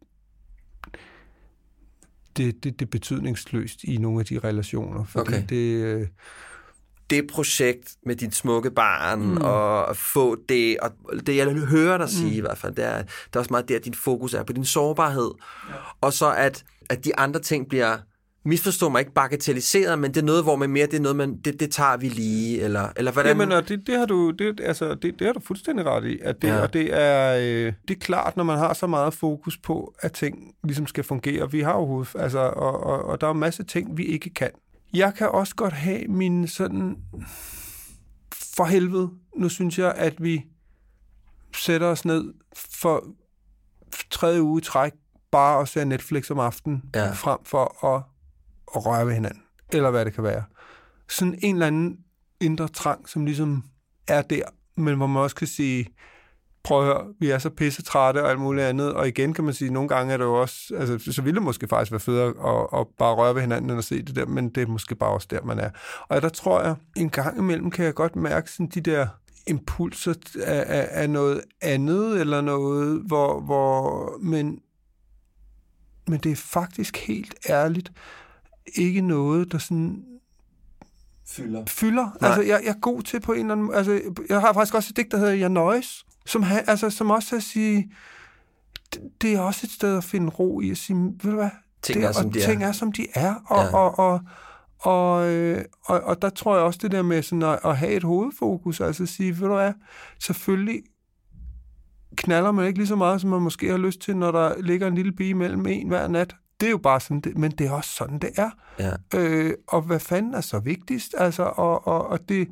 det, 2.37 2.65
det, 2.65 2.81
det 2.81 2.87
er 2.87 2.91
betydningsløst 2.91 3.85
i 3.85 3.97
nogle 3.97 4.21
af 4.21 4.27
de 4.27 4.39
relationer. 4.39 5.05
Fordi 5.05 5.29
okay. 5.29 5.45
det, 5.49 5.85
øh... 5.85 6.07
det 7.11 7.27
projekt 7.27 7.97
med 8.07 8.17
dit 8.17 8.35
smukke 8.35 8.71
barn, 8.71 9.23
mm. 9.23 9.37
og 9.37 9.91
at 9.91 9.97
få 9.97 10.37
det, 10.49 10.79
og 10.79 10.93
det 11.27 11.37
jeg 11.37 11.53
hører 11.53 11.99
dig 11.99 12.09
sige 12.09 12.31
mm. 12.31 12.37
i 12.37 12.41
hvert 12.41 12.59
fald, 12.59 12.75
det 12.75 12.85
er, 12.85 13.03
det 13.03 13.37
er 13.37 13.39
også 13.39 13.51
meget 13.51 13.69
der, 13.69 13.77
at 13.77 13.85
din 13.85 13.95
fokus 13.95 14.35
er 14.35 14.43
på 14.43 14.53
din 14.53 14.65
sårbarhed, 14.65 15.31
ja. 15.69 15.75
og 16.01 16.13
så 16.13 16.33
at, 16.33 16.65
at 16.91 17.05
de 17.05 17.17
andre 17.19 17.41
ting 17.41 17.69
bliver 17.69 17.99
misforstå 18.49 18.89
mig 18.89 19.01
ikke 19.01 19.13
bagatelliseret, 19.13 19.99
men 19.99 20.15
det 20.15 20.21
er 20.21 20.25
noget, 20.25 20.43
hvor 20.43 20.57
man 20.57 20.71
mere, 20.71 20.87
det 20.87 20.95
er 20.95 21.01
noget, 21.01 21.17
man, 21.17 21.37
det, 21.37 21.61
det 21.61 21.71
tager 21.71 21.97
vi 21.97 22.09
lige, 22.09 22.61
eller, 22.61 22.89
eller 22.97 23.13
hvordan? 23.13 23.31
Jamen, 23.31 23.53
og 23.53 23.69
det, 23.69 23.87
det 23.87 23.99
har 23.99 24.07
du, 24.07 24.31
det, 24.31 24.61
altså, 24.61 24.95
det, 24.95 25.19
det 25.19 25.27
har 25.27 25.33
du 25.33 25.41
fuldstændig 25.41 25.87
ret 25.87 26.05
i, 26.05 26.19
at 26.23 26.43
det, 26.43 26.49
ja. 26.49 26.63
og 26.63 26.73
det 26.73 26.95
er, 26.95 27.37
øh, 27.37 27.73
det 27.89 27.95
er 27.95 27.99
klart, 28.01 28.37
når 28.37 28.45
man 28.45 28.59
har 28.59 28.75
så 28.75 28.87
meget 28.87 29.15
fokus 29.15 29.59
på, 29.59 29.95
at 30.01 30.13
ting 30.13 30.55
ligesom 30.65 30.87
skal 30.87 31.05
fungere. 31.05 31.51
Vi 31.51 31.61
har 31.61 31.75
jo 31.75 32.05
altså, 32.15 32.39
og, 32.39 32.81
og, 32.81 33.05
og 33.05 33.21
der 33.21 33.27
er 33.27 33.31
en 33.31 33.39
masse 33.39 33.63
ting, 33.63 33.97
vi 33.97 34.05
ikke 34.05 34.31
kan. 34.31 34.51
Jeg 34.95 35.15
kan 35.15 35.29
også 35.29 35.55
godt 35.55 35.73
have 35.73 36.09
min 36.09 36.49
sådan, 36.49 36.97
for 38.57 38.65
helvede, 38.65 39.11
nu 39.37 39.49
synes 39.49 39.79
jeg, 39.79 39.95
at 39.97 40.23
vi 40.23 40.45
sætter 41.57 41.87
os 41.87 42.05
ned 42.05 42.35
for 42.57 43.05
tredje 44.11 44.43
uge 44.43 44.61
træk, 44.61 44.93
bare 45.31 45.61
at 45.61 45.69
se 45.69 45.85
Netflix 45.85 46.31
om 46.31 46.39
aftenen, 46.39 46.83
ja. 46.95 47.11
frem 47.11 47.39
for 47.45 47.87
at 47.87 48.03
at 48.77 48.87
røre 48.87 49.07
ved 49.07 49.15
hinanden, 49.15 49.43
eller 49.73 49.91
hvad 49.91 50.05
det 50.05 50.15
kan 50.15 50.25
være. 50.25 50.43
Sådan 51.09 51.39
en 51.43 51.55
eller 51.55 51.67
anden 51.67 51.99
indre 52.41 52.69
trang, 52.69 53.09
som 53.09 53.25
ligesom 53.25 53.65
er 54.09 54.23
der, 54.23 54.43
men 54.77 54.97
hvor 54.97 55.07
man 55.07 55.23
også 55.23 55.37
kan 55.37 55.47
sige, 55.47 55.87
prøv 56.63 56.81
at 56.81 56.87
høre, 56.87 57.15
vi 57.21 57.31
er 57.31 57.39
så 57.39 57.51
pisse 57.51 57.83
trætte 57.83 58.23
og 58.23 58.31
alt 58.31 58.41
muligt 58.41 58.67
andet, 58.67 58.95
og 58.95 59.09
igen 59.09 59.35
kan 59.35 59.45
man 59.45 59.55
sige, 59.55 59.71
nogle 59.71 59.89
gange 59.89 60.13
er 60.13 60.17
det 60.17 60.25
jo 60.25 60.41
også, 60.41 60.75
altså 60.77 61.13
så 61.13 61.23
ville 61.23 61.35
det 61.35 61.43
måske 61.43 61.69
faktisk 61.69 61.93
være 61.93 62.01
federe 62.01 62.27
at, 62.29 62.81
at 62.81 62.87
bare 62.99 63.15
røre 63.15 63.35
ved 63.35 63.41
hinanden 63.41 63.71
end 63.71 63.79
at 63.79 63.85
se 63.85 64.03
det 64.03 64.17
der, 64.17 64.27
men 64.27 64.49
det 64.49 64.63
er 64.63 64.67
måske 64.67 64.95
bare 64.95 65.11
også 65.11 65.29
der, 65.31 65.43
man 65.43 65.59
er. 65.59 65.71
Og 66.09 66.23
der 66.23 66.29
tror 66.29 66.63
jeg, 66.63 66.75
en 66.97 67.11
gang 67.11 67.39
imellem 67.39 67.71
kan 67.71 67.85
jeg 67.85 67.95
godt 67.95 68.17
mærke 68.17 68.51
sådan 68.51 68.67
de 68.67 68.81
der 68.81 69.07
impulser 69.47 70.15
af, 70.45 70.65
af, 70.69 70.89
af 70.91 71.11
noget 71.11 71.41
andet, 71.61 72.21
eller 72.21 72.41
noget, 72.41 73.03
hvor, 73.07 73.41
hvor 73.41 74.19
men, 74.23 74.61
men 76.07 76.21
det 76.21 76.33
er 76.33 76.37
faktisk 76.37 76.97
helt 76.97 77.35
ærligt, 77.49 77.93
ikke 78.75 79.01
noget, 79.01 79.53
der 79.53 79.59
sådan 79.59 80.05
fylder. 81.27 81.65
Fylder. 81.67 82.17
Nej. 82.21 82.31
Altså, 82.31 82.43
jeg, 82.43 82.61
jeg 82.65 82.71
er 82.71 82.81
god 82.81 83.03
til 83.03 83.21
på 83.21 83.33
en 83.33 83.41
eller 83.41 83.53
anden 83.53 83.75
Altså, 83.75 84.01
jeg 84.29 84.41
har 84.41 84.53
faktisk 84.53 84.75
også 84.75 84.89
et 84.93 84.97
digt, 84.97 85.11
der 85.11 85.19
hedder 85.19 85.33
Jeg 85.33 85.49
Nøjes, 85.49 86.07
som, 86.27 86.43
ha, 86.43 86.61
altså, 86.67 86.91
som 86.91 87.11
også 87.11 87.37
at 87.37 87.43
sige, 87.43 87.93
det, 88.95 89.03
det 89.23 89.35
er 89.35 89.41
også 89.41 89.61
et 89.65 89.71
sted 89.71 89.97
at 89.97 90.05
finde 90.05 90.29
ro 90.29 90.61
i 90.61 90.71
at 90.71 90.77
sige, 90.77 90.97
ved 90.97 91.31
du 91.31 91.37
hvad? 91.37 91.51
Ting 91.83 92.03
er, 92.03 92.07
det, 92.07 92.17
som 92.17 92.27
og 92.27 92.35
de 92.35 92.41
ting 92.41 92.63
er. 92.63 92.69
er, 92.69 92.73
som 92.73 92.93
de 92.93 93.07
er. 93.15 93.35
Og, 93.47 93.65
ja. 93.65 93.77
og, 93.77 93.99
og, 93.99 94.21
og, 94.79 95.29
øh, 95.29 95.65
og, 95.85 96.01
og 96.01 96.23
der 96.23 96.31
tror 96.31 96.55
jeg 96.55 96.65
også 96.65 96.79
det 96.83 96.93
der 96.93 97.03
med 97.03 97.23
sådan 97.23 97.43
at, 97.43 97.59
at 97.65 97.77
have 97.77 97.93
et 97.93 98.03
hovedfokus, 98.03 98.81
altså 98.81 99.03
at 99.03 99.09
sige, 99.09 99.41
ved 99.41 99.49
du 99.49 99.55
hvad, 99.55 99.73
selvfølgelig 100.21 100.83
knaller 102.17 102.53
man 102.53 102.67
ikke 102.67 102.79
lige 102.79 102.89
så 102.89 102.97
meget, 102.97 103.21
som 103.21 103.31
man 103.31 103.43
måske 103.43 103.71
har 103.71 103.79
lyst 103.79 104.01
til, 104.01 104.17
når 104.17 104.31
der 104.31 104.63
ligger 104.63 104.87
en 104.87 104.95
lille 104.95 105.13
bi 105.13 105.33
mellem 105.33 105.67
en 105.67 105.89
hver 105.89 106.09
nat 106.09 106.37
det 106.61 106.67
er 106.67 106.71
jo 106.71 106.79
bare 106.79 107.01
sådan, 107.01 107.21
det, 107.21 107.39
men 107.39 107.51
det 107.51 107.67
er 107.67 107.71
også 107.71 107.91
sådan, 107.91 108.19
det 108.19 108.31
er. 108.37 108.51
Ja. 108.79 108.93
Øh, 109.15 109.55
og 109.67 109.83
hvad 109.83 110.01
fanden 110.01 110.35
er 110.35 110.41
så 110.41 110.59
vigtigst? 110.59 111.15
Altså, 111.19 111.43
og, 111.43 111.87
og, 111.87 112.07
og 112.07 112.29
det, 112.29 112.49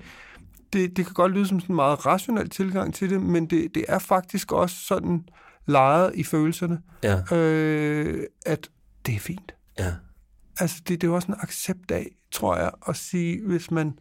det, 0.73 0.97
det 0.97 1.05
kan 1.07 1.15
godt 1.15 1.33
lyde 1.33 1.47
som 1.47 1.61
sådan 1.61 1.73
en 1.73 1.77
meget 1.77 2.07
rationel 2.07 2.51
tilgang 2.51 2.95
til 2.95 3.11
det, 3.11 3.21
men 3.23 3.47
det, 3.47 3.75
det 3.75 3.85
er 3.89 3.99
faktisk 3.99 4.53
også 4.53 4.77
sådan 4.77 5.29
lejet 5.67 6.13
i 6.15 6.25
følelserne, 6.25 6.81
Ja. 7.03 7.37
øh, 7.37 8.27
at 8.47 8.69
det 9.07 9.15
er 9.15 9.19
fint. 9.21 9.55
Ja. 9.79 9.93
Altså, 10.61 10.77
det, 10.89 11.01
det 11.01 11.05
er 11.07 11.09
jo 11.11 11.15
også 11.15 11.29
en 11.29 11.39
accept 11.41 11.91
af, 11.91 12.07
tror 12.31 12.57
jeg, 12.57 12.71
at 12.89 12.97
sige, 12.97 13.43
hvis 13.47 13.71
man, 13.71 13.99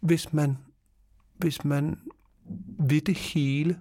hvis 0.00 0.32
man, 0.32 0.58
hvis 1.36 1.64
man 1.64 1.98
vil 2.78 3.06
det 3.06 3.16
hele, 3.18 3.78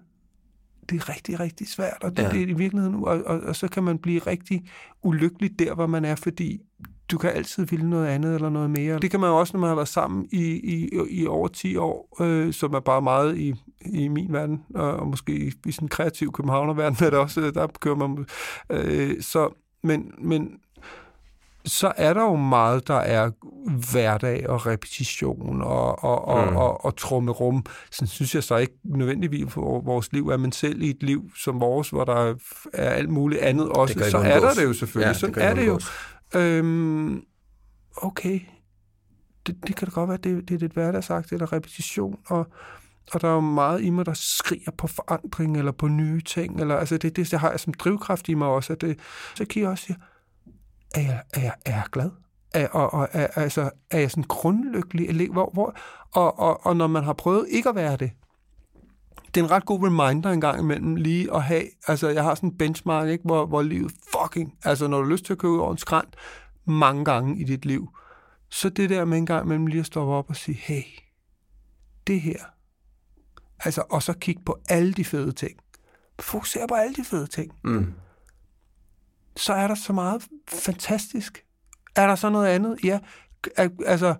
det 0.89 1.01
er 1.01 1.09
rigtig, 1.09 1.39
rigtig 1.39 1.67
svært, 1.67 1.97
og 2.03 2.17
det, 2.17 2.23
Ja. 2.23 2.29
det 2.29 2.41
er 2.41 2.47
i 2.47 2.53
virkeligheden, 2.53 2.95
og, 2.95 3.21
og, 3.25 3.39
og 3.39 3.55
så 3.55 3.67
kan 3.67 3.83
man 3.83 3.97
blive 3.97 4.19
rigtig 4.19 4.63
ulykkelig 5.03 5.59
der, 5.59 5.73
hvor 5.75 5.87
man 5.87 6.05
er, 6.05 6.15
fordi 6.15 6.61
du 7.11 7.17
kan 7.17 7.29
altid 7.29 7.65
ville 7.65 7.89
noget 7.89 8.07
andet 8.07 8.35
eller 8.35 8.49
noget 8.49 8.69
mere. 8.69 8.99
Det 8.99 9.11
kan 9.11 9.19
man 9.19 9.29
jo 9.29 9.39
også, 9.39 9.53
når 9.53 9.59
man 9.59 9.67
har 9.67 9.75
været 9.75 9.87
sammen 9.87 10.27
i, 10.31 10.43
i, 10.43 10.89
i 11.09 11.27
over 11.27 11.47
10 11.47 11.75
år, 11.75 12.17
øh, 12.21 12.53
som 12.53 12.73
er 12.73 12.79
bare 12.79 13.01
meget 13.01 13.37
i, 13.37 13.53
i 13.85 14.07
min 14.07 14.33
verden, 14.33 14.61
og, 14.75 14.93
og 14.93 15.07
måske 15.07 15.35
i, 15.47 15.51
i 15.65 15.71
sådan 15.71 15.85
en 15.85 15.89
kreativ 15.89 16.31
københavnerverden, 16.31 16.97
er 17.05 17.09
det 17.09 17.19
også, 17.19 17.51
der 17.51 17.67
kører 17.79 17.95
man... 17.95 18.25
Øh, 18.69 19.21
så, 19.21 19.49
men, 19.83 20.11
men 20.17 20.49
så 21.65 21.93
er 21.97 22.13
der 22.13 22.21
jo 22.21 22.35
meget, 22.35 22.87
der 22.87 22.93
er 22.95 23.31
hverdag 23.91 24.49
og 24.49 24.65
repetition 24.65 25.61
og, 25.61 26.03
og, 26.03 26.25
og, 26.27 26.43
Mm. 26.45 26.49
mm. 26.51 26.55
og, 26.55 26.85
og 26.85 26.97
trummerum. 26.97 27.65
Sådan 27.91 28.07
synes 28.07 28.35
jeg 28.35 28.43
så 28.43 28.55
ikke 28.57 28.73
nødvendigvis 28.83 29.53
for 29.53 29.81
vores 29.81 30.11
liv, 30.13 30.27
er 30.29 30.37
men 30.37 30.51
selv 30.51 30.81
i 30.81 30.89
et 30.89 31.03
liv 31.03 31.29
som 31.43 31.59
vores, 31.59 31.89
hvor 31.89 32.03
der 32.05 32.35
er 32.73 32.89
alt 32.89 33.09
muligt 33.09 33.41
andet 33.41 33.69
også, 33.69 34.09
så 34.11 34.17
er 34.17 34.39
der 34.39 34.53
det 34.53 34.63
jo 34.63 34.73
selvfølgelig. 34.73 35.07
Ja, 35.07 35.13
Sådan 35.13 35.35
det 35.35 35.43
er 35.43 35.53
det 35.53 35.67
jo. 35.67 35.79
Øhm, 36.35 37.21
okay, 37.97 38.39
det, 39.47 39.55
det 39.67 39.75
kan 39.75 39.87
da 39.87 39.91
godt 39.93 40.09
være, 40.09 40.17
det, 40.17 40.49
det 40.49 40.55
er 40.55 40.59
lidt 40.59 40.73
hverdagsagt 40.73 41.31
eller 41.31 41.53
repetition, 41.53 42.19
og, 42.27 42.47
og 43.13 43.21
der 43.21 43.27
er 43.27 43.33
jo 43.33 43.39
meget 43.39 43.81
i 43.81 43.89
mig, 43.89 44.05
der 44.05 44.13
skriger 44.13 44.71
på 44.77 44.87
forandring 44.87 45.57
eller 45.57 45.71
på 45.71 45.87
nye 45.87 46.21
ting. 46.21 46.59
Eller, 46.61 46.75
altså 46.75 46.97
det, 46.97 47.15
det, 47.15 47.31
det 47.31 47.39
har 47.39 47.49
jeg 47.49 47.59
som 47.59 47.73
drivkraft 47.73 48.29
i 48.29 48.33
mig 48.33 48.47
også. 48.47 48.73
At 48.73 48.81
det, 48.81 48.99
så 49.35 49.45
kan 49.45 49.61
jeg 49.61 49.69
også 49.69 49.85
sige, 49.85 49.97
er 50.93 51.01
jeg, 51.01 51.23
er 51.33 51.41
jeg, 51.41 51.53
er 51.65 51.71
jeg 51.71 51.83
glad? 51.91 52.09
Er, 52.53 52.67
og, 52.67 52.93
og, 52.93 53.07
er, 53.11 53.27
altså, 53.35 53.69
er 53.91 53.99
jeg 53.99 54.11
sådan 54.11 54.23
grundlykkelig? 54.23 55.07
Eller, 55.07 55.31
hvor, 55.31 55.49
hvor, 55.53 55.75
og, 56.11 56.39
og, 56.39 56.65
og 56.65 56.77
når 56.77 56.87
man 56.87 57.03
har 57.03 57.13
prøvet 57.13 57.47
ikke 57.49 57.69
at 57.69 57.75
være 57.75 57.97
det, 57.97 58.11
det 59.35 59.41
er 59.41 59.45
en 59.45 59.51
ret 59.51 59.65
god 59.65 59.83
reminder 59.83 60.31
en 60.31 60.41
gang 60.41 60.59
imellem 60.59 60.95
lige 60.95 61.35
at 61.35 61.43
have, 61.43 61.63
altså 61.87 62.09
jeg 62.09 62.23
har 62.23 62.35
sådan 62.35 62.49
en 62.49 62.57
benchmark, 62.57 63.09
ikke, 63.09 63.23
hvor, 63.23 63.45
hvor 63.45 63.61
livet 63.61 63.91
fucking, 64.11 64.53
altså 64.63 64.87
når 64.87 64.97
du 64.97 65.03
har 65.03 65.11
lyst 65.11 65.25
til 65.25 65.33
at 65.33 65.39
køre 65.39 65.51
ud 65.51 65.59
over 65.59 65.71
en 65.71 65.77
skrant 65.77 66.15
mange 66.65 67.05
gange 67.05 67.41
i 67.41 67.43
dit 67.43 67.65
liv, 67.65 67.89
så 68.49 68.69
det 68.69 68.89
der 68.89 69.05
med 69.05 69.17
en 69.17 69.25
gang 69.25 69.45
imellem 69.45 69.67
lige 69.67 69.79
at 69.79 69.85
stoppe 69.85 70.13
op 70.13 70.29
og 70.29 70.35
sige, 70.35 70.55
hey, 70.55 70.83
det 72.07 72.21
her, 72.21 72.37
altså 73.59 73.83
og 73.89 74.03
så 74.03 74.13
kigge 74.13 74.41
på 74.45 74.59
alle 74.69 74.93
de 74.93 75.05
fede 75.05 75.31
ting. 75.31 75.59
Fokuser 76.19 76.67
på 76.67 76.75
alle 76.75 76.95
de 76.95 77.03
fede 77.03 77.27
ting. 77.27 77.51
Mm. 77.63 77.93
Så 79.35 79.53
er 79.53 79.67
der 79.67 79.75
så 79.75 79.93
meget 79.93 80.23
fantastisk. 80.47 81.43
Er 81.95 82.07
der 82.07 82.15
så 82.15 82.29
noget 82.29 82.47
andet? 82.47 82.77
Ja, 82.83 82.99
altså 83.85 84.15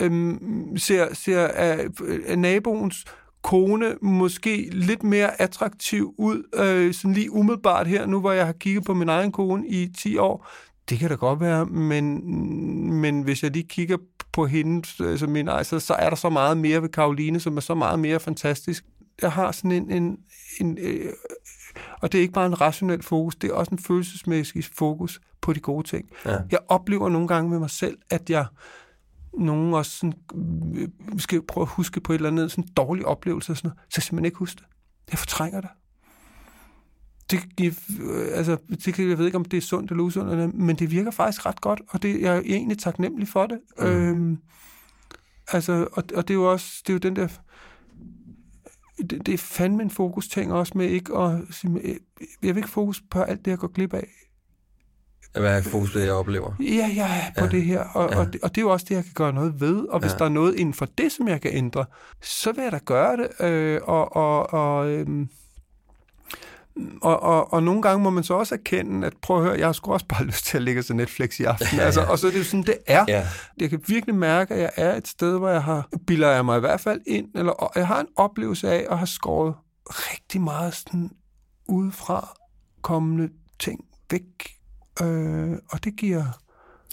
øhm, 0.00 0.76
ser, 0.76 1.14
ser 1.14 1.38
er, 1.38 1.88
er 2.26 2.36
naboens 2.36 3.04
kone 3.42 3.94
måske 4.02 4.68
lidt 4.72 5.02
mere 5.02 5.40
attraktiv 5.40 6.14
ud, 6.18 6.42
øh, 6.54 6.94
sådan 6.94 7.12
lige 7.12 7.32
umiddelbart 7.32 7.86
her, 7.86 8.06
nu 8.06 8.20
hvor 8.20 8.32
jeg 8.32 8.46
har 8.46 8.52
kigget 8.52 8.84
på 8.84 8.94
min 8.94 9.08
egen 9.08 9.32
kone 9.32 9.68
i 9.68 9.88
10 9.98 10.16
år. 10.16 10.48
Det 10.88 10.98
kan 10.98 11.08
da 11.08 11.14
godt 11.14 11.40
være, 11.40 11.66
men, 11.66 12.32
men 13.00 13.22
hvis 13.22 13.42
jeg 13.42 13.50
lige 13.50 13.68
kigger 13.68 13.96
på 14.32 14.46
hende, 14.46 14.88
altså 15.00 15.26
min 15.26 15.48
altså, 15.48 15.80
så, 15.80 15.86
så 15.86 15.94
er 15.94 16.08
der 16.08 16.16
så 16.16 16.28
meget 16.28 16.56
mere 16.56 16.82
ved 16.82 16.88
Karoline, 16.88 17.40
som 17.40 17.56
er 17.56 17.60
så 17.60 17.74
meget 17.74 17.98
mere 17.98 18.20
fantastisk. 18.20 18.84
Jeg 19.22 19.32
har 19.32 19.52
sådan 19.52 19.72
en, 19.72 19.90
en, 19.90 20.18
en 20.60 20.78
øh, 20.80 21.12
og 22.00 22.12
det 22.12 22.18
er 22.18 22.22
ikke 22.22 22.34
bare 22.34 22.46
en 22.46 22.60
rationel 22.60 23.02
fokus, 23.02 23.36
det 23.36 23.50
er 23.50 23.54
også 23.54 23.70
en 23.70 23.78
følelsesmæssig 23.78 24.64
fokus 24.64 25.20
på 25.40 25.52
de 25.52 25.60
gode 25.60 25.86
ting. 25.88 26.10
Ja. 26.24 26.38
Jeg 26.50 26.58
oplever 26.68 27.08
nogle 27.08 27.28
gange 27.28 27.50
med 27.50 27.58
mig 27.58 27.70
selv, 27.70 27.98
at 28.10 28.30
jeg 28.30 28.46
nogen 29.38 29.74
også 29.74 29.90
sådan, 29.90 30.14
øh, 30.74 30.88
skal 31.18 31.42
prøve 31.42 31.62
at 31.62 31.68
huske 31.68 32.00
på 32.00 32.12
et 32.12 32.16
eller 32.16 32.30
andet 32.30 32.50
sådan 32.50 32.64
en 32.64 32.70
dårlig 32.76 33.06
oplevelse 33.06 33.52
og 33.52 33.56
sådan 33.56 33.68
noget, 33.68 33.78
så 33.88 33.94
jeg 33.96 34.02
simpelthen 34.02 34.24
ikke 34.24 34.38
huske 34.38 34.58
det. 34.58 34.66
Jeg 35.10 35.18
fortrænger 35.18 35.60
det. 35.60 35.70
Det, 37.30 37.40
jeg, 37.60 37.74
øh, 38.00 38.28
altså, 38.32 38.56
det 38.68 38.98
jeg 38.98 39.18
ved 39.18 39.26
ikke, 39.26 39.38
om 39.38 39.44
det 39.44 39.56
er 39.56 39.60
sundt 39.60 39.90
eller 39.90 40.04
usundt, 40.04 40.32
eller, 40.32 40.46
men 40.54 40.76
det 40.76 40.90
virker 40.90 41.10
faktisk 41.10 41.46
ret 41.46 41.60
godt, 41.60 41.80
og 41.88 42.02
det, 42.02 42.20
jeg 42.20 42.36
er 42.36 42.40
egentlig 42.40 42.78
taknemmelig 42.78 43.28
for 43.28 43.46
det. 43.46 43.60
Mm. 43.78 43.86
Øhm, 43.86 44.38
altså, 45.52 45.88
og, 45.92 46.04
og 46.14 46.28
det 46.28 46.30
er 46.30 46.38
jo 46.38 46.52
også, 46.52 46.82
det 46.86 46.88
er 46.88 46.94
jo 46.94 46.98
den 46.98 47.16
der, 47.16 47.28
det, 48.98 49.26
det 49.26 49.34
er 49.34 49.38
fandme 49.38 49.82
en 49.82 49.90
fokus 49.90 50.28
ting 50.28 50.52
også 50.52 50.72
med 50.76 50.86
ikke 50.86 51.16
at, 51.18 51.38
sige, 51.50 51.72
øh, 51.84 51.94
jeg 52.42 52.54
vil 52.54 52.56
ikke 52.56 52.68
fokus 52.68 53.02
på 53.10 53.20
alt 53.22 53.44
det, 53.44 53.50
jeg 53.50 53.58
går 53.58 53.68
glip 53.68 53.94
af. 53.94 54.06
Hvad 55.32 55.58
er 55.58 55.62
fokus 55.62 55.92
på 55.92 55.98
det, 55.98 56.04
jeg 56.04 56.12
oplever? 56.14 56.52
Ja, 56.60 56.90
jeg 56.96 57.18
er 57.26 57.40
på 57.40 57.44
Ja. 57.44 57.50
ja. 57.52 57.56
det 57.56 57.62
her, 57.64 57.80
og, 57.80 58.10
Ja. 58.10 58.16
ja. 58.16 58.20
og, 58.26 58.32
det, 58.32 58.40
og 58.42 58.50
det 58.54 58.58
er 58.60 58.62
jo 58.62 58.70
også 58.72 58.86
det, 58.88 58.94
jeg 58.94 59.04
kan 59.04 59.12
gøre 59.14 59.32
noget 59.32 59.60
ved. 59.60 59.76
Og 59.88 60.00
hvis 60.00 60.08
Ja. 60.10 60.14
ja. 60.14 60.18
der 60.18 60.24
er 60.24 60.28
noget 60.28 60.54
inden 60.54 60.74
for 60.74 60.86
det, 60.98 61.12
som 61.12 61.28
jeg 61.28 61.40
kan 61.40 61.50
ændre, 61.54 61.84
så 62.22 62.52
vil 62.52 62.62
jeg 62.62 62.72
da 62.72 62.78
gøre 62.84 63.16
det. 63.16 63.46
Øh, 63.46 63.80
og, 63.84 64.16
og, 64.16 64.52
og, 64.52 64.88
øhm, 64.90 65.28
og, 67.02 67.22
og, 67.22 67.52
og 67.52 67.62
nogle 67.62 67.82
gange 67.82 68.02
må 68.02 68.10
man 68.10 68.24
så 68.24 68.34
også 68.34 68.54
erkende, 68.54 69.06
at 69.06 69.12
prøv 69.22 69.36
at 69.36 69.42
høre, 69.42 69.58
jeg 69.58 69.66
har 69.66 69.72
sgu 69.72 69.92
også 69.92 70.06
bare 70.06 70.24
lyst 70.30 70.44
til 70.44 70.56
at 70.56 70.62
ligge 70.62 70.82
til 70.82 70.96
Netflix 70.96 71.40
i 71.40 71.44
aften. 71.44 71.80
Altså, 71.80 72.00
og 72.00 72.18
så 72.18 72.26
er 72.26 72.30
det 72.30 72.38
jo 72.38 72.44
sådan, 72.44 72.62
det 72.62 72.78
er. 72.86 73.04
Ja. 73.08 73.26
Jeg 73.60 73.70
kan 73.70 73.80
virkelig 73.86 74.14
mærke, 74.14 74.54
at 74.54 74.60
jeg 74.60 74.70
er 74.76 74.96
et 74.96 75.08
sted, 75.08 75.38
hvor 75.38 75.48
jeg 75.48 75.62
har, 75.62 75.88
bilder 76.06 76.30
jeg 76.30 76.44
mig 76.44 76.56
i 76.56 76.60
hvert 76.60 76.80
fald 76.80 77.00
ind, 77.06 77.28
eller 77.34 77.52
og 77.52 77.72
jeg 77.76 77.86
har 77.86 78.00
en 78.00 78.08
oplevelse 78.16 78.70
af 78.70 78.86
at 78.90 78.98
have 78.98 79.06
skåret 79.06 79.54
rigtig 79.86 80.40
meget 80.40 80.74
sådan 80.74 81.10
udefra 81.68 82.36
kommende 82.82 83.28
ting 83.58 83.84
væk. 84.10 84.56
Øh, 85.02 85.58
og 85.70 85.84
det 85.84 85.96
giver... 85.96 86.24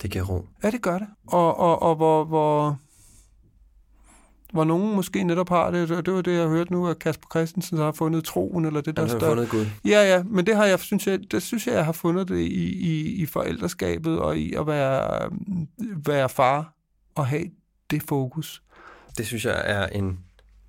Det 0.01 0.11
giver 0.11 0.23
ro. 0.23 0.47
Ja, 0.63 0.71
det 0.71 0.81
gør 0.81 0.97
det. 0.97 1.07
Og, 1.27 1.57
og, 1.59 1.81
og 1.81 1.95
hvor, 1.95 2.23
hvor, 2.23 2.79
hvor 4.53 4.63
nogen 4.63 4.95
måske 4.95 5.23
netop 5.23 5.49
har 5.49 5.71
det, 5.71 5.91
og 5.91 6.05
det 6.05 6.13
var 6.13 6.21
det, 6.21 6.37
jeg 6.37 6.47
hørte 6.47 6.71
nu, 6.73 6.87
at 6.87 6.99
Kasper 6.99 7.27
Christensen 7.31 7.77
har 7.77 7.91
fundet 7.91 8.23
troen, 8.23 8.65
eller 8.65 8.81
det 8.81 8.95
der 8.97 9.01
Han 9.01 9.09
har 9.09 9.17
større- 9.19 9.31
fundet 9.31 9.49
Gud. 9.49 9.65
Ja, 9.85 10.13
ja, 10.15 10.23
men 10.23 10.45
det 10.45 10.55
har 10.55 10.65
jeg, 10.65 10.79
synes 10.79 11.07
jeg, 11.07 11.19
det 11.31 11.43
synes 11.43 11.67
jeg, 11.67 11.75
jeg 11.75 11.85
har 11.85 11.91
fundet 11.91 12.27
det 12.27 12.37
i, 12.39 12.73
i, 12.73 13.15
i 13.21 13.25
forældreskabet, 13.25 14.19
og 14.19 14.37
i 14.37 14.53
at 14.53 14.67
være, 14.67 15.29
være 16.05 16.29
far, 16.29 16.73
og 17.15 17.27
have 17.27 17.45
det 17.91 18.03
fokus. 18.03 18.63
Det 19.17 19.25
synes 19.25 19.45
jeg 19.45 19.61
er 19.65 19.87
en 19.87 20.19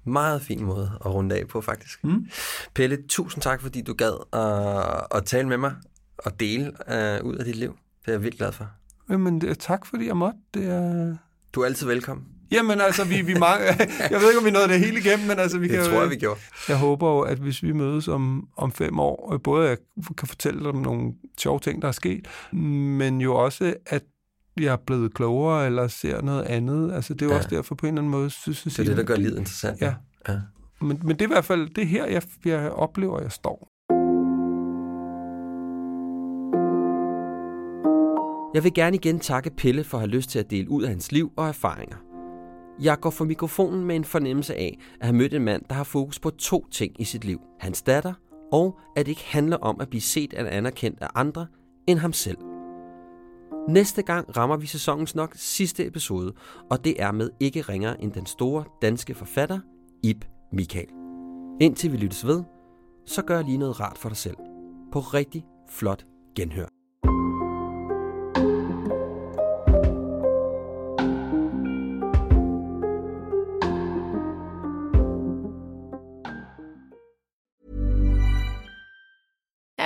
meget 0.06 0.42
fin 0.42 0.64
måde 0.64 0.90
at 1.04 1.14
runde 1.14 1.34
af 1.38 1.48
på, 1.48 1.60
faktisk. 1.60 2.04
Mm. 2.04 2.26
Pelle, 2.74 2.98
tusind 3.08 3.42
tak, 3.42 3.60
fordi 3.62 3.82
du 3.82 3.94
gad 3.94 4.12
at, 4.32 5.18
at 5.18 5.24
tale 5.24 5.48
med 5.48 5.56
mig 5.56 5.74
og 6.18 6.40
dele 6.40 6.64
uh, 6.64 7.26
ud 7.26 7.34
af 7.36 7.44
dit 7.44 7.56
liv. 7.56 7.76
Det 8.00 8.08
er 8.08 8.12
jeg 8.12 8.22
vildt 8.22 8.36
glad 8.38 8.52
for. 8.52 8.66
Jamen, 9.10 9.40
tak 9.58 9.86
fordi 9.86 10.06
jeg 10.06 10.16
måtte. 10.16 10.38
Det 10.54 10.66
er... 10.70 11.16
Du 11.52 11.60
er 11.60 11.66
altid 11.66 11.86
velkommen. 11.86 12.26
Jamen, 12.52 12.80
altså, 12.80 13.04
vi, 13.04 13.22
vi 13.22 13.34
mange, 13.34 13.64
jeg 14.10 14.20
ved 14.20 14.28
ikke, 14.28 14.38
om 14.38 14.44
vi 14.44 14.50
nåede 14.50 14.68
det 14.68 14.78
hele 14.80 14.98
igennem, 14.98 15.26
men 15.28 15.38
altså, 15.38 15.58
vi 15.58 15.68
Det 15.68 15.76
kan 15.76 15.84
jo- 15.84 15.90
tror 15.92 16.00
jeg, 16.00 16.10
vi 16.10 16.16
gjorde. 16.16 16.40
Jeg 16.68 16.78
håber 16.78 17.08
jo, 17.10 17.20
at 17.20 17.38
hvis 17.38 17.62
vi 17.62 17.72
mødes 17.72 18.08
om, 18.08 18.48
om 18.56 18.72
fem 18.72 18.98
år, 19.00 19.32
øh, 19.34 19.40
både 19.44 19.68
jeg 19.68 19.76
kan 20.18 20.28
fortælle 20.28 20.60
dig 20.60 20.68
om 20.68 20.76
nogle 20.76 21.12
sjove 21.38 21.58
ting, 21.60 21.82
der 21.82 21.88
er 21.88 21.92
sket, 21.92 22.26
men 22.52 23.20
jo 23.20 23.34
også, 23.34 23.74
at 23.86 24.02
jeg 24.60 24.72
er 24.72 24.76
blevet 24.86 25.14
klogere, 25.14 25.66
eller 25.66 25.88
ser 25.88 26.22
noget 26.22 26.42
andet. 26.42 26.92
Altså, 26.92 27.14
det 27.14 27.22
er 27.22 27.26
jo 27.26 27.32
Ja. 27.32 27.36
også 27.38 27.48
derfor 27.50 27.74
på 27.74 27.86
en 27.86 27.94
eller 27.94 28.00
anden 28.02 28.10
måde, 28.10 28.30
synes 28.30 28.64
jeg... 28.66 28.72
Det 28.72 28.78
er 28.78 28.84
det, 28.84 28.96
der 28.96 29.02
gør 29.14 29.16
livet 29.16 29.38
interessant. 29.38 29.80
Ja. 29.80 29.94
ja. 30.28 30.34
Men, 30.80 31.00
men 31.02 31.10
det 31.16 31.20
er 31.22 31.26
i 31.28 31.32
hvert 31.32 31.44
fald 31.44 31.68
det 31.74 31.86
her, 31.86 32.06
jeg, 32.06 32.22
jeg 32.44 32.70
oplever, 32.70 33.20
jeg 33.22 33.32
står. 33.32 33.68
Jeg 38.54 38.64
vil 38.64 38.74
gerne 38.74 38.96
igen 38.96 39.20
takke 39.20 39.50
Pelle 39.50 39.84
for 39.84 39.98
at 39.98 40.02
have 40.02 40.10
lyst 40.10 40.30
til 40.30 40.38
at 40.38 40.50
dele 40.50 40.70
ud 40.70 40.82
af 40.82 40.88
hans 40.88 41.12
liv 41.12 41.32
og 41.36 41.48
erfaringer. 41.48 41.96
Jeg 42.80 43.00
går 43.00 43.10
for 43.10 43.24
mikrofonen 43.24 43.84
med 43.84 43.96
en 43.96 44.04
fornemmelse 44.04 44.54
af 44.54 44.78
at 45.00 45.06
have 45.06 45.16
mødt 45.16 45.34
en 45.34 45.44
mand, 45.44 45.62
der 45.68 45.74
har 45.74 45.84
fokus 45.84 46.18
på 46.18 46.30
to 46.30 46.66
ting 46.70 47.00
i 47.00 47.04
sit 47.04 47.24
liv. 47.24 47.40
Hans 47.60 47.82
datter, 47.82 48.12
og 48.52 48.78
at 48.96 49.06
det 49.06 49.12
ikke 49.12 49.24
handler 49.26 49.56
om 49.56 49.80
at 49.80 49.90
blive 49.90 50.00
set 50.00 50.34
eller 50.36 50.50
anerkendt 50.50 51.02
af 51.02 51.08
andre 51.14 51.46
end 51.86 51.98
ham 51.98 52.12
selv. 52.12 52.38
Næste 53.68 54.02
gang 54.02 54.36
rammer 54.36 54.56
vi 54.56 54.66
sæsonens 54.66 55.14
nok 55.14 55.32
sidste 55.36 55.86
episode, 55.86 56.32
og 56.70 56.84
det 56.84 57.02
er 57.02 57.12
med 57.12 57.30
ikke 57.40 57.60
ringere 57.60 58.02
end 58.02 58.12
den 58.12 58.26
store 58.26 58.64
danske 58.82 59.14
forfatter, 59.14 59.58
Ib 60.02 60.24
Michael. 60.52 60.88
Indtil 61.60 61.92
vi 61.92 61.96
lyttes 61.96 62.26
ved, 62.26 62.42
så 63.06 63.22
gør 63.22 63.42
lige 63.42 63.58
noget 63.58 63.80
rart 63.80 63.98
for 63.98 64.08
dig 64.08 64.18
selv. 64.18 64.36
På 64.92 65.00
rigtig 65.00 65.44
flot 65.68 66.06
genhør. 66.36 66.83